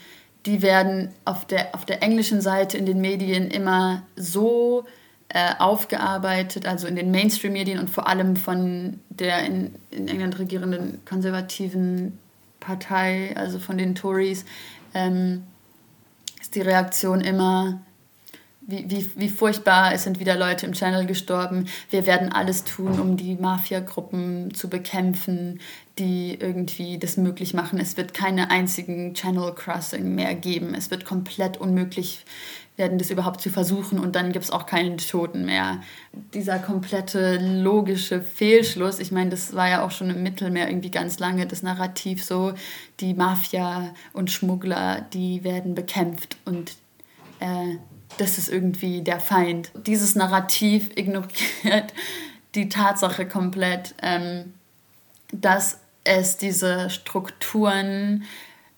die 0.45 0.61
werden 0.61 1.09
auf 1.25 1.45
der, 1.45 1.73
auf 1.73 1.85
der 1.85 2.03
englischen 2.03 2.39
Seite 2.39 2.77
in 2.77 2.85
den 2.85 3.01
Medien 3.01 3.49
immer 3.49 4.03
so 4.15 4.85
äh, 5.29 5.53
aufgearbeitet, 5.57 6.67
also 6.67 6.87
in 6.87 6.95
den 6.95 7.11
Mainstream-Medien 7.11 7.79
und 7.79 7.89
vor 7.89 8.07
allem 8.07 8.35
von 8.35 8.99
der 9.09 9.45
in, 9.45 9.75
in 9.91 10.07
England 10.07 10.37
regierenden 10.39 11.03
konservativen 11.03 12.19
Partei, 12.65 13.35
also 13.35 13.59
von 13.59 13.77
den 13.77 13.95
Tories, 13.95 14.45
ähm, 14.93 15.43
ist 16.41 16.55
die 16.55 16.61
Reaktion 16.61 17.21
immer, 17.21 17.81
wie, 18.61 18.89
wie, 18.89 19.09
wie 19.15 19.29
furchtbar, 19.29 19.93
es 19.93 20.03
sind 20.03 20.19
wieder 20.19 20.35
Leute 20.35 20.65
im 20.65 20.73
Channel 20.73 21.05
gestorben. 21.05 21.67
Wir 21.91 22.07
werden 22.07 22.31
alles 22.31 22.63
tun, 22.63 22.99
um 22.99 23.17
die 23.17 23.35
Mafia-Gruppen 23.35 24.53
zu 24.53 24.69
bekämpfen, 24.69 25.59
die 25.99 26.33
irgendwie 26.39 26.97
das 26.97 27.17
möglich 27.17 27.53
machen. 27.53 27.79
Es 27.79 27.95
wird 27.95 28.13
keine 28.13 28.49
einzigen 28.49 29.13
Channel 29.13 29.53
Crossing 29.53 30.15
mehr 30.15 30.33
geben. 30.33 30.73
Es 30.73 30.89
wird 30.89 31.05
komplett 31.05 31.57
unmöglich 31.57 32.25
werden, 32.77 32.97
das 32.97 33.09
überhaupt 33.09 33.41
zu 33.41 33.49
versuchen 33.49 33.99
und 33.99 34.15
dann 34.15 34.31
gibt 34.31 34.45
es 34.45 34.51
auch 34.51 34.65
keinen 34.65 34.97
Toten 34.97 35.45
mehr. 35.45 35.81
Dieser 36.33 36.59
komplette 36.59 37.37
logische 37.37 38.21
Fehlschluss, 38.21 38.99
ich 38.99 39.11
meine, 39.11 39.29
das 39.29 39.55
war 39.55 39.69
ja 39.69 39.85
auch 39.85 39.91
schon 39.91 40.09
im 40.09 40.23
Mittelmeer 40.23 40.67
irgendwie 40.67 40.91
ganz 40.91 41.19
lange 41.19 41.47
das 41.47 41.63
Narrativ 41.63 42.23
so, 42.23 42.53
die 42.99 43.13
Mafia 43.13 43.93
und 44.13 44.29
Schmuggler, 44.29 45.05
die 45.13 45.43
werden 45.43 45.73
bekämpft 45.75 46.37
und 46.45 46.75
äh, 47.39 47.77
das 48.17 48.37
ist 48.37 48.49
irgendwie 48.49 49.01
der 49.01 49.19
Feind. 49.19 49.71
Dieses 49.85 50.15
Narrativ 50.15 50.89
ignoriert 50.95 51.31
die 52.55 52.69
Tatsache 52.69 53.27
komplett, 53.27 53.95
ähm, 54.01 54.53
dass 55.31 55.79
es 56.03 56.37
diese 56.37 56.89
Strukturen 56.89 58.23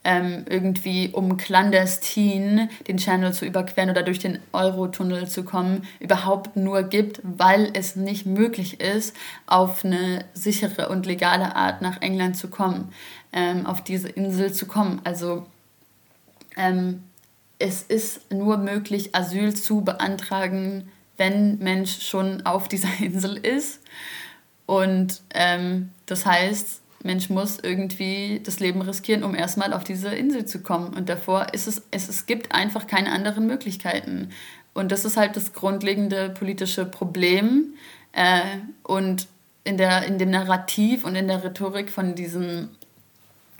ähm, 0.07 0.45
irgendwie 0.49 1.09
um 1.09 1.35
clandestin 1.35 2.69
den 2.87 2.95
Channel 2.95 3.33
zu 3.33 3.45
überqueren 3.45 3.89
oder 3.89 4.03
durch 4.03 4.19
den 4.19 4.39
Eurotunnel 4.53 5.27
zu 5.27 5.43
kommen, 5.43 5.85
überhaupt 5.99 6.55
nur 6.55 6.83
gibt, 6.83 7.19
weil 7.23 7.71
es 7.73 7.97
nicht 7.97 8.25
möglich 8.25 8.79
ist, 8.79 9.13
auf 9.47 9.83
eine 9.83 10.23
sichere 10.33 10.87
und 10.87 11.05
legale 11.05 11.57
Art 11.57 11.81
nach 11.81 12.01
England 12.01 12.37
zu 12.37 12.47
kommen, 12.47 12.93
ähm, 13.33 13.65
auf 13.65 13.83
diese 13.83 14.07
Insel 14.07 14.53
zu 14.53 14.65
kommen. 14.65 15.01
Also 15.03 15.45
ähm, 16.55 17.03
es 17.59 17.81
ist 17.81 18.31
nur 18.31 18.55
möglich, 18.57 19.13
Asyl 19.13 19.53
zu 19.53 19.81
beantragen, 19.81 20.89
wenn 21.17 21.59
Mensch 21.59 22.07
schon 22.07 22.45
auf 22.45 22.69
dieser 22.69 22.93
Insel 23.01 23.35
ist. 23.35 23.81
Und 24.65 25.21
ähm, 25.33 25.89
das 26.05 26.25
heißt, 26.25 26.76
Mensch 27.03 27.29
muss 27.29 27.59
irgendwie 27.59 28.41
das 28.43 28.59
Leben 28.59 28.81
riskieren, 28.81 29.23
um 29.23 29.35
erstmal 29.35 29.73
auf 29.73 29.83
diese 29.83 30.09
Insel 30.09 30.45
zu 30.45 30.61
kommen. 30.61 30.93
Und 30.93 31.09
davor 31.09 31.53
ist 31.53 31.67
es, 31.67 31.83
es, 31.91 32.09
es 32.09 32.25
gibt 32.25 32.53
einfach 32.53 32.87
keine 32.87 33.11
anderen 33.11 33.45
Möglichkeiten. 33.47 34.29
Und 34.73 34.91
das 34.91 35.05
ist 35.05 35.17
halt 35.17 35.35
das 35.35 35.53
grundlegende 35.53 36.29
politische 36.29 36.85
Problem. 36.85 37.75
Äh, 38.13 38.41
und 38.83 39.27
in, 39.63 39.77
der, 39.77 40.05
in 40.05 40.17
dem 40.17 40.31
Narrativ 40.31 41.03
und 41.03 41.15
in 41.15 41.27
der 41.27 41.43
Rhetorik 41.43 41.89
von 41.89 42.15
diesen, 42.15 42.69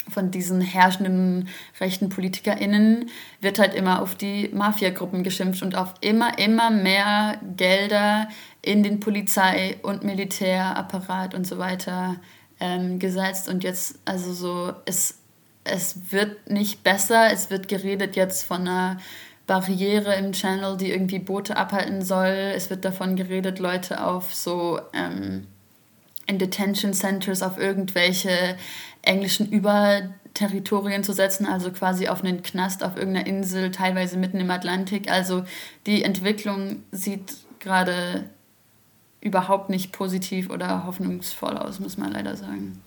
von 0.09 0.31
diesen 0.31 0.61
herrschenden 0.61 1.49
rechten 1.79 2.09
PolitikerInnen 2.09 3.09
wird 3.41 3.59
halt 3.59 3.75
immer 3.75 4.01
auf 4.01 4.15
die 4.15 4.49
Mafiagruppen 4.53 5.23
geschimpft 5.23 5.61
und 5.63 5.75
auf 5.75 5.93
immer, 6.01 6.39
immer 6.39 6.71
mehr 6.71 7.39
Gelder 7.57 8.29
in 8.61 8.83
den 8.83 8.99
Polizei- 8.99 9.77
und 9.83 10.03
Militärapparat 10.03 11.35
und 11.35 11.45
so 11.45 11.57
weiter 11.57 12.15
ähm, 12.60 12.99
gesetzt 12.99 13.49
und 13.49 13.64
jetzt, 13.64 13.99
also 14.05 14.34
so, 14.34 14.74
es, 14.86 15.20
es 15.64 16.12
wird 16.12 16.49
nicht 16.49 16.84
besser, 16.84 17.32
es 17.32 17.49
wird 17.49 17.68
geredet 17.68 18.16
jetzt 18.16 18.43
von 18.43 18.62
einer 18.62 18.97
Barriere 19.47 20.16
im 20.16 20.34
Channel, 20.34 20.78
die 20.78 20.91
irgendwie 20.91 21.20
Boote 21.20 21.55
abhalten 21.55 22.01
soll. 22.01 22.51
Es 22.55 22.70
wird 22.70 22.84
davon 22.84 23.16
geredet, 23.16 23.60
Leute 23.60 24.03
auf 24.03 24.36
so 24.36 24.80
ähm, 24.93 25.47
in 26.28 26.38
Detention 26.38 26.93
Centers 26.93 27.41
auf 27.41 27.58
irgendwelche 27.58 28.58
englischen 29.01 29.49
Überterritorien 29.49 31.03
zu 31.05 31.14
setzen, 31.14 31.45
also 31.45 31.72
quasi 31.72 32.10
auf 32.10 32.24
einen 32.24 32.43
Knast 32.43 32.84
auf 32.84 32.97
irgendeiner 32.97 33.26
Insel, 33.26 33.72
teilweise 33.72 34.18
mitten 34.18 34.41
im 34.41 34.51
Atlantik. 34.51 35.10
Also 35.10 35.45
die 35.86 36.03
Entwicklung 36.03 36.84
sieht 36.91 37.38
gerade 37.60 38.26
überhaupt 39.22 39.70
nicht 39.70 39.91
positiv 39.91 40.49
oder 40.49 40.86
hoffnungsvoll 40.86 41.57
aus, 41.57 41.80
muss 41.80 41.97
man 41.97 42.11
leider 42.11 42.36
sagen. 42.36 42.82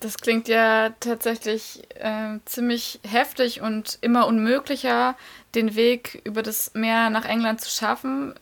Das 0.00 0.16
klingt 0.16 0.48
ja 0.48 0.90
tatsächlich 1.00 1.82
äh, 1.96 2.38
ziemlich 2.46 3.00
heftig 3.06 3.60
und 3.60 3.98
immer 4.00 4.26
unmöglicher, 4.26 5.14
den 5.54 5.74
Weg 5.74 6.22
über 6.24 6.42
das 6.42 6.72
Meer 6.72 7.10
nach 7.10 7.26
England 7.26 7.60
zu 7.60 7.68
schaffen. 7.68 8.34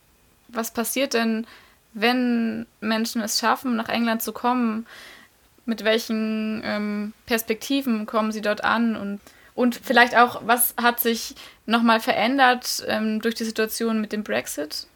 Was 0.47 0.71
passiert 0.71 1.15
denn, 1.15 1.49
wenn 1.95 2.67
Menschen 2.81 3.21
es 3.23 3.41
schaffen, 3.41 3.75
nach 3.75 3.89
England 3.89 4.23
zu 4.23 4.33
kommen? 4.33 4.87
Mit 5.67 5.83
welchen 5.83 6.63
ähm, 6.65 7.13
Perspektiven 7.27 8.07
kommen 8.07 8.31
sie 8.31 8.41
dort 8.41 8.63
an? 8.63 8.95
Und, 8.95 9.21
und 9.57 9.81
vielleicht 9.83 10.17
auch, 10.17 10.43
was 10.47 10.75
hat 10.81 11.01
sich 11.01 11.35
nochmal 11.67 11.99
verändert 11.99 12.85
ähm, 12.87 13.21
durch 13.21 13.35
die 13.35 13.45
Situation 13.45 14.01
mit 14.01 14.13
dem 14.13 14.23
Brexit? 14.23 14.87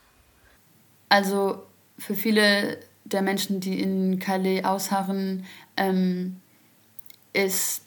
Also 1.12 1.62
für 1.98 2.14
viele 2.14 2.78
der 3.04 3.20
Menschen, 3.20 3.60
die 3.60 3.82
in 3.82 4.18
Calais 4.18 4.64
ausharren, 4.64 5.44
ähm, 5.76 6.40
ist 7.34 7.82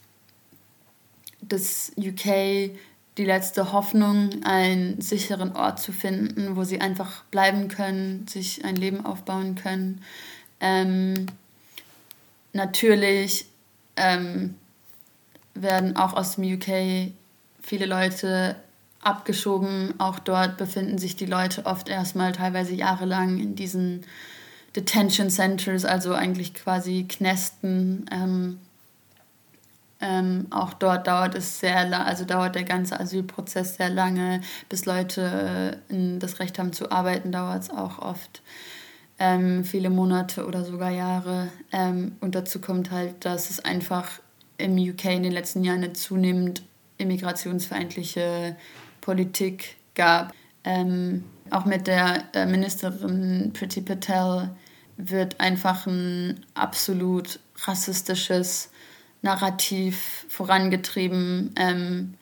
das 1.42 1.92
UK 1.98 2.70
die 3.18 3.26
letzte 3.26 3.74
Hoffnung, 3.74 4.44
einen 4.44 5.02
sicheren 5.02 5.56
Ort 5.56 5.80
zu 5.80 5.92
finden, 5.92 6.56
wo 6.56 6.66
sie 6.66 6.82
einfach 6.82 7.24
bleiben 7.32 7.68
können, 7.68 8.28
sich 8.28 8.64
ein 8.64 8.76
Leben 8.76 9.04
aufbauen 9.04 9.56
können. 9.56 10.04
Ähm, 10.60 11.26
natürlich 12.54 13.48
ähm, 13.96 14.54
werden 15.56 15.96
auch 15.96 16.14
aus 16.14 16.36
dem 16.36 16.44
UK 16.44 17.12
viele 17.60 17.88
Leute 17.88 18.56
abgeschoben. 19.06 19.94
Auch 20.00 20.20
dort 20.20 20.58
befinden 20.58 20.98
sich 20.98 21.16
die 21.16 21.26
Leute 21.26 21.66
oft 21.66 21.90
erstmal 21.90 22.32
teilweise 22.32 22.74
jahrelang 22.74 23.40
in 23.40 23.56
diesen 23.56 24.04
Detention 24.76 25.30
Centers, 25.30 25.86
also 25.86 26.14
eigentlich 26.14 26.54
quasi 26.54 27.06
Knästen. 27.08 28.06
Ähm, 28.12 28.60
ähm, 30.02 30.48
auch 30.50 30.74
dort 30.74 31.08
dauert 31.08 31.36
es 31.36 31.60
sehr 31.60 31.88
lange, 31.88 32.06
also 32.06 32.26
dauert 32.26 32.56
der 32.56 32.66
ganze 32.66 33.00
Asylprozess 33.00 33.78
sehr 33.78 33.90
lange. 33.90 34.42
Bis 34.68 34.86
Leute 34.86 35.80
äh, 35.90 36.18
das 36.20 36.40
Recht 36.40 36.60
haben 36.60 36.74
zu 36.74 36.92
arbeiten, 36.92 37.32
dauert 37.32 37.64
es 37.64 37.70
auch 37.70 38.00
oft 38.00 38.42
ähm, 39.20 39.64
viele 39.64 39.90
Monate 39.90 40.46
oder 40.46 40.66
sogar 40.66 40.92
Jahre. 40.92 41.50
Ähm, 41.72 42.18
und 42.20 42.36
dazu 42.36 42.60
kommt 42.60 42.92
halt, 42.92 43.24
dass 43.24 43.50
es 43.50 43.64
einfach 43.64 44.20
im 44.58 44.78
UK 44.78 45.06
in 45.06 45.24
den 45.24 45.32
letzten 45.32 45.64
Jahren 45.64 45.84
eine 45.84 45.94
zunehmend 45.94 46.64
immigrationsfeindliche 46.98 48.56
Politik 49.06 49.78
gab. 49.94 50.34
Ähm, 50.64 51.24
auch 51.52 51.66
mit 51.66 51.86
der 51.86 52.24
äh, 52.34 52.48
Ministerin 52.48 53.54
Priti 53.54 53.82
Patel 53.82 54.50
wird 54.98 55.40
einfach 55.40 55.86
ein 55.86 56.44
absolut 56.56 57.40
rassistisches 57.66 58.72
Narrativ 59.22 60.26
vorangetrieben. 60.28 61.54
Ähm, 61.56 62.16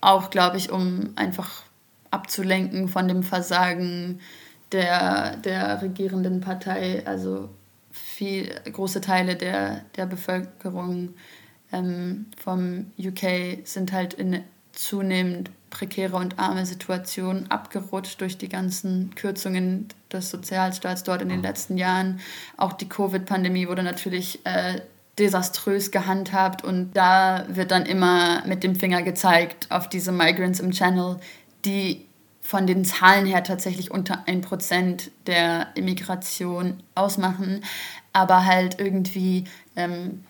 auch, 0.00 0.30
glaube 0.30 0.56
ich, 0.56 0.72
um 0.72 1.12
einfach 1.16 1.62
abzulenken 2.10 2.88
von 2.88 3.06
dem 3.06 3.22
Versagen 3.22 4.20
der, 4.72 5.36
der 5.36 5.82
regierenden 5.82 6.40
Partei. 6.40 7.06
Also 7.06 7.50
viel, 7.92 8.48
große 8.72 9.02
Teile 9.02 9.36
der, 9.36 9.84
der 9.96 10.06
Bevölkerung 10.06 11.10
ähm, 11.70 12.26
vom 12.42 12.92
UK 12.98 13.58
sind 13.64 13.92
halt 13.92 14.14
in 14.14 14.42
zunehmend 14.72 15.50
prekäre 15.70 16.16
und 16.16 16.38
arme 16.38 16.66
Situation 16.66 17.46
abgerutscht 17.48 18.20
durch 18.20 18.38
die 18.38 18.48
ganzen 18.48 19.14
Kürzungen 19.14 19.88
des 20.12 20.30
Sozialstaats 20.30 21.02
dort 21.02 21.22
in 21.22 21.28
den 21.28 21.42
letzten 21.42 21.76
Jahren. 21.76 22.20
Auch 22.56 22.72
die 22.72 22.88
Covid-Pandemie 22.88 23.68
wurde 23.68 23.82
natürlich 23.82 24.44
äh, 24.44 24.80
desaströs 25.18 25.90
gehandhabt 25.90 26.64
und 26.64 26.92
da 26.94 27.44
wird 27.48 27.70
dann 27.70 27.86
immer 27.86 28.44
mit 28.46 28.62
dem 28.62 28.76
Finger 28.76 29.02
gezeigt 29.02 29.66
auf 29.70 29.88
diese 29.88 30.12
Migrants 30.12 30.60
im 30.60 30.70
Channel, 30.70 31.18
die 31.64 32.06
von 32.40 32.66
den 32.66 32.84
Zahlen 32.84 33.26
her 33.26 33.44
tatsächlich 33.44 33.90
unter 33.90 34.24
1% 34.26 35.10
der 35.26 35.66
Immigration 35.74 36.82
ausmachen, 36.94 37.62
aber 38.14 38.46
halt 38.46 38.80
irgendwie 38.80 39.44
ähm, 39.76 40.24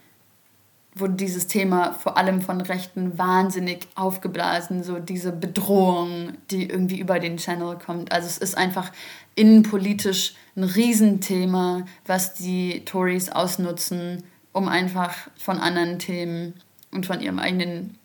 wurde 1.01 1.15
dieses 1.15 1.47
Thema 1.47 1.93
vor 1.93 2.17
allem 2.17 2.41
von 2.41 2.61
Rechten 2.61 3.19
wahnsinnig 3.19 3.87
aufgeblasen, 3.95 4.83
so 4.83 4.99
diese 4.99 5.33
Bedrohung, 5.33 6.35
die 6.51 6.69
irgendwie 6.69 6.99
über 6.99 7.19
den 7.19 7.37
Channel 7.37 7.79
kommt. 7.79 8.13
Also 8.13 8.27
es 8.27 8.39
ist 8.39 8.57
einfach 8.57 8.93
innenpolitisch 9.35 10.35
ein 10.57 10.65
Riesenthema, 10.65 11.87
was 12.07 12.35
die 12.35 12.85
Tories 12.85 13.31
ausnutzen, 13.31 14.25
um 14.53 14.69
einfach 14.69 15.15
von 15.37 15.59
anderen 15.59 15.99
Themen 15.99 16.55
und 16.91 17.07
von 17.07 17.21
ihrem 17.21 17.39
eigenen 17.39 17.97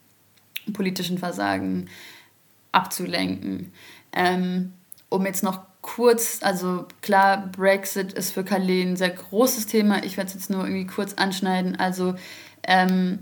politischen 0.74 1.18
Versagen 1.18 1.90
abzulenken. 2.72 3.72
Ähm, 4.12 4.74
um 5.10 5.26
jetzt 5.26 5.44
noch 5.44 5.62
kurz, 5.82 6.40
also 6.42 6.88
klar, 7.02 7.50
Brexit 7.52 8.14
ist 8.14 8.32
für 8.32 8.44
Calais 8.44 8.84
ein 8.84 8.96
sehr 8.96 9.12
großes 9.12 9.68
Thema. 9.68 10.04
Ich 10.04 10.18
werde 10.18 10.30
es 10.30 10.34
jetzt 10.34 10.50
nur 10.50 10.64
irgendwie 10.64 10.88
kurz 10.88 11.14
anschneiden. 11.14 11.76
Also 11.76 12.16
ähm, 12.68 13.20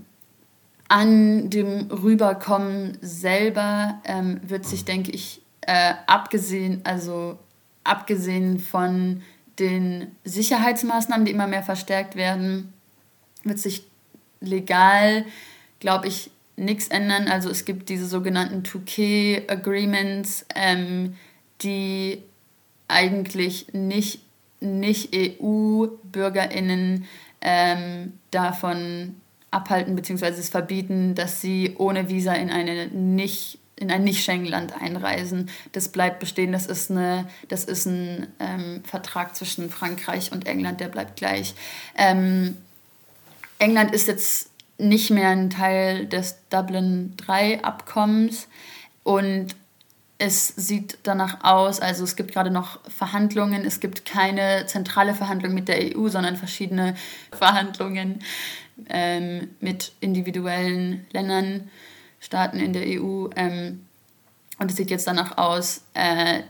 an 0.88 1.50
dem 1.50 1.90
Rüberkommen 1.90 2.98
selber 3.02 4.02
ähm, 4.04 4.42
wird 4.44 4.66
sich, 4.66 4.84
denke 4.84 5.12
ich, 5.12 5.42
äh, 5.62 5.94
abgesehen, 6.06 6.82
also 6.84 7.40
abgesehen 7.84 8.60
von 8.60 9.22
den 9.58 10.16
Sicherheitsmaßnahmen, 10.26 11.26
die 11.26 11.32
immer 11.32 11.48
mehr 11.48 11.64
verstärkt 11.64 12.16
werden, 12.16 12.74
wird 13.44 13.60
sich 13.60 13.88
legal, 14.42 15.26
glaube 15.80 16.08
ich, 16.08 16.32
nichts 16.58 16.88
ändern. 16.90 17.28
Also 17.28 17.50
es 17.50 17.66
gibt 17.66 17.90
diese 17.90 18.08
sogenannten 18.08 18.64
2K-Agreements, 18.64 20.46
ähm, 20.56 21.16
die 21.62 22.22
eigentlich 22.88 23.68
nicht, 23.74 24.22
nicht 24.60 25.16
EU-BürgerInnen 25.16 27.06
ähm, 27.42 28.14
davon 28.32 29.21
abhalten 29.52 29.96
bzw. 29.96 30.28
es 30.28 30.50
verbieten, 30.50 31.14
dass 31.14 31.42
sie 31.42 31.76
ohne 31.78 32.10
Visa 32.10 32.34
in 32.34 32.50
eine 32.50 32.88
nicht 32.88 33.60
in 33.82 33.90
ein 33.90 34.04
Nicht-Schengen-Land 34.04 34.80
einreisen. 34.80 35.50
Das 35.72 35.90
bleibt 35.90 36.20
bestehen. 36.20 36.52
Das 36.52 36.68
ist, 36.68 36.92
eine, 36.92 37.28
das 37.50 37.64
ist 37.64 37.88
ein 37.88 38.28
ähm, 38.40 38.84
Vertrag 38.84 39.36
zwischen 39.36 39.72
Frankreich 39.72 40.32
und 40.32 40.46
England, 40.46 40.80
der 40.80 40.88
bleibt 40.88 41.16
gleich. 41.16 41.56
Ähm, 41.98 42.58
England 43.58 43.92
ist 43.92 44.08
jetzt 44.08 44.52
nicht 44.78 45.10
mehr 45.10 45.30
ein 45.30 45.50
Teil 45.50 46.06
des 46.06 46.38
Dublin 46.50 47.16
III-Abkommens 47.28 48.48
und 49.04 49.56
es 50.20 50.50
sieht 50.50 51.00
danach 51.02 51.44
aus, 51.44 51.80
also 51.80 52.04
es 52.04 52.16
gibt 52.16 52.32
gerade 52.32 52.52
noch 52.52 52.80
Verhandlungen, 52.88 53.66
es 53.66 53.80
gibt 53.80 54.06
keine 54.06 54.68
zentrale 54.68 55.16
Verhandlung 55.16 55.56
mit 55.56 55.68
der 55.68 55.98
EU, 55.98 56.10
sondern 56.10 56.36
verschiedene 56.36 56.94
Verhandlungen 57.32 58.22
ähm, 58.90 59.50
mit 59.60 59.94
individuellen 60.00 61.06
Ländern, 61.12 61.70
Staaten 62.20 62.60
in 62.60 62.74
der 62.74 62.84
EU. 62.84 63.28
Ähm, 63.36 63.86
und 64.60 64.70
es 64.70 64.78
sieht 64.78 64.92
jetzt 64.92 65.08
danach 65.08 65.38
aus, 65.38 65.82
äh, 65.94 66.42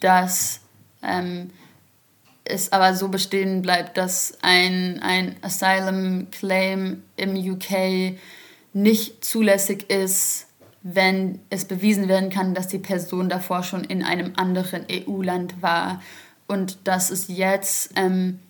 dass 0.00 0.60
ähm, 1.02 1.50
es 2.44 2.72
aber 2.72 2.94
so 2.94 3.08
bestehen 3.08 3.62
bleibt, 3.62 3.96
dass 3.96 4.36
ein, 4.42 5.00
ein 5.02 5.36
Asylum 5.42 6.30
Claim 6.30 7.02
im 7.16 7.36
UK 7.36 8.18
nicht 8.74 9.24
zulässig 9.24 9.88
ist, 9.88 10.46
wenn 10.82 11.40
es 11.48 11.64
bewiesen 11.64 12.08
werden 12.08 12.28
kann, 12.28 12.54
dass 12.54 12.68
die 12.68 12.78
Person 12.78 13.30
davor 13.30 13.62
schon 13.62 13.84
in 13.84 14.02
einem 14.02 14.34
anderen 14.36 14.84
EU-Land 14.90 15.62
war 15.62 16.02
und 16.46 16.86
dass 16.86 17.10
es 17.10 17.28
jetzt 17.28 17.92
ähm, 17.96 18.40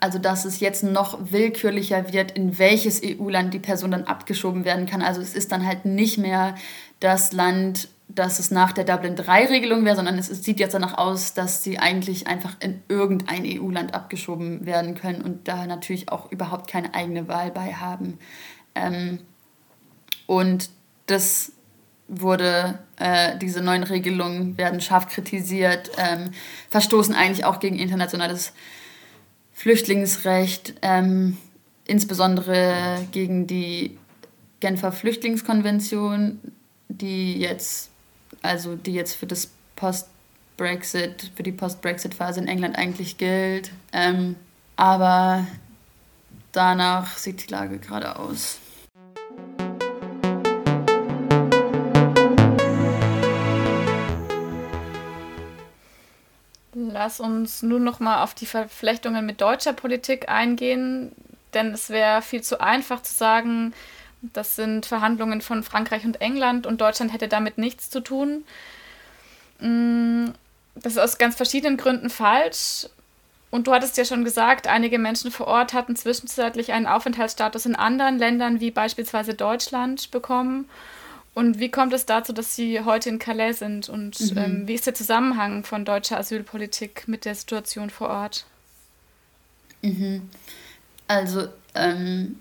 also 0.00 0.18
dass 0.18 0.46
es 0.46 0.60
jetzt 0.60 0.82
noch 0.82 1.30
willkürlicher 1.30 2.12
wird, 2.12 2.30
in 2.32 2.58
welches 2.58 3.02
EU-Land 3.04 3.52
die 3.52 3.58
Person 3.58 3.90
dann 3.90 4.04
abgeschoben 4.04 4.64
werden 4.64 4.86
kann. 4.86 5.02
Also 5.02 5.20
es 5.20 5.34
ist 5.34 5.52
dann 5.52 5.66
halt 5.66 5.84
nicht 5.84 6.16
mehr 6.16 6.54
das 7.00 7.32
Land, 7.32 7.88
dass 8.08 8.38
es 8.38 8.50
nach 8.50 8.72
der 8.72 8.84
Dublin 8.84 9.16
III-Regelung 9.16 9.84
wäre, 9.84 9.96
sondern 9.96 10.18
es, 10.18 10.28
sieht 10.28 10.58
jetzt 10.58 10.72
danach 10.72 10.96
aus, 10.96 11.34
dass 11.34 11.62
sie 11.62 11.78
eigentlich 11.78 12.26
einfach 12.26 12.56
in 12.60 12.82
irgendein 12.88 13.44
EU-Land 13.44 13.94
abgeschoben 13.94 14.64
werden 14.64 14.94
können 14.94 15.20
und 15.20 15.48
da 15.48 15.66
natürlich 15.66 16.10
auch 16.10 16.30
überhaupt 16.32 16.70
keine 16.70 16.94
eigene 16.94 17.28
Wahl 17.28 17.50
bei 17.50 17.74
haben. 17.74 18.18
Ähm, 18.74 19.18
und 20.26 20.70
das 21.06 21.52
wurde, 22.08 22.78
äh, 22.96 23.36
diese 23.38 23.62
neuen 23.62 23.82
Regelungen 23.82 24.56
werden 24.56 24.80
scharf 24.80 25.08
kritisiert, 25.08 25.90
ähm, 25.98 26.30
verstoßen 26.70 27.14
eigentlich 27.14 27.44
auch 27.44 27.60
gegen 27.60 27.78
internationales 27.78 28.52
Flüchtlingsrecht, 29.62 30.74
ähm, 30.82 31.36
insbesondere 31.86 33.06
gegen 33.12 33.46
die 33.46 33.96
Genfer 34.58 34.90
Flüchtlingskonvention, 34.90 36.40
die 36.88 37.38
jetzt, 37.38 37.90
also 38.42 38.74
die 38.74 38.92
jetzt 38.92 39.14
für 39.14 39.26
das 39.26 39.50
Post-Brexit, 39.76 41.30
für 41.36 41.44
die 41.44 41.52
Post-Brexit-Phase 41.52 42.40
in 42.40 42.48
England 42.48 42.76
eigentlich 42.76 43.18
gilt. 43.18 43.70
Ähm, 43.92 44.34
aber 44.74 45.46
danach 46.50 47.16
sieht 47.16 47.46
die 47.46 47.52
Lage 47.52 47.78
gerade 47.78 48.18
aus. 48.18 48.58
Lass 56.74 57.20
uns 57.20 57.62
nun 57.62 57.84
noch 57.84 58.00
mal 58.00 58.22
auf 58.22 58.34
die 58.34 58.46
Verflechtungen 58.46 59.26
mit 59.26 59.40
deutscher 59.40 59.74
Politik 59.74 60.28
eingehen, 60.28 61.12
denn 61.52 61.72
es 61.72 61.90
wäre 61.90 62.22
viel 62.22 62.42
zu 62.42 62.60
einfach 62.60 63.02
zu 63.02 63.14
sagen, 63.14 63.74
das 64.22 64.56
sind 64.56 64.86
Verhandlungen 64.86 65.42
von 65.42 65.62
Frankreich 65.62 66.04
und 66.04 66.20
England 66.20 66.66
und 66.66 66.80
Deutschland 66.80 67.12
hätte 67.12 67.28
damit 67.28 67.58
nichts 67.58 67.90
zu 67.90 68.00
tun. 68.00 68.44
Mm, 69.58 70.28
das 70.76 70.94
ist 70.94 70.98
aus 70.98 71.18
ganz 71.18 71.36
verschiedenen 71.36 71.76
Gründen 71.76 72.08
falsch. 72.08 72.88
Und 73.50 73.66
du 73.66 73.74
hattest 73.74 73.98
ja 73.98 74.06
schon 74.06 74.24
gesagt, 74.24 74.66
einige 74.66 74.98
Menschen 74.98 75.30
vor 75.30 75.46
Ort 75.46 75.74
hatten 75.74 75.94
zwischenzeitlich 75.94 76.72
einen 76.72 76.86
Aufenthaltsstatus 76.86 77.66
in 77.66 77.76
anderen 77.76 78.18
Ländern, 78.18 78.60
wie 78.60 78.70
beispielsweise 78.70 79.34
Deutschland, 79.34 80.10
bekommen. 80.10 80.70
Und 81.34 81.58
wie 81.58 81.70
kommt 81.70 81.92
es 81.94 82.04
dazu, 82.04 82.32
dass 82.32 82.56
Sie 82.56 82.80
heute 82.80 83.08
in 83.08 83.18
Calais 83.18 83.54
sind? 83.54 83.88
Und 83.88 84.20
mhm. 84.20 84.38
ähm, 84.38 84.68
wie 84.68 84.74
ist 84.74 84.86
der 84.86 84.94
Zusammenhang 84.94 85.64
von 85.64 85.84
deutscher 85.84 86.18
Asylpolitik 86.18 87.08
mit 87.08 87.24
der 87.24 87.34
Situation 87.34 87.88
vor 87.88 88.10
Ort? 88.10 88.44
Mhm. 89.80 90.28
Also 91.08 91.48
ähm, 91.74 92.36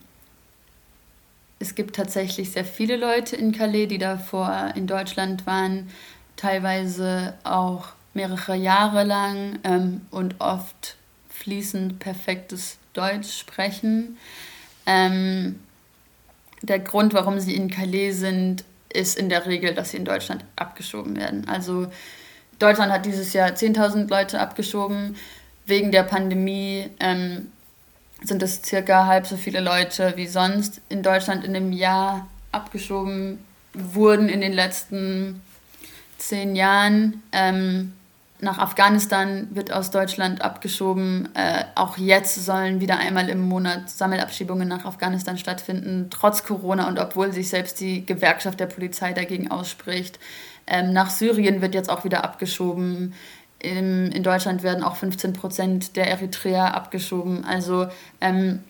es 1.60 1.76
gibt 1.76 1.96
tatsächlich 1.96 2.52
sehr 2.52 2.66
viele 2.66 2.98
Leute 2.98 3.36
in 3.36 3.52
Calais, 3.52 3.88
die 3.88 3.98
davor 3.98 4.74
in 4.76 4.88
Deutschland 4.88 5.46
waren, 5.46 5.90
teilweise 6.36 7.36
auch 7.44 7.90
mehrere 8.14 8.56
Jahre 8.56 9.04
lang 9.04 9.60
ähm, 9.64 10.02
und 10.12 10.36
oft 10.40 10.98
fließend 11.30 12.00
perfektes 12.00 12.78
Deutsch 12.94 13.40
sprechen. 13.40 14.18
Ähm, 14.86 15.60
der 16.62 16.80
Grund, 16.80 17.14
warum 17.14 17.40
sie 17.40 17.56
in 17.56 17.70
Calais 17.70 18.14
sind, 18.14 18.66
ist 18.94 19.18
in 19.18 19.30
der 19.30 19.46
Regel, 19.46 19.74
dass 19.74 19.92
sie 19.92 19.98
in 19.98 20.06
Deutschland 20.06 20.46
abgeschoben 20.56 21.18
werden. 21.18 21.48
Also 21.48 21.88
Deutschland 22.60 22.92
hat 22.92 23.06
dieses 23.06 23.34
Jahr 23.34 23.50
10.000 23.50 24.10
Leute 24.10 24.40
abgeschoben. 24.40 25.16
Wegen 25.66 25.92
der 25.92 26.04
Pandemie 26.04 26.90
ähm, 27.00 27.52
sind 28.24 28.44
es 28.44 28.62
circa 28.64 29.08
halb 29.08 29.26
so 29.26 29.38
viele 29.38 29.62
Leute 29.62 30.14
wie 30.16 30.28
sonst 30.28 30.82
in 30.90 31.04
Deutschland 31.04 31.44
in 31.44 31.54
dem 31.54 31.72
Jahr 31.72 32.28
abgeschoben 32.52 33.40
wurden 33.74 34.30
in 34.30 34.42
den 34.42 34.54
letzten 34.54 35.42
zehn 36.18 36.56
Jahren. 36.56 37.24
Ähm, 37.32 37.94
nach 38.42 38.58
Afghanistan 38.58 39.48
wird 39.52 39.72
aus 39.72 39.92
Deutschland 39.92 40.42
abgeschoben. 40.42 41.30
Äh, 41.36 41.64
auch 41.76 41.98
jetzt 41.98 42.44
sollen 42.44 42.82
wieder 42.82 42.98
einmal 42.98 43.30
im 43.30 43.48
Monat 43.48 43.90
Sammelabschiebungen 43.90 44.68
nach 44.68 44.84
Afghanistan 44.84 45.38
stattfinden, 45.38 46.08
trotz 46.10 46.44
Corona 46.44 46.88
und 46.88 47.00
obwohl 47.00 47.32
sich 47.32 47.50
selbst 47.50 47.80
die 47.80 48.04
Gewerkschaft 48.04 48.60
der 48.60 48.66
Polizei 48.66 49.14
dagegen 49.14 49.52
ausspricht. 49.52 50.20
Ähm, 50.66 50.92
nach 50.92 51.12
Syrien 51.12 51.62
wird 51.62 51.76
jetzt 51.76 51.90
auch 51.90 52.04
wieder 52.04 52.24
abgeschoben. 52.24 53.14
In, 53.60 54.12
in 54.12 54.24
Deutschland 54.24 54.64
werden 54.64 54.84
auch 54.84 54.96
15 54.96 55.34
Prozent 55.34 55.96
der 55.96 56.08
Eritreer 56.08 56.74
abgeschoben. 56.74 57.46
Also 57.46 57.88
ähm, 58.22 58.64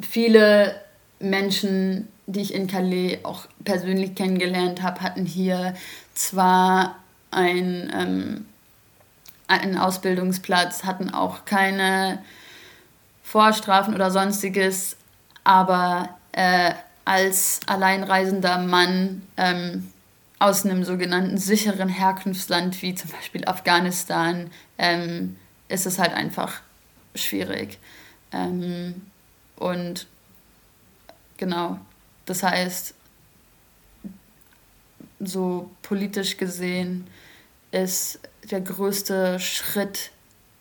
viele 0.00 0.80
Menschen, 1.20 2.08
die 2.26 2.40
ich 2.40 2.54
in 2.54 2.68
Calais 2.68 3.18
auch 3.22 3.46
persönlich 3.64 4.14
kennengelernt 4.14 4.82
habe, 4.82 5.02
hatten 5.02 5.26
hier 5.26 5.74
zwar 6.14 6.96
ein, 7.30 7.92
ähm, 7.94 8.46
einen 9.48 9.78
Ausbildungsplatz, 9.78 10.84
hatten 10.84 11.10
auch 11.10 11.44
keine 11.44 12.22
Vorstrafen 13.22 13.94
oder 13.94 14.10
sonstiges, 14.10 14.96
aber 15.44 16.10
äh, 16.32 16.72
als 17.04 17.60
alleinreisender 17.66 18.58
Mann 18.58 19.22
ähm, 19.36 19.92
aus 20.38 20.64
einem 20.64 20.84
sogenannten 20.84 21.38
sicheren 21.38 21.88
Herkunftsland 21.88 22.82
wie 22.82 22.94
zum 22.94 23.10
Beispiel 23.10 23.44
Afghanistan 23.46 24.50
ähm, 24.76 25.36
ist 25.68 25.86
es 25.86 25.98
halt 25.98 26.12
einfach 26.12 26.60
schwierig. 27.14 27.78
Ähm, 28.32 29.02
und 29.56 30.06
genau, 31.36 31.78
das 32.26 32.42
heißt, 32.42 32.94
so 35.20 35.70
politisch 35.82 36.36
gesehen 36.36 37.06
ist 37.70 38.20
der 38.50 38.60
größte 38.60 39.40
Schritt 39.40 40.10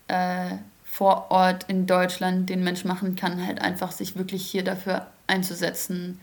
äh, 0.08 0.56
vor 0.86 1.30
Ort 1.30 1.66
in 1.68 1.88
Deutschland, 1.88 2.50
den 2.50 2.64
Mensch 2.64 2.86
machen 2.86 3.16
kann, 3.16 3.46
halt 3.46 3.62
einfach 3.62 3.92
sich 3.92 4.16
wirklich 4.16 4.46
hier 4.46 4.64
dafür 4.64 5.08
einzusetzen, 5.28 6.20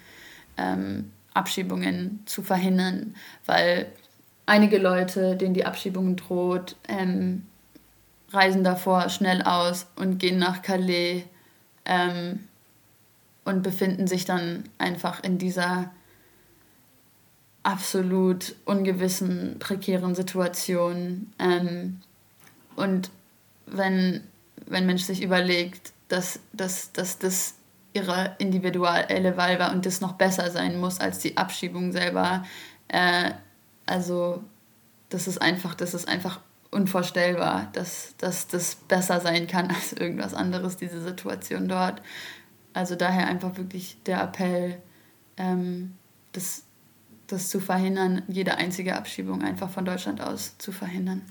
ähm, 0.57 1.13
Abschiebungen 1.35 2.23
zu 2.27 2.43
verhindern, 2.43 3.15
weil 3.47 3.87
einige 4.47 4.79
Leute, 4.79 5.37
denen 5.37 5.55
die 5.55 5.65
Abschiebung 5.65 6.17
droht, 6.17 6.77
ähm, 6.89 7.47
reisen 8.31 8.65
davor 8.65 9.09
schnell 9.09 9.43
aus 9.43 9.87
und 9.97 10.19
gehen 10.19 10.39
nach 10.39 10.63
Calais 10.63 11.25
ähm, 11.85 12.41
und 13.45 13.63
befinden 13.63 14.07
sich 14.07 14.25
dann 14.25 14.65
einfach 14.79 15.23
in 15.23 15.39
dieser 15.39 15.91
absolut 17.63 18.55
ungewissen, 18.65 19.57
prekären 19.59 20.15
Situation. 20.15 21.33
Ähm, 21.39 22.01
und 22.77 23.11
wenn, 23.67 24.23
wenn 24.67 24.87
Mensch 24.87 25.03
sich 25.03 25.23
überlegt, 25.23 25.93
dass, 26.09 26.41
dass, 26.53 26.93
dass 26.93 27.19
das 27.19 27.55
ihre 27.95 28.37
individuelle 28.39 29.37
Wahl 29.37 29.59
war 29.59 29.73
und 29.73 29.87
das 29.87 30.01
noch 30.01 30.15
besser 30.15 30.51
sein 30.51 30.81
muss 30.81 30.99
als 30.99 31.19
die 31.19 31.37
Abschiebung 31.37 31.93
selber, 31.93 32.45
äh, 32.89 33.31
also 33.87 34.43
das 35.11 35.29
ist 35.29 35.41
einfach, 35.41 35.75
das 35.75 35.95
ist 35.95 36.09
einfach 36.09 36.41
unvorstellbar, 36.71 37.69
dass, 37.75 38.15
dass 38.17 38.47
das 38.49 38.75
besser 38.75 39.21
sein 39.21 39.47
kann 39.47 39.69
als 39.71 39.93
irgendwas 39.93 40.35
anderes, 40.35 40.77
diese 40.77 41.03
Situation 41.03 41.69
dort. 41.69 42.01
Also 42.73 42.97
daher 42.97 43.27
einfach 43.29 43.57
wirklich 43.59 43.99
der 44.07 44.23
Appell, 44.23 44.79
ähm, 45.37 45.93
das 46.33 46.65
das 47.33 47.49
zu 47.49 47.61
verhindern, 47.61 48.23
jede 48.29 48.57
einzige 48.57 48.95
Abschiebung 48.95 49.43
einfach 49.43 49.71
von 49.71 49.85
Deutschland 49.85 50.21
aus 50.21 50.57
zu 50.59 50.71
verhindern. 50.71 51.23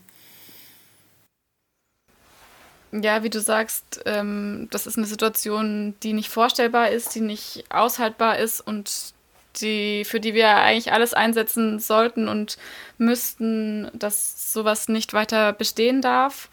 Ja, 2.91 3.23
wie 3.23 3.29
du 3.29 3.39
sagst, 3.39 4.01
ähm, 4.05 4.67
das 4.71 4.85
ist 4.85 4.97
eine 4.97 5.07
Situation, 5.07 5.95
die 6.03 6.11
nicht 6.11 6.29
vorstellbar 6.29 6.89
ist, 6.89 7.15
die 7.15 7.21
nicht 7.21 7.63
aushaltbar 7.69 8.37
ist 8.37 8.59
und 8.59 9.13
die, 9.57 10.03
für 10.03 10.19
die 10.19 10.33
wir 10.33 10.49
eigentlich 10.55 10.91
alles 10.91 11.13
einsetzen 11.13 11.79
sollten 11.79 12.27
und 12.27 12.57
müssten, 12.97 13.89
dass 13.93 14.51
sowas 14.51 14.89
nicht 14.89 15.13
weiter 15.13 15.53
bestehen 15.53 16.01
darf. 16.01 16.49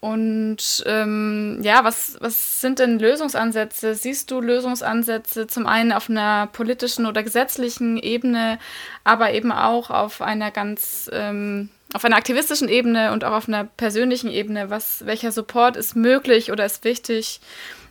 Und 0.00 0.82
ähm, 0.86 1.58
ja, 1.62 1.84
was, 1.84 2.16
was 2.20 2.62
sind 2.62 2.78
denn 2.78 2.98
Lösungsansätze? 2.98 3.94
Siehst 3.94 4.30
du 4.30 4.40
Lösungsansätze 4.40 5.46
zum 5.46 5.66
einen 5.66 5.92
auf 5.92 6.08
einer 6.08 6.46
politischen 6.46 7.04
oder 7.04 7.22
gesetzlichen 7.22 7.98
Ebene, 7.98 8.58
aber 9.04 9.32
eben 9.32 9.52
auch 9.52 9.90
auf 9.90 10.22
einer 10.22 10.50
ganz 10.50 11.10
ähm, 11.12 11.68
auf 11.92 12.04
einer 12.04 12.16
aktivistischen 12.16 12.68
Ebene 12.68 13.12
und 13.12 13.24
auch 13.24 13.32
auf 13.32 13.48
einer 13.48 13.64
persönlichen 13.64 14.30
Ebene, 14.30 14.70
was, 14.70 15.04
welcher 15.06 15.32
Support 15.32 15.76
ist 15.76 15.96
möglich 15.96 16.52
oder 16.52 16.64
ist 16.64 16.84
wichtig, 16.84 17.40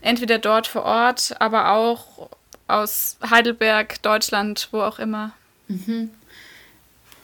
entweder 0.02 0.40
dort 0.40 0.68
vor 0.68 0.84
Ort, 0.84 1.36
aber 1.40 1.72
auch 1.72 2.30
aus 2.68 3.18
Heidelberg, 3.30 4.02
Deutschland, 4.02 4.70
wo 4.72 4.82
auch 4.82 5.00
immer. 5.00 5.34
Mhm. 5.68 6.12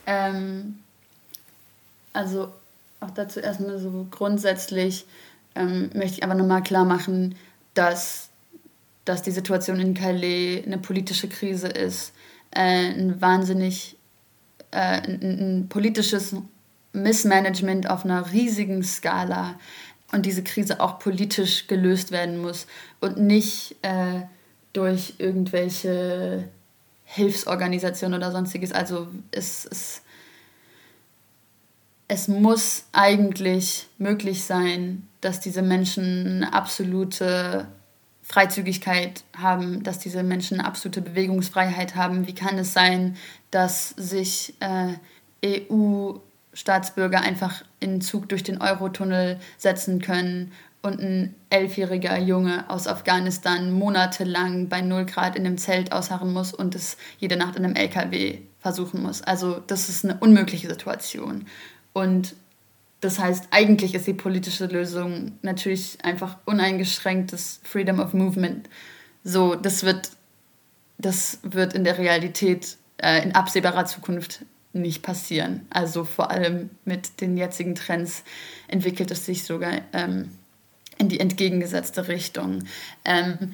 Ähm, 0.05 0.79
also 2.13 2.53
auch 3.05 3.11
dazu 3.11 3.39
erstmal 3.39 3.77
so 3.77 4.07
grundsätzlich 4.09 5.05
ähm, 5.55 5.89
möchte 5.93 6.17
ich 6.17 6.23
aber 6.23 6.35
nochmal 6.35 6.63
klar 6.63 6.85
machen, 6.85 7.35
dass, 7.73 8.29
dass 9.05 9.21
die 9.21 9.31
Situation 9.31 9.79
in 9.79 9.93
Calais 9.93 10.63
eine 10.65 10.77
politische 10.77 11.29
Krise 11.29 11.67
ist, 11.67 12.13
äh, 12.51 12.89
ein 12.89 13.21
wahnsinnig 13.21 13.97
äh, 14.71 15.01
ein, 15.01 15.21
ein 15.21 15.69
politisches 15.69 16.35
Missmanagement 16.93 17.89
auf 17.89 18.05
einer 18.05 18.31
riesigen 18.31 18.83
Skala 18.83 19.59
und 20.11 20.25
diese 20.25 20.43
Krise 20.43 20.79
auch 20.79 20.99
politisch 20.99 21.67
gelöst 21.67 22.11
werden 22.11 22.41
muss 22.41 22.67
und 23.01 23.17
nicht 23.17 23.75
äh, 23.81 24.21
durch 24.73 25.15
irgendwelche 25.17 26.49
Hilfsorganisationen 27.05 28.17
oder 28.17 28.31
sonstiges. 28.31 28.71
Also 28.71 29.07
es, 29.31 29.65
es, 29.65 30.01
es 32.07 32.27
muss 32.27 32.85
eigentlich 32.91 33.87
möglich 33.97 34.43
sein, 34.43 35.07
dass 35.21 35.39
diese 35.39 35.61
Menschen 35.61 36.43
absolute 36.43 37.67
Freizügigkeit 38.21 39.23
haben, 39.37 39.83
dass 39.83 39.99
diese 39.99 40.23
Menschen 40.23 40.59
absolute 40.59 41.01
Bewegungsfreiheit 41.01 41.95
haben. 41.95 42.27
Wie 42.27 42.35
kann 42.35 42.57
es 42.57 42.73
sein, 42.73 43.17
dass 43.51 43.89
sich 43.89 44.55
äh, 44.59 44.93
EU 45.69 46.13
Staatsbürger 46.53 47.21
einfach 47.21 47.63
in 47.79 48.01
Zug 48.01 48.29
durch 48.29 48.43
den 48.43 48.61
Eurotunnel 48.61 49.39
setzen 49.57 50.01
können 50.01 50.53
und 50.81 50.99
ein 50.99 51.35
elfjähriger 51.49 52.17
Junge 52.17 52.69
aus 52.69 52.87
Afghanistan 52.87 53.71
monatelang 53.71 54.69
bei 54.69 54.81
0 54.81 55.05
Grad 55.05 55.35
in 55.35 55.45
einem 55.45 55.57
Zelt 55.57 55.91
ausharren 55.91 56.31
muss 56.31 56.53
und 56.53 56.75
es 56.75 56.97
jede 57.17 57.35
Nacht 57.35 57.57
in 57.57 57.65
einem 57.65 57.75
LKW 57.75 58.39
versuchen 58.59 59.01
muss. 59.01 59.21
Also 59.21 59.59
das 59.67 59.89
ist 59.89 60.05
eine 60.05 60.17
unmögliche 60.17 60.67
Situation. 60.67 61.45
Und 61.95 62.35
das 62.99 63.19
heißt, 63.19 63.47
eigentlich 63.51 63.95
ist 63.95 64.05
die 64.05 64.13
politische 64.13 64.65
Lösung 64.65 65.39
natürlich 65.41 65.97
einfach 66.03 66.37
uneingeschränktes 66.43 67.61
Freedom 67.63 67.99
of 68.01 68.13
Movement. 68.13 68.67
So, 69.23 69.55
das 69.55 69.85
wird, 69.85 70.09
das 70.97 71.39
wird 71.43 71.73
in 71.73 71.85
der 71.85 71.97
Realität 71.97 72.75
äh, 72.97 73.23
in 73.23 73.33
absehbarer 73.33 73.85
Zukunft 73.85 74.41
nicht 74.73 75.03
passieren. 75.03 75.65
Also 75.69 76.03
vor 76.03 76.31
allem 76.31 76.69
mit 76.83 77.21
den 77.21 77.37
jetzigen 77.37 77.75
Trends 77.75 78.23
entwickelt 78.67 79.09
es 79.09 79.25
sich 79.25 79.45
sogar 79.45 79.79
ähm, 79.93 80.31
in 80.97 81.07
die 81.07 81.21
entgegengesetzte 81.21 82.09
Richtung. 82.09 82.65
Ähm, 83.05 83.53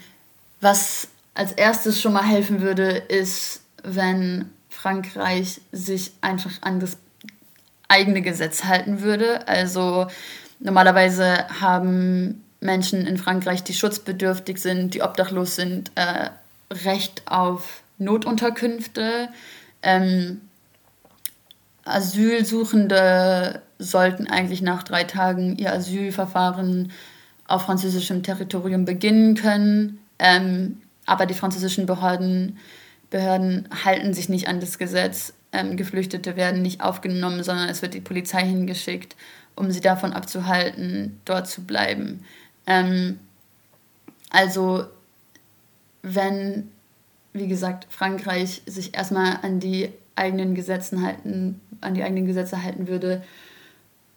was 0.62 1.10
als 1.36 1.52
erstes 1.52 2.02
schon 2.02 2.14
mal 2.14 2.26
helfen 2.26 2.62
würde, 2.62 2.90
ist, 2.90 3.62
wenn 3.84 4.50
Frankreich 4.70 5.62
sich 5.72 6.14
einfach 6.22 6.60
an 6.62 6.80
das 6.80 6.98
eigene 7.92 8.22
Gesetz 8.22 8.64
halten 8.64 9.02
würde. 9.02 9.48
Also 9.48 10.08
normalerweise 10.60 11.46
haben 11.60 12.44
Menschen 12.62 13.06
in 13.06 13.18
Frankreich, 13.18 13.64
die 13.64 13.74
schutzbedürftig 13.74 14.60
sind, 14.60 14.94
die 14.94 15.02
obdachlos 15.02 15.56
sind, 15.56 15.92
äh, 15.96 16.30
Recht 16.72 17.24
auf 17.26 17.82
Notunterkünfte. 17.98 19.30
Ähm, 19.84 20.42
Asylsuchende 21.84 23.62
sollten 23.80 24.28
eigentlich 24.28 24.62
nach 24.62 24.84
drei 24.84 25.04
Tagen 25.04 25.58
ihr 25.58 25.74
Asylverfahren 25.74 26.92
auf 27.48 27.64
französischem 27.64 28.24
Territorium 28.24 28.86
beginnen 28.86 29.36
können. 29.36 30.00
Ähm, 30.20 30.82
aber 31.06 31.26
die 31.26 31.34
französischen 31.34 31.88
Behörden, 31.88 32.58
Behörden 33.10 33.68
halten 33.84 34.14
sich 34.14 34.30
nicht 34.30 34.48
an 34.48 34.60
das 34.60 34.78
Gesetz. 34.78 35.34
Ähm, 35.54 35.76
Geflüchtete 35.78 36.36
werden 36.36 36.62
nicht 36.62 36.82
aufgenommen, 36.82 37.44
sondern 37.44 37.70
es 37.70 37.82
wird 37.82 37.94
die 37.94 38.02
Polizei 38.02 38.44
hingeschickt, 38.46 39.16
um 39.56 39.70
sie 39.72 39.82
davon 39.82 40.14
abzuhalten, 40.14 41.20
dort 41.26 41.48
zu 41.48 41.64
bleiben. 41.64 42.24
Ähm, 42.68 43.20
also 44.30 44.86
wenn, 46.04 46.72
wie 47.34 47.48
gesagt, 47.48 47.88
Frankreich 47.90 48.62
sich 48.66 48.96
erstmal 48.96 49.40
an 49.42 49.60
die 49.60 49.90
eigenen 50.16 50.56
Gesetzen 50.56 51.06
halten, 51.06 51.60
an 51.82 51.94
die 51.94 52.04
eigenen 52.04 52.26
Gesetze 52.26 52.64
halten 52.64 52.88
würde 52.88 53.24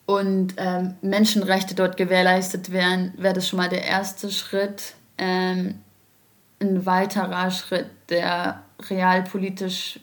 und 0.07 0.55
ähm, 0.57 0.95
Menschenrechte 1.03 1.75
dort 1.75 1.97
gewährleistet 1.97 2.73
wären, 2.73 3.13
wäre 3.17 3.35
das 3.35 3.49
schon 3.49 3.57
mal 3.59 3.69
der 3.69 3.85
erste 3.85 4.31
Schritt. 4.31 4.95
Ähm, 5.19 5.77
ein 6.61 6.87
weiterer 6.87 7.51
Schritt, 7.51 7.91
der 8.09 8.63
realpolitisch 8.89 10.01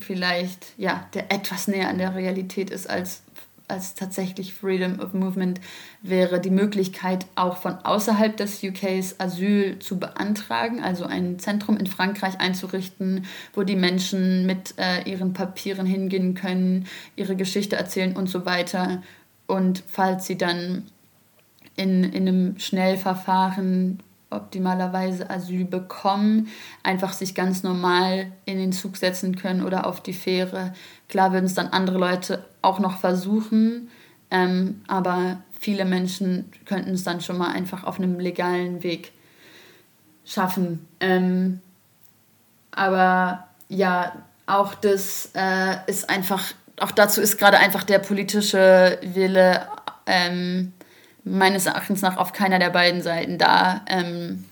vielleicht, 0.00 0.74
ja, 0.76 1.06
der 1.14 1.32
etwas 1.32 1.68
näher 1.68 1.88
an 1.88 1.98
der 1.98 2.14
Realität 2.14 2.70
ist 2.70 2.88
als 2.88 3.22
als 3.68 3.94
tatsächlich 3.94 4.54
Freedom 4.54 4.98
of 4.98 5.12
Movement 5.12 5.60
wäre 6.02 6.40
die 6.40 6.50
Möglichkeit, 6.50 7.26
auch 7.34 7.58
von 7.58 7.74
außerhalb 7.74 8.36
des 8.36 8.62
UKs 8.62 9.16
Asyl 9.18 9.78
zu 9.78 9.98
beantragen, 9.98 10.82
also 10.82 11.04
ein 11.04 11.38
Zentrum 11.38 11.76
in 11.76 11.86
Frankreich 11.86 12.40
einzurichten, 12.40 13.26
wo 13.54 13.62
die 13.62 13.76
Menschen 13.76 14.46
mit 14.46 14.74
äh, 14.78 15.02
ihren 15.08 15.34
Papieren 15.34 15.86
hingehen 15.86 16.34
können, 16.34 16.86
ihre 17.14 17.36
Geschichte 17.36 17.76
erzählen 17.76 18.16
und 18.16 18.28
so 18.28 18.46
weiter. 18.46 19.02
Und 19.46 19.82
falls 19.86 20.26
sie 20.26 20.38
dann 20.38 20.86
in, 21.76 22.04
in 22.04 22.26
einem 22.26 22.58
Schnellverfahren 22.58 24.00
optimalerweise 24.30 25.30
Asyl 25.30 25.64
bekommen, 25.64 26.48
einfach 26.82 27.12
sich 27.12 27.34
ganz 27.34 27.62
normal 27.62 28.32
in 28.44 28.58
den 28.58 28.72
Zug 28.72 28.96
setzen 28.96 29.36
können 29.36 29.64
oder 29.64 29.86
auf 29.86 30.02
die 30.02 30.12
Fähre. 30.12 30.74
Klar 31.08 31.32
würden 31.32 31.46
es 31.46 31.54
dann 31.54 31.68
andere 31.68 31.98
Leute 31.98 32.44
auch 32.60 32.78
noch 32.78 32.98
versuchen, 32.98 33.90
ähm, 34.30 34.82
aber 34.86 35.38
viele 35.58 35.84
Menschen 35.84 36.52
könnten 36.66 36.90
es 36.90 37.04
dann 37.04 37.20
schon 37.20 37.38
mal 37.38 37.52
einfach 37.52 37.84
auf 37.84 37.98
einem 37.98 38.20
legalen 38.20 38.82
Weg 38.82 39.12
schaffen. 40.24 40.86
Ähm, 41.00 41.60
aber 42.70 43.48
ja, 43.68 44.12
auch 44.46 44.74
das 44.74 45.30
äh, 45.34 45.76
ist 45.86 46.10
einfach, 46.10 46.42
auch 46.80 46.90
dazu 46.90 47.20
ist 47.20 47.38
gerade 47.38 47.58
einfach 47.58 47.82
der 47.82 47.98
politische 47.98 48.98
Wille 49.02 49.66
ähm, 50.06 50.72
meines 51.30 51.66
Erachtens 51.66 52.02
nach 52.02 52.16
auf 52.16 52.32
keiner 52.32 52.58
der 52.58 52.70
beiden 52.70 53.02
Seiten 53.02 53.38
da. 53.38 53.82
Ähm, 53.86 54.44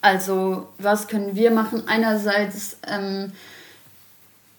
also 0.00 0.68
was 0.78 1.08
können 1.08 1.36
wir 1.36 1.50
machen? 1.50 1.84
Einerseits 1.86 2.78
ähm, 2.88 3.32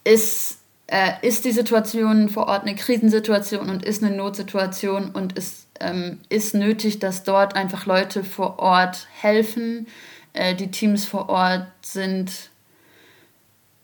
ist, 0.04 0.58
äh, 0.88 1.12
ist 1.22 1.46
die 1.46 1.52
Situation 1.52 2.30
vor 2.30 2.48
Ort 2.48 2.64
eine 2.64 2.76
Krisensituation 2.76 3.70
und 3.70 3.84
ist 3.84 4.04
eine 4.04 4.16
Notsituation 4.16 5.12
und 5.12 5.38
es 5.38 5.68
ähm, 5.80 6.20
ist 6.30 6.56
nötig, 6.56 7.00
dass 7.00 7.24
dort 7.24 7.56
einfach 7.56 7.86
Leute 7.86 8.24
vor 8.24 8.60
Ort 8.60 9.08
helfen. 9.20 9.88
Äh, 10.34 10.56
die 10.56 10.72
Teams 10.72 11.06
vor 11.06 11.30
Ort 11.30 11.68
sind 11.82 12.32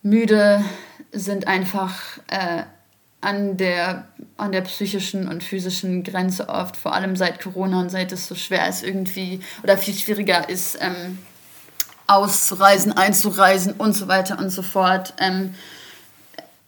müde, 0.02 0.64
sind 1.12 1.48
einfach 1.48 2.20
äh, 2.28 2.64
an 3.22 3.58
der, 3.58 4.08
an 4.38 4.52
der 4.52 4.62
psychischen 4.62 5.28
und 5.28 5.44
physischen 5.44 6.04
Grenze 6.04 6.48
oft, 6.48 6.78
vor 6.78 6.94
allem 6.94 7.16
seit 7.16 7.42
Corona 7.42 7.80
und 7.82 7.90
seit 7.90 8.12
es 8.12 8.28
so 8.28 8.36
schwer 8.36 8.68
ist 8.70 8.84
irgendwie 8.84 9.42
oder 9.62 9.78
viel 9.78 9.94
schwieriger 9.94 10.48
ist, 10.48 10.78
ähm, 10.82 11.20
auszureisen, 12.08 12.94
einzureisen 12.94 13.74
und 13.74 13.94
so 13.94 14.08
weiter 14.08 14.40
und 14.40 14.50
so 14.50 14.62
fort, 14.62 15.14
ähm, 15.20 15.54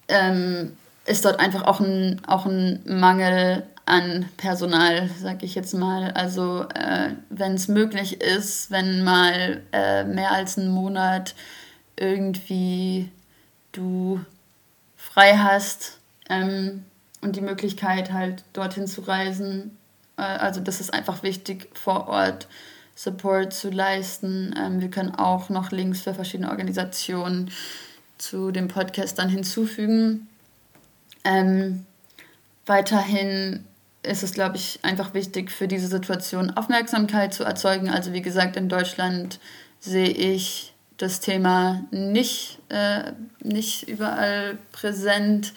ähm, 0.08 0.78
ist 1.06 1.26
dort 1.26 1.40
einfach 1.40 1.64
auch 1.64 1.80
ein, 1.80 2.22
auch 2.28 2.46
ein 2.46 2.82
Mangel 2.86 3.64
an 3.86 4.30
Personal, 4.38 5.10
sag 5.20 5.44
ich 5.44 5.56
jetzt 5.56 5.74
mal. 5.74 6.12
Also 6.12 6.68
äh, 6.76 7.14
wenn 7.30 7.56
es 7.56 7.68
möglich 7.68 8.22
ist, 8.22 8.72
wenn 8.72 9.04
mal 9.04 9.62
äh, 9.72 10.04
mehr 10.04 10.32
als 10.32 10.58
einen 10.58 10.70
Monat 10.70 11.34
irgendwie 11.96 13.10
du 13.72 14.20
frei 14.98 15.38
hast 15.38 16.01
ähm, 16.32 16.86
und 17.22 17.36
die 17.36 17.42
Möglichkeit 17.42 18.12
halt 18.12 18.44
dorthin 18.54 18.88
zu 18.88 19.02
reisen. 19.02 19.78
Äh, 20.18 20.24
also 20.24 20.62
das 20.62 20.80
ist 20.80 20.94
einfach 20.94 21.22
wichtig 21.22 21.70
vor 21.74 22.08
Ort 22.08 22.48
Support 22.96 23.54
zu 23.54 23.70
leisten. 23.70 24.56
Ähm, 24.58 24.82
wir 24.82 24.90
können 24.90 25.16
auch 25.16 25.50
noch 25.50 25.72
Links 25.72 26.02
für 26.02 26.14
verschiedene 26.14 26.50
Organisationen 26.50 27.52
zu 28.18 28.52
dem 28.52 28.68
Podcast 28.68 29.20
dann 29.20 29.30
hinzufügen. 29.30 30.28
Ähm, 31.24 31.86
weiterhin 32.66 33.66
ist 34.04 34.24
es, 34.24 34.34
glaube 34.34 34.56
ich, 34.56 34.80
einfach 34.84 35.14
wichtig 35.14 35.52
für 35.52 35.68
diese 35.68 35.88
Situation 35.88 36.52
Aufmerksamkeit 36.52 37.34
zu 37.34 37.44
erzeugen. 37.44 37.90
Also 37.90 38.14
wie 38.14 38.22
gesagt, 38.22 38.56
in 38.56 38.70
Deutschland 38.70 39.40
sehe 39.80 40.10
ich 40.10 40.74
das 40.98 41.20
Thema 41.20 41.84
nicht, 41.92 42.60
äh, 42.70 43.12
nicht 43.44 43.88
überall 43.90 44.58
präsent. 44.72 45.54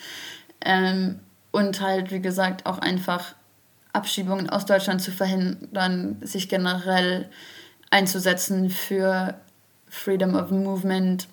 Ähm, 0.64 1.20
und 1.52 1.80
halt, 1.80 2.10
wie 2.10 2.20
gesagt, 2.20 2.66
auch 2.66 2.78
einfach 2.78 3.34
Abschiebungen 3.92 4.50
aus 4.50 4.66
Deutschland 4.66 5.00
zu 5.00 5.12
verhindern, 5.12 6.16
sich 6.20 6.48
generell 6.48 7.28
einzusetzen 7.90 8.70
für 8.70 9.34
Freedom 9.88 10.34
of 10.34 10.50
Movement 10.50 11.28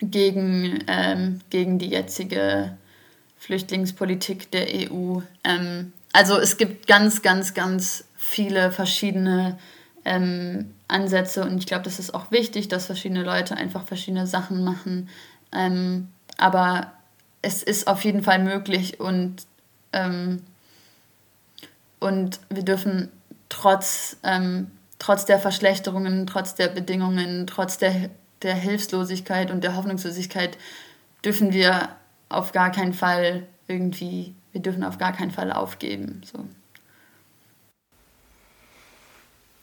gegen, 0.00 0.84
ähm, 0.86 1.40
gegen 1.50 1.78
die 1.78 1.88
jetzige 1.88 2.76
Flüchtlingspolitik 3.38 4.50
der 4.52 4.66
EU. 4.68 5.20
Ähm, 5.42 5.92
also 6.12 6.38
es 6.38 6.56
gibt 6.56 6.86
ganz, 6.86 7.22
ganz, 7.22 7.54
ganz 7.54 8.04
viele 8.16 8.70
verschiedene 8.70 9.58
ähm, 10.04 10.74
Ansätze 10.86 11.42
und 11.42 11.58
ich 11.58 11.66
glaube, 11.66 11.82
das 11.82 11.98
ist 11.98 12.14
auch 12.14 12.30
wichtig, 12.30 12.68
dass 12.68 12.86
verschiedene 12.86 13.24
Leute 13.24 13.56
einfach 13.56 13.86
verschiedene 13.86 14.26
Sachen 14.26 14.62
machen. 14.64 15.08
Ähm, 15.52 16.08
aber 16.36 16.92
es 17.48 17.62
ist 17.62 17.88
auf 17.88 18.04
jeden 18.04 18.22
Fall 18.22 18.38
möglich 18.40 19.00
und, 19.00 19.46
ähm, 19.94 20.42
und 21.98 22.40
wir 22.50 22.62
dürfen 22.62 23.10
trotz, 23.48 24.18
ähm, 24.22 24.70
trotz 24.98 25.24
der 25.24 25.38
Verschlechterungen, 25.38 26.26
trotz 26.26 26.54
der 26.54 26.68
Bedingungen, 26.68 27.46
trotz 27.46 27.78
der, 27.78 28.10
der 28.42 28.54
Hilflosigkeit 28.54 29.50
und 29.50 29.64
der 29.64 29.76
Hoffnungslosigkeit, 29.76 30.58
dürfen 31.24 31.52
wir 31.54 31.88
auf 32.28 32.52
gar 32.52 32.70
keinen 32.70 32.92
Fall 32.92 33.46
irgendwie, 33.66 34.34
wir 34.52 34.60
dürfen 34.60 34.84
auf 34.84 34.98
gar 34.98 35.12
keinen 35.12 35.30
Fall 35.30 35.50
aufgeben. 35.50 36.20
So. 36.30 36.44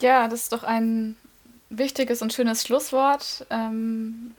Ja, 0.01 0.27
das 0.27 0.43
ist 0.43 0.51
doch 0.51 0.63
ein 0.63 1.15
wichtiges 1.69 2.23
und 2.23 2.33
schönes 2.33 2.63
Schlusswort. 2.63 3.45
Ähm, 3.51 4.31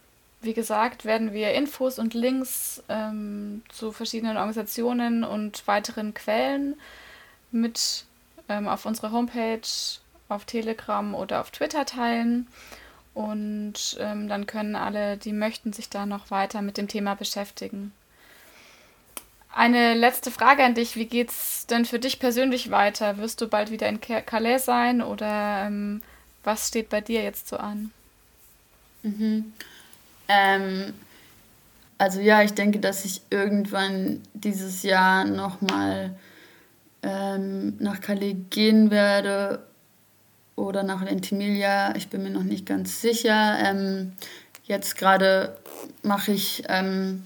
wie 0.46 0.54
gesagt, 0.54 1.04
werden 1.04 1.34
wir 1.34 1.52
Infos 1.52 1.98
und 1.98 2.14
Links 2.14 2.82
ähm, 2.88 3.62
zu 3.68 3.92
verschiedenen 3.92 4.36
Organisationen 4.36 5.24
und 5.24 5.66
weiteren 5.66 6.14
Quellen 6.14 6.76
mit 7.52 8.06
ähm, 8.48 8.66
auf 8.66 8.86
unserer 8.86 9.12
Homepage, 9.12 9.60
auf 10.28 10.44
Telegram 10.44 11.14
oder 11.14 11.40
auf 11.40 11.50
Twitter 11.50 11.84
teilen. 11.84 12.46
Und 13.12 13.96
ähm, 14.00 14.28
dann 14.28 14.46
können 14.46 14.76
alle, 14.76 15.16
die 15.16 15.32
möchten, 15.32 15.72
sich 15.72 15.88
da 15.88 16.06
noch 16.06 16.30
weiter 16.30 16.62
mit 16.62 16.76
dem 16.76 16.88
Thema 16.88 17.14
beschäftigen. 17.14 17.92
Eine 19.52 19.94
letzte 19.94 20.30
Frage 20.30 20.64
an 20.64 20.74
dich. 20.74 20.96
Wie 20.96 21.06
geht's 21.06 21.66
denn 21.66 21.86
für 21.86 21.98
dich 21.98 22.18
persönlich 22.18 22.70
weiter? 22.70 23.16
Wirst 23.16 23.40
du 23.40 23.48
bald 23.48 23.70
wieder 23.70 23.88
in 23.88 24.00
Calais 24.00 24.58
sein 24.58 25.00
oder 25.00 25.64
ähm, 25.66 26.02
was 26.44 26.68
steht 26.68 26.90
bei 26.90 27.00
dir 27.00 27.22
jetzt 27.22 27.48
so 27.48 27.56
an? 27.56 27.90
Mhm. 29.02 29.52
Ähm, 30.28 30.94
also 31.98 32.20
ja, 32.20 32.42
ich 32.42 32.52
denke, 32.52 32.78
dass 32.78 33.04
ich 33.04 33.22
irgendwann 33.30 34.20
dieses 34.34 34.82
Jahr 34.82 35.24
nochmal 35.24 36.14
ähm, 37.02 37.76
nach 37.78 38.00
Calais 38.00 38.36
gehen 38.50 38.90
werde 38.90 39.64
oder 40.56 40.82
nach 40.82 41.04
Ventimiglia. 41.04 41.94
Ich 41.96 42.08
bin 42.08 42.22
mir 42.22 42.30
noch 42.30 42.42
nicht 42.42 42.66
ganz 42.66 43.00
sicher. 43.00 43.56
Ähm, 43.62 44.12
jetzt 44.64 44.96
gerade 44.96 45.56
mache 46.02 46.32
ich 46.32 46.64
ähm, 46.68 47.24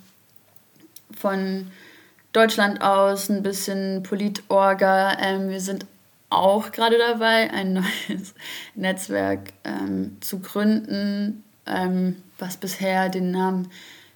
von 1.16 1.70
Deutschland 2.32 2.80
aus, 2.82 3.28
ein 3.28 3.42
bisschen 3.42 4.02
Politorga. 4.02 5.18
Ähm, 5.20 5.48
wir 5.48 5.60
sind 5.60 5.86
auch 6.28 6.70
gerade 6.70 6.96
dabei, 6.96 7.50
ein 7.50 7.72
neues 8.08 8.34
Netzwerk 8.74 9.52
ähm, 9.64 10.16
zu 10.20 10.38
gründen, 10.40 11.42
ähm, 11.66 12.22
was 12.40 12.56
bisher 12.56 13.08
den 13.08 13.30
Namen 13.30 13.70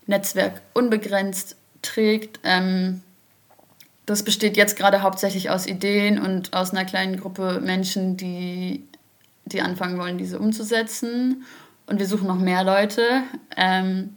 Netzwerk 0.07 0.61
Unbegrenzt 0.72 1.57
trägt. 1.83 2.41
Ähm, 2.45 3.03
das 4.07 4.22
besteht 4.22 4.57
jetzt 4.57 4.77
gerade 4.77 5.03
hauptsächlich 5.03 5.51
aus 5.51 5.66
Ideen 5.66 6.18
und 6.18 6.53
aus 6.53 6.72
einer 6.72 6.85
kleinen 6.85 7.18
Gruppe 7.18 7.61
Menschen, 7.61 8.16
die, 8.16 8.85
die 9.47 9.62
anfangen 9.62 9.99
wollen, 9.99 10.18
diese 10.18 10.39
umzusetzen. 10.39 11.45
Und 11.87 11.99
wir 11.99 12.07
suchen 12.07 12.27
noch 12.27 12.39
mehr 12.39 12.64
Leute. 12.64 13.22
Ähm, 13.57 14.16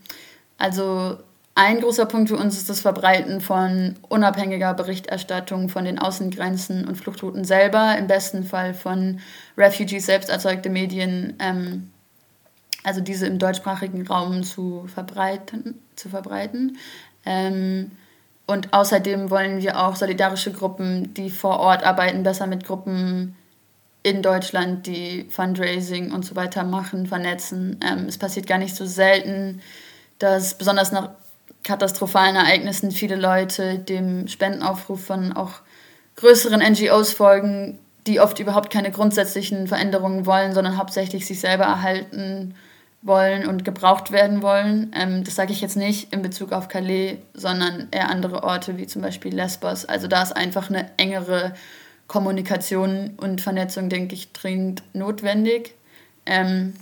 also 0.58 1.18
ein 1.56 1.80
großer 1.82 2.06
Punkt 2.06 2.30
für 2.30 2.38
uns 2.38 2.56
ist 2.56 2.70
das 2.70 2.82
Verbreiten 2.82 3.42
von 3.42 3.96
unabhängiger 4.10 4.74
Berichterstattung 4.74 5.70
von 5.70 5.86
den 5.86 6.00
Außengrenzen 6.00 6.88
und 6.88 6.98
Fluchtrouten 6.98 7.46
selber, 7.46 7.98
im 7.98 8.08
besten 8.08 8.44
Fall 8.44 8.74
von 8.74 9.20
Refugees 9.58 10.06
selbst 10.06 10.30
erzeugte 10.30 10.70
Medien, 10.70 11.36
ähm, 11.40 11.90
also 12.88 13.02
diese 13.02 13.28
im 13.28 13.38
deutschsprachigen 13.38 14.08
Raum 14.08 14.44
zu 14.44 14.86
verbreiten. 14.88 15.78
Zu 15.98 16.08
verbreiten. 16.08 16.78
Ähm, 17.26 17.92
und 18.46 18.72
außerdem 18.72 19.30
wollen 19.30 19.62
wir 19.62 19.78
auch 19.86 19.98
solidarische 19.98 20.54
Gruppen, 20.54 21.14
die 21.14 21.30
vor 21.30 21.60
Ort 21.60 21.84
arbeiten, 21.84 22.24
besser 22.24 22.48
mit 22.48 22.66
Gruppen 22.66 23.36
in 24.04 24.22
Deutschland, 24.22 24.88
die 24.88 25.28
Fundraising 25.30 26.14
und 26.14 26.24
so 26.24 26.38
weiter 26.38 26.64
machen, 26.64 27.08
vernetzen. 27.08 27.78
Ähm, 27.84 28.06
es 28.08 28.18
passiert 28.18 28.48
gar 28.48 28.58
nicht 28.58 28.76
so 28.76 28.86
selten, 28.86 29.62
dass 30.18 30.58
besonders 30.58 30.94
nach 30.94 31.10
katastrophalen 31.66 32.38
Ereignissen 32.38 32.92
viele 32.92 33.18
Leute 33.18 33.80
dem 33.80 34.30
Spendenaufruf 34.30 35.04
von 35.04 35.34
auch 35.34 35.56
größeren 36.16 36.62
NGOs 36.62 37.12
folgen, 37.12 37.80
die 38.08 38.22
oft 38.22 38.40
überhaupt 38.40 38.72
keine 38.72 38.92
grundsätzlichen 38.92 39.68
Veränderungen 39.68 40.26
wollen, 40.26 40.54
sondern 40.54 40.78
hauptsächlich 40.78 41.26
sich 41.26 41.42
selber 41.42 41.66
erhalten 41.66 42.56
wollen 43.02 43.48
und 43.48 43.64
gebraucht 43.64 44.12
werden 44.12 44.42
wollen. 44.42 44.92
Ähm, 44.96 45.24
das 45.24 45.36
sage 45.36 45.52
ich 45.52 45.62
jetzt 45.62 45.78
nicht 45.78 46.14
in 46.14 46.22
Bezug 46.22 46.52
auf 46.52 46.68
Calais, 46.68 47.18
sondern 47.34 47.88
eher 47.92 48.10
andere 48.10 48.44
Orte 48.44 48.78
wie 48.78 48.88
zum 48.88 49.02
Beispiel 49.02 49.34
Lesbos. 49.34 49.86
Also 49.86 50.08
da 50.08 50.24
ist 50.24 50.36
einfach 50.36 50.70
eine 50.70 50.90
engere 50.98 51.54
Kommunikation 52.08 53.14
und 53.18 53.42
Vernetzung, 53.42 53.90
denke 53.90 54.16
ich, 54.16 54.32
dringend 54.32 54.84
notwendig. 54.94 55.76
Ähm, 56.26 56.74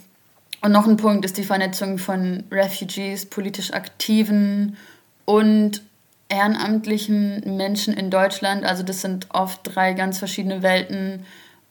und 0.61 0.71
noch 0.71 0.87
ein 0.87 0.97
Punkt 0.97 1.25
ist 1.25 1.37
die 1.37 1.43
Vernetzung 1.43 1.97
von 1.97 2.43
Refugees, 2.51 3.27
politisch 3.27 3.73
aktiven 3.73 4.77
und 5.25 5.81
ehrenamtlichen 6.29 7.57
Menschen 7.57 7.93
in 7.93 8.09
Deutschland. 8.09 8.63
Also 8.63 8.83
das 8.83 9.01
sind 9.01 9.27
oft 9.31 9.59
drei 9.63 9.93
ganz 9.93 10.17
verschiedene 10.17 10.63
Welten. 10.63 11.25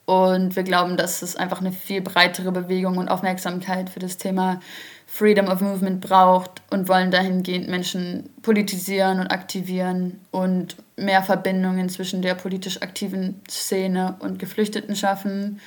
Und 0.05 0.55
wir 0.55 0.63
glauben, 0.63 0.97
dass 0.97 1.23
es 1.23 1.35
einfach 1.35 1.61
eine 1.61 1.71
viel 1.71 2.01
breitere 2.01 2.51
Bewegung 2.51 2.97
und 2.97 3.09
Aufmerksamkeit 3.09 3.89
für 3.89 3.99
das 3.99 4.17
Thema 4.17 4.61
Freedom 5.07 5.47
of 5.47 5.61
Movement 5.61 6.01
braucht 6.01 6.61
und 6.69 6.87
wollen 6.87 7.09
dahingehend 7.09 7.67
Menschen 7.69 8.29
politisieren 8.41 9.19
und 9.19 9.27
aktivieren 9.27 10.19
und 10.31 10.75
mehr 10.95 11.23
Verbindungen 11.23 11.89
zwischen 11.89 12.21
der 12.21 12.35
politisch 12.35 12.81
aktiven 12.81 13.41
Szene 13.49 14.15
und 14.19 14.39
Geflüchteten 14.39 14.95
schaffen, 14.95 15.59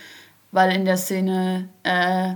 weil 0.53 0.73
in 0.73 0.85
der 0.85 0.97
Szene 0.97 1.69
äh, 1.83 2.35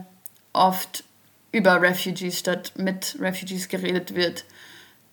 oft 0.52 1.04
über 1.52 1.80
Refugees 1.80 2.38
statt 2.38 2.72
mit 2.76 3.16
Refugees 3.20 3.68
geredet 3.68 4.14
wird. 4.14 4.44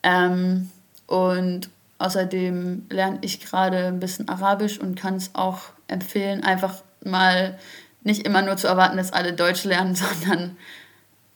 Ähm, 0.03 0.71
und 1.05 1.69
außerdem 1.97 2.85
lerne 2.89 3.19
ich 3.21 3.41
gerade 3.41 3.87
ein 3.87 3.99
bisschen 3.99 4.29
Arabisch 4.29 4.79
und 4.79 4.95
kann 4.95 5.15
es 5.15 5.31
auch 5.33 5.73
empfehlen, 5.89 6.43
einfach 6.43 6.75
mal 7.03 7.57
nicht 8.03 8.25
immer 8.25 8.41
nur 8.41 8.57
zu 8.57 8.67
erwarten, 8.67 8.97
dass 8.97 9.13
alle 9.13 9.33
Deutsch 9.33 9.63
lernen, 9.63 9.95
sondern 9.95 10.57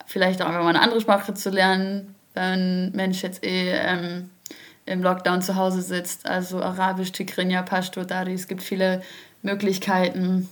vielleicht 0.06 0.42
auch 0.42 0.48
einfach 0.48 0.64
mal 0.64 0.70
eine 0.70 0.82
andere 0.82 1.02
Sprache 1.02 1.34
zu 1.34 1.50
lernen, 1.50 2.16
wenn 2.34 2.44
ein 2.44 2.92
Mensch 2.94 3.22
jetzt 3.24 3.44
eh 3.44 3.72
ähm, 3.72 4.30
im 4.86 5.02
Lockdown 5.02 5.42
zu 5.42 5.56
Hause 5.56 5.82
sitzt. 5.82 6.28
Also 6.28 6.62
Arabisch, 6.62 7.12
Tigrinya, 7.12 7.62
Pashto, 7.62 8.04
Dari, 8.04 8.34
es 8.34 8.48
gibt 8.48 8.64
viele 8.64 9.02
Möglichkeiten. 9.42 10.50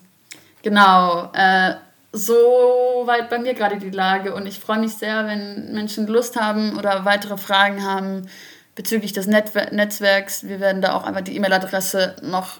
Genau, 0.64 1.32
äh, 1.34 1.76
so 2.14 3.04
weit 3.06 3.30
bei 3.30 3.40
mir 3.40 3.54
gerade 3.54 3.78
die 3.78 3.90
Lage 3.90 4.34
und 4.36 4.46
ich 4.46 4.60
freue 4.60 4.80
mich 4.80 4.94
sehr, 4.96 5.26
wenn 5.28 5.74
Menschen 5.74 6.08
Lust 6.08 6.40
haben 6.40 6.78
oder 6.78 7.06
weitere 7.06 7.38
Fragen 7.38 7.84
haben 7.84 8.28
bezüglich 8.76 9.14
des 9.14 9.28
Netwer 9.28 9.72
Netzwerks. 9.72 10.48
Wir 10.48 10.60
werden 10.60 10.82
da 10.82 10.94
auch 10.94 11.04
einfach 11.04 11.22
die 11.22 11.36
E-Mail-Adresse 11.36 12.18
noch 12.22 12.60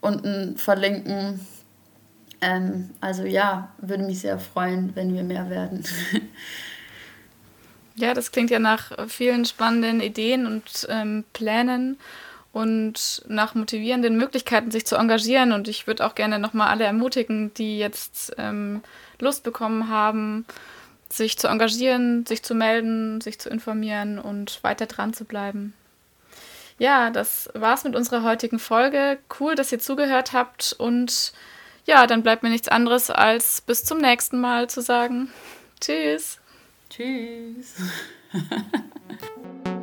unten 0.00 0.56
verlinken. 0.56 1.40
Ähm, 2.40 2.90
also 3.00 3.24
ja, 3.24 3.74
würde 3.78 4.04
mich 4.04 4.20
sehr 4.20 4.38
freuen, 4.38 4.94
wenn 4.94 5.14
wir 5.14 5.22
mehr 5.22 5.50
werden. 5.50 5.84
Ja, 7.98 8.12
das 8.12 8.30
klingt 8.30 8.50
ja 8.50 8.58
nach 8.58 9.08
vielen 9.08 9.46
spannenden 9.46 10.02
Ideen 10.02 10.46
und 10.46 10.86
ähm, 10.90 11.24
Plänen 11.32 11.98
und 12.52 13.22
nach 13.26 13.54
motivierenden 13.54 14.18
Möglichkeiten, 14.18 14.70
sich 14.70 14.86
zu 14.86 14.96
engagieren. 14.96 15.52
Und 15.52 15.66
ich 15.66 15.86
würde 15.86 16.06
auch 16.06 16.14
gerne 16.14 16.38
nochmal 16.38 16.68
alle 16.68 16.84
ermutigen, 16.84 17.54
die 17.54 17.78
jetzt 17.78 18.34
ähm, 18.36 18.82
Lust 19.18 19.44
bekommen 19.44 19.88
haben, 19.88 20.44
sich 21.08 21.38
zu 21.38 21.48
engagieren, 21.48 22.26
sich 22.26 22.42
zu 22.42 22.54
melden, 22.54 23.22
sich 23.22 23.38
zu 23.38 23.48
informieren 23.48 24.18
und 24.18 24.62
weiter 24.62 24.86
dran 24.86 25.14
zu 25.14 25.24
bleiben. 25.24 25.72
Ja, 26.78 27.10
das 27.10 27.48
war's 27.54 27.84
mit 27.84 27.96
unserer 27.96 28.22
heutigen 28.22 28.58
Folge. 28.58 29.18
Cool, 29.40 29.54
dass 29.54 29.72
ihr 29.72 29.78
zugehört 29.78 30.32
habt 30.32 30.74
und 30.78 31.32
ja, 31.86 32.06
dann 32.06 32.22
bleibt 32.22 32.42
mir 32.42 32.50
nichts 32.50 32.68
anderes 32.68 33.10
als 33.10 33.60
bis 33.60 33.84
zum 33.84 33.98
nächsten 33.98 34.40
Mal 34.40 34.68
zu 34.68 34.82
sagen. 34.82 35.30
Tschüss. 35.80 36.38
Tschüss. 36.90 37.76